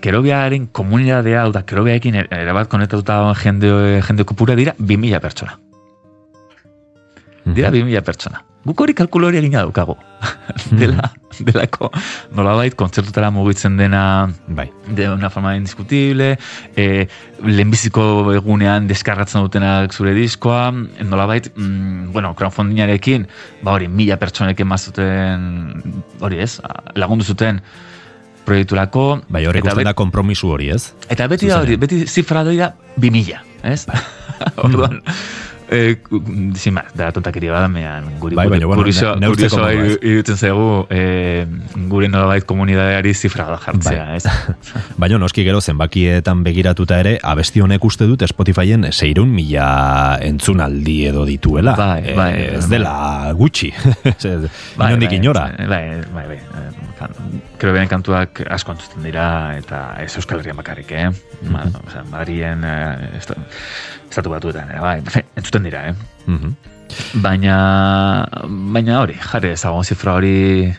[0.00, 3.70] kerobiaren komunidadea, hau da, kerobiaekin erabat konektatuta jende,
[4.08, 5.58] jende kopura dira 2000 pertsona.
[7.44, 8.42] Dira 2000 pertsona.
[8.66, 9.94] Guk hori kalkulo hori egina daukago.
[10.80, 11.90] Dela, delako,
[12.34, 14.02] nolabait, kontzertutara mugitzen dena
[14.48, 14.66] bai.
[14.88, 16.38] de una forma indiscutible,
[16.74, 17.06] e,
[17.44, 20.70] lehenbiziko egunean deskargatzen dutenak zure diskoa,
[21.04, 23.28] nolabait, mm, bueno, crowdfundingarekin,
[23.62, 25.82] ba hori, mila pertsonek emazuten,
[26.20, 26.56] hori ez,
[26.94, 27.60] lagundu zuten
[28.46, 29.06] proiekturako.
[29.28, 30.94] Bai, eta ikusten da kompromisu hori, ez?
[31.10, 33.84] Eta beti da hori, beti zifra da 2000, ez?
[34.64, 35.02] Orduan,
[35.68, 35.96] Eh,
[36.54, 40.86] sin más, da tontakeria bada, mean, guri, Bai, baina, bueno, kurioso, ne- kurioso iruditzen zaigu,
[40.90, 41.44] eh,
[41.90, 44.16] guri nolabait komunidadeari zifra da jartzea, Bai.
[44.16, 44.24] ez?
[45.02, 51.24] Baina noski gero zenbakietan begiratuta ere, abesti honek uste dut Spotifyen seireun mila entzunaldi edo
[51.26, 51.74] dituela.
[51.74, 52.70] Bai, bai, Eh, ez bai.
[52.78, 53.72] dela gutxi.
[54.76, 55.44] Bai, Inondik bai, inora.
[55.68, 55.84] Bai,
[56.14, 56.36] bai, bai.
[56.36, 57.14] eh, kan-
[57.58, 61.10] Creo beren kantuak asko entzuten dira, eta ez Euskal Herrian bakarrik, eh?
[61.50, 61.74] Ma, Mhm.
[61.86, 63.18] o sea, Madrien, eh,
[64.08, 65.02] estatu batuetan, eh, bai,
[65.36, 65.94] entzuten dira, eh?
[66.26, 66.54] Mhm.
[67.20, 67.56] Baina,
[68.46, 70.70] baina hori, jarri ezagun zifra hori,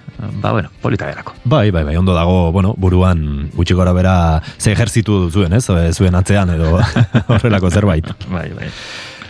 [0.42, 1.34] ba, bueno, polita gerako.
[1.44, 5.68] Bai, bai, bai, ondo dago, bueno, buruan gutxi gora bera ze ejerzitu zuen, ez?
[5.70, 6.80] Eh, Zuen atzean edo
[7.28, 8.08] horrelako zerbait.
[8.32, 8.72] Bai, bai.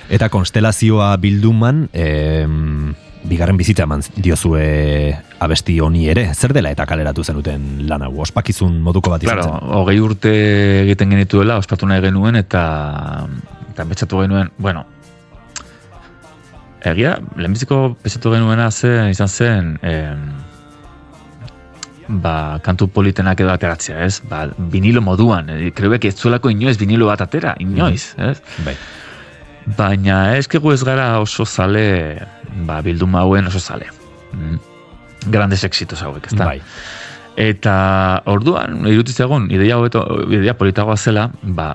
[0.10, 2.94] Eta konstelazioa bilduman, em,
[3.28, 8.80] bigarren bizitza eman diozue abesti honi ere, zer dela eta kaleratu zenuten lan hau, ospakizun
[8.82, 9.74] moduko bat izan Claro, zen?
[9.82, 10.32] hogei urte
[10.86, 13.28] egiten genituela, ospatu nahi genuen, eta,
[13.78, 14.88] eta betxatu genuen, bueno,
[16.82, 20.24] egia, lehenbiziko betxatu genuena zen, izan zen, em,
[22.24, 24.18] ba, kantu politenak edo ateratzea, ez?
[24.26, 28.40] Ba, vinilo moduan, eh, kreubek ez zuelako inoiz vinilo bat atera, inoiz, ez?
[28.66, 28.74] Bai.
[29.78, 32.18] Baina eskegu ez gara oso zale,
[32.66, 33.92] ba, bilduma hauen oso zale.
[34.34, 34.58] Mm.
[35.30, 36.46] Grandes exitos hauek, ezta?
[36.50, 36.62] Bai.
[37.38, 41.68] Eta orduan, irutiz egun, ideia hobeto, ideia politagoa zela, ba,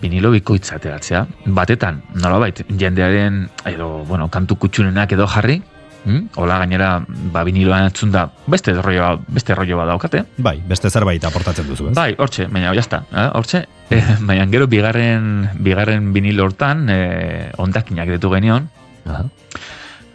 [0.00, 1.26] vinilo bikoitza ateratzea.
[1.44, 5.58] Batetan, nolabait, jendearen, edo, bueno, kantu kutxunenak edo jarri,
[6.06, 6.22] mm?
[6.40, 10.24] Ola gainera, ba, viniloan entzun da, beste rollo, beste rollo bat daukate.
[10.40, 11.94] Bai, beste zerbait aportatzen duzu, ez?
[12.00, 13.28] Bai, hortxe, baina jazta, eh?
[13.36, 13.66] hortxe.
[13.92, 18.70] Eh, baina gero bigarren, bigarren vinilo hortan, eh, ondakinak ditu genion,
[19.04, 19.26] Aha.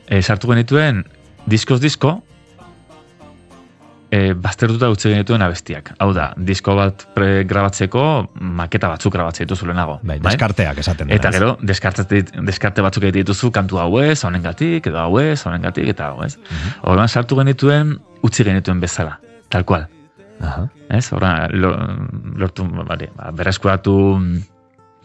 [0.07, 1.06] eh, sartu genituen
[1.45, 2.23] diskoz disko,
[4.15, 5.91] eh, baztertuta utzi genituen abestiak.
[6.03, 8.03] Hau da, disko bat pregrabatzeko
[8.59, 9.97] maketa batzuk grabatzea dituzu lehenago.
[10.07, 14.87] Bai, deskarteak esaten dena, Eta gero, deskarte, deskarte batzuk egite dituzu kantu hau ez, honengatik,
[14.91, 16.35] edo hau ez, honengatik, eta hau ez.
[16.37, 16.73] Mhm.
[16.91, 19.19] Orduan sartu genituen, utzi genituen bezala,
[19.49, 19.87] tal cual.
[20.41, 20.67] Aha.
[20.89, 21.71] Ez, orduan, lo,
[22.43, 23.95] lortu, bale, ba, berreskuratu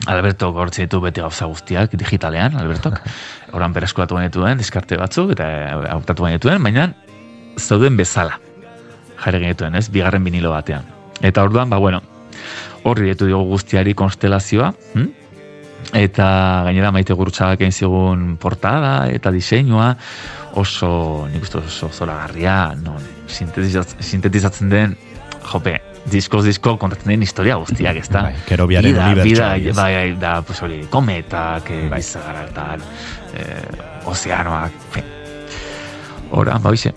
[0.08, 3.02] Alberto gortze ditu beti gauza guztiak digitalean, Albertok.
[3.54, 5.50] Orduan berreskuratu genituen, diskarte batzuk, eta
[5.92, 6.92] hautatu genituen, baina
[7.60, 8.38] zauden bezala
[9.24, 10.84] jarri genituen, ez, bigarren vinilo batean.
[11.20, 12.00] Eta orduan, ba, bueno,
[12.84, 15.08] horri ditu diogu guztiari konstelazioa, hm?
[15.96, 16.26] eta
[16.66, 19.94] gainera maite gurutxagak egin zigun portada eta diseinua
[20.60, 24.96] oso, nik uste oso zoragarria, non, sintetizat- sintetizatzen den,
[25.50, 25.76] jope,
[26.10, 28.22] diskoz disko kontatzen den historia guztiak, ez da?
[28.28, 29.76] Bai, Kerobiaren Bida, unibertsoa, bida, ez?
[29.76, 31.98] bai, bai, da, pues hori, kometak, eh, Bai.
[32.00, 32.80] bizarra, tal,
[33.34, 35.04] eh, ozeanoak, fe.
[36.30, 36.92] Ora, ba, bize.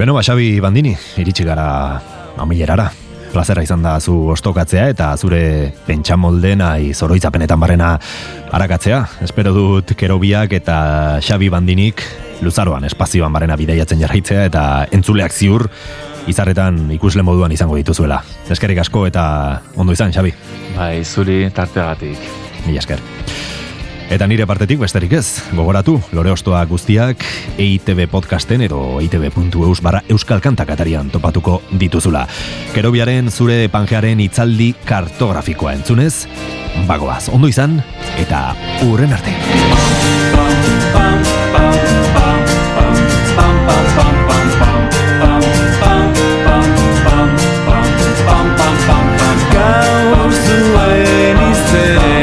[0.00, 2.00] Beno, ba, Xabi Bandini, iritsi gara
[2.40, 2.86] amilerara.
[3.34, 7.90] Plazera izan da zu ostokatzea eta zure pentsamolde nahi zoroitzapenetan barrena
[8.48, 9.02] arakatzea.
[9.20, 10.78] Espero dut kerobiak eta
[11.20, 12.00] Xabi Bandinik
[12.40, 15.68] luzaroan espazioan barrena bidaiatzen jarraitzea eta entzuleak ziur
[16.32, 18.22] izarretan ikusle moduan izango dituzuela.
[18.48, 19.26] Eskerrik asko eta
[19.76, 20.32] ondo izan, Xabi.
[20.78, 22.24] Bai, zuri tarteagatik.
[22.64, 23.04] Mila esker.
[24.10, 27.22] Eta nire partetik besterik ez, gogoratu, lore ostoa guztiak
[27.62, 32.24] EITB podcasten edo eitb.eus barra euskalkantak atarian topatuko dituzula.
[32.74, 36.26] Kerobiaren zure panjearen itzaldi kartografikoa entzunez,
[36.90, 37.78] bagoaz, ondo izan,
[38.18, 38.50] eta
[38.90, 39.36] urren arte.
[50.10, 52.19] Gauzuaen izen